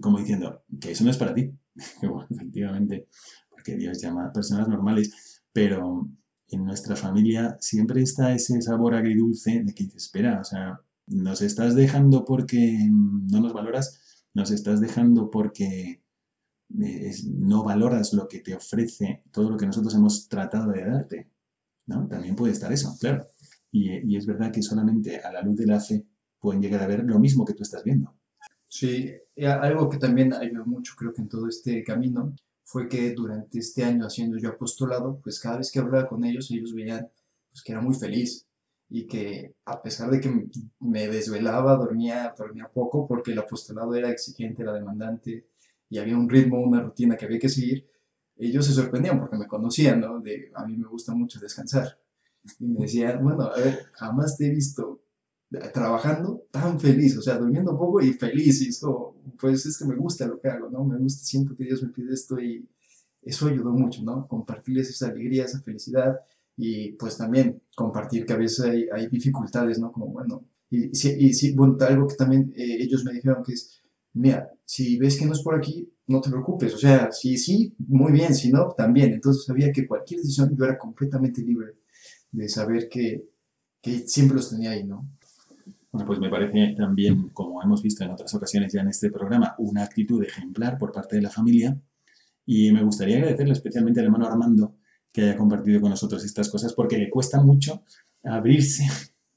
Como 0.00 0.18
diciendo, 0.18 0.64
que 0.80 0.92
eso 0.92 1.04
no 1.04 1.10
es 1.10 1.18
para 1.18 1.34
ti. 1.34 1.52
efectivamente, 2.30 3.08
porque 3.50 3.76
Dios 3.76 4.00
llama 4.00 4.26
a 4.26 4.32
personas 4.32 4.68
normales, 4.68 5.42
pero 5.52 6.08
en 6.48 6.64
nuestra 6.64 6.96
familia 6.96 7.56
siempre 7.60 8.02
está 8.02 8.32
ese 8.34 8.60
sabor 8.62 8.94
agridulce 8.94 9.62
de 9.64 9.74
que 9.74 9.84
dices, 9.84 10.04
espera, 10.04 10.40
o 10.40 10.44
sea, 10.44 10.80
nos 11.06 11.42
estás 11.42 11.74
dejando 11.74 12.24
porque 12.24 12.78
no 12.90 13.40
nos 13.40 13.52
valoras, 13.52 14.24
nos 14.34 14.50
estás 14.50 14.80
dejando 14.80 15.30
porque 15.30 16.02
eh, 16.82 17.12
no 17.28 17.64
valoras 17.64 18.12
lo 18.12 18.28
que 18.28 18.40
te 18.40 18.54
ofrece 18.54 19.22
todo 19.30 19.50
lo 19.50 19.56
que 19.56 19.66
nosotros 19.66 19.94
hemos 19.94 20.28
tratado 20.28 20.72
de 20.72 20.84
darte. 20.84 21.30
¿no? 21.86 22.06
También 22.08 22.34
puede 22.34 22.52
estar 22.52 22.72
eso, 22.72 22.96
claro. 22.98 23.26
Y, 23.70 24.12
y, 24.12 24.16
es 24.16 24.26
verdad 24.26 24.52
que 24.52 24.62
solamente 24.62 25.18
a 25.18 25.32
la 25.32 25.42
luz 25.42 25.56
de 25.56 25.66
la 25.66 25.80
fe 25.80 26.06
pueden 26.38 26.62
llegar 26.62 26.82
a 26.82 26.86
ver 26.86 27.04
lo 27.04 27.18
mismo 27.18 27.44
que 27.44 27.54
tú 27.54 27.62
estás 27.62 27.82
viendo. 27.84 28.14
Sí, 28.68 29.12
algo 29.46 29.88
que 29.88 29.98
también 29.98 30.32
ayudó 30.32 30.64
mucho 30.66 30.94
creo 30.96 31.12
que 31.12 31.22
en 31.22 31.28
todo 31.28 31.48
este 31.48 31.82
camino 31.84 32.34
fue 32.64 32.88
que 32.88 33.12
durante 33.12 33.58
este 33.58 33.84
año 33.84 34.06
haciendo 34.06 34.38
yo 34.38 34.50
apostolado, 34.50 35.20
pues 35.22 35.38
cada 35.38 35.58
vez 35.58 35.70
que 35.70 35.78
hablaba 35.78 36.08
con 36.08 36.24
ellos, 36.24 36.50
ellos 36.50 36.74
veían 36.74 37.08
pues, 37.50 37.62
que 37.62 37.72
era 37.72 37.80
muy 37.80 37.94
feliz 37.94 38.46
y 38.88 39.06
que 39.06 39.54
a 39.64 39.82
pesar 39.82 40.10
de 40.10 40.20
que 40.20 40.48
me 40.80 41.08
desvelaba, 41.08 41.76
dormía, 41.76 42.34
dormía 42.36 42.68
poco 42.72 43.06
porque 43.06 43.32
el 43.32 43.38
apostolado 43.38 43.94
era 43.94 44.10
exigente, 44.10 44.62
era 44.62 44.72
demandante 44.72 45.46
y 45.88 45.98
había 45.98 46.16
un 46.16 46.28
ritmo, 46.28 46.60
una 46.60 46.80
rutina 46.80 47.16
que 47.16 47.26
había 47.26 47.38
que 47.38 47.48
seguir, 47.48 47.86
ellos 48.36 48.66
se 48.66 48.72
sorprendían 48.72 49.20
porque 49.20 49.36
me 49.36 49.46
conocían, 49.46 50.00
¿no? 50.00 50.20
De, 50.20 50.50
a 50.54 50.66
mí 50.66 50.76
me 50.76 50.88
gusta 50.88 51.14
mucho 51.14 51.38
descansar. 51.38 51.98
Y 52.58 52.66
me 52.66 52.80
decían, 52.80 53.22
bueno, 53.22 53.44
a 53.44 53.56
ver, 53.56 53.86
jamás 53.92 54.36
te 54.36 54.46
he 54.46 54.50
visto 54.50 55.03
trabajando 55.72 56.46
tan 56.50 56.78
feliz, 56.80 57.16
o 57.16 57.22
sea, 57.22 57.38
durmiendo 57.38 57.76
poco 57.76 58.00
y 58.00 58.12
feliz, 58.12 58.62
y 58.62 58.68
eso, 58.68 59.16
pues 59.38 59.66
es 59.66 59.78
que 59.78 59.84
me 59.84 59.96
gusta 59.96 60.26
lo 60.26 60.40
que 60.40 60.48
hago, 60.48 60.70
¿no? 60.70 60.84
Me 60.84 60.98
gusta, 60.98 61.24
siento 61.24 61.56
que 61.56 61.64
Dios 61.64 61.82
me 61.82 61.90
pide 61.90 62.12
esto 62.12 62.38
y 62.40 62.68
eso 63.22 63.48
ayudó 63.48 63.72
mucho, 63.72 64.02
¿no? 64.02 64.26
Compartirles 64.28 64.90
esa 64.90 65.08
alegría, 65.08 65.44
esa 65.44 65.60
felicidad 65.60 66.20
y 66.56 66.92
pues 66.92 67.16
también 67.16 67.62
compartir 67.74 68.26
que 68.26 68.32
a 68.32 68.36
veces 68.36 68.64
hay, 68.92 69.08
dificultades, 69.08 69.78
¿no? 69.78 69.90
Como, 69.92 70.06
bueno, 70.08 70.44
y, 70.70 70.90
y, 70.90 71.34
sí, 71.34 71.52
bueno, 71.54 71.76
algo 71.80 72.06
que 72.06 72.16
también 72.16 72.52
eh, 72.56 72.78
ellos 72.80 73.04
me 73.04 73.12
dijeron 73.12 73.42
que 73.44 73.52
es, 73.52 73.82
mira, 74.14 74.50
si 74.64 74.98
ves 74.98 75.18
que 75.18 75.26
no 75.26 75.32
es 75.32 75.42
por 75.42 75.54
aquí, 75.54 75.88
no 76.06 76.20
te 76.20 76.30
preocupes, 76.30 76.74
o 76.74 76.78
sea, 76.78 77.10
si 77.12 77.36
sí, 77.36 77.74
muy 77.78 78.12
bien, 78.12 78.34
si 78.34 78.50
no, 78.50 78.68
también. 78.76 79.12
Entonces 79.12 79.44
sabía 79.44 79.72
que 79.72 79.86
cualquier 79.86 80.20
decisión 80.20 80.54
yo 80.56 80.64
era 80.64 80.78
completamente 80.78 81.42
libre 81.42 81.74
de 82.30 82.48
saber 82.48 82.88
que, 82.88 83.24
que 83.80 84.06
siempre 84.06 84.36
los 84.36 84.50
tenía 84.50 84.72
ahí, 84.72 84.84
¿no? 84.84 85.08
Bueno, 85.94 86.08
pues 86.08 86.18
me 86.18 86.28
parece 86.28 86.74
también, 86.76 87.28
como 87.28 87.62
hemos 87.62 87.80
visto 87.80 88.02
en 88.02 88.10
otras 88.10 88.34
ocasiones 88.34 88.72
ya 88.72 88.80
en 88.80 88.88
este 88.88 89.12
programa, 89.12 89.54
una 89.58 89.84
actitud 89.84 90.20
ejemplar 90.24 90.76
por 90.76 90.90
parte 90.90 91.14
de 91.14 91.22
la 91.22 91.30
familia. 91.30 91.80
Y 92.44 92.72
me 92.72 92.82
gustaría 92.82 93.18
agradecerle 93.18 93.52
especialmente 93.52 94.00
al 94.00 94.06
hermano 94.06 94.26
Armando 94.26 94.74
que 95.12 95.22
haya 95.22 95.36
compartido 95.36 95.80
con 95.80 95.90
nosotros 95.90 96.24
estas 96.24 96.50
cosas, 96.50 96.72
porque 96.72 96.98
le 96.98 97.08
cuesta 97.08 97.40
mucho 97.40 97.84
abrirse 98.24 98.82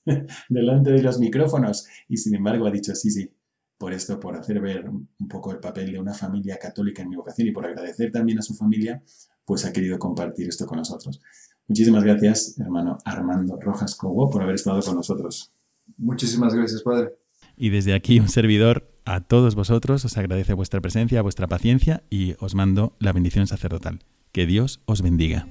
delante 0.49 0.89
de 0.89 1.03
los 1.03 1.19
micrófonos. 1.19 1.87
Y 2.09 2.17
sin 2.17 2.33
embargo 2.33 2.65
ha 2.65 2.71
dicho, 2.71 2.95
sí, 2.95 3.11
sí, 3.11 3.31
por 3.77 3.93
esto, 3.93 4.19
por 4.19 4.35
hacer 4.35 4.59
ver 4.59 4.89
un 4.89 5.27
poco 5.29 5.51
el 5.51 5.59
papel 5.59 5.91
de 5.91 5.99
una 5.99 6.15
familia 6.15 6.57
católica 6.57 7.03
en 7.03 7.09
mi 7.09 7.17
vocación 7.17 7.47
y 7.47 7.51
por 7.51 7.67
agradecer 7.67 8.11
también 8.11 8.39
a 8.39 8.41
su 8.41 8.55
familia, 8.55 9.03
pues 9.45 9.63
ha 9.63 9.71
querido 9.71 9.99
compartir 9.99 10.49
esto 10.49 10.65
con 10.65 10.79
nosotros. 10.79 11.21
Muchísimas 11.67 12.03
gracias, 12.03 12.59
hermano 12.59 12.97
Armando 13.05 13.59
Rojas 13.61 13.93
Cobo, 13.93 14.27
por 14.27 14.41
haber 14.41 14.55
estado 14.55 14.81
con 14.81 14.95
nosotros. 14.95 15.53
Muchísimas 15.97 16.53
gracias, 16.53 16.83
Padre. 16.83 17.09
Y 17.55 17.69
desde 17.69 17.93
aquí 17.93 18.19
un 18.19 18.29
servidor 18.29 18.91
a 19.05 19.21
todos 19.21 19.55
vosotros 19.55 20.05
os 20.05 20.17
agradece 20.17 20.53
vuestra 20.53 20.81
presencia, 20.81 21.21
vuestra 21.21 21.47
paciencia 21.47 22.03
y 22.09 22.35
os 22.39 22.55
mando 22.55 22.95
la 22.99 23.13
bendición 23.13 23.47
sacerdotal. 23.47 23.99
Que 24.31 24.45
Dios 24.45 24.81
os 24.85 25.01
bendiga. 25.01 25.47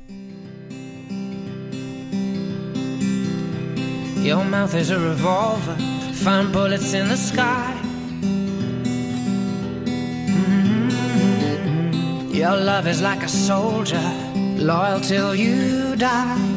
Your 4.22 4.44
mouth 4.44 4.74
is 4.74 4.90
a 4.90 4.98
revolver, 4.98 5.76
find 6.12 6.52
bullets 6.52 6.94
in 6.94 7.08
the 7.08 7.16
sky. 7.16 7.72
Your 12.32 12.56
love 12.56 12.86
is 12.86 13.00
like 13.00 13.24
a 13.24 13.28
soldier, 13.28 14.02
loyal 14.58 15.00
till 15.00 15.34
you 15.34 15.96
die. 15.96 16.56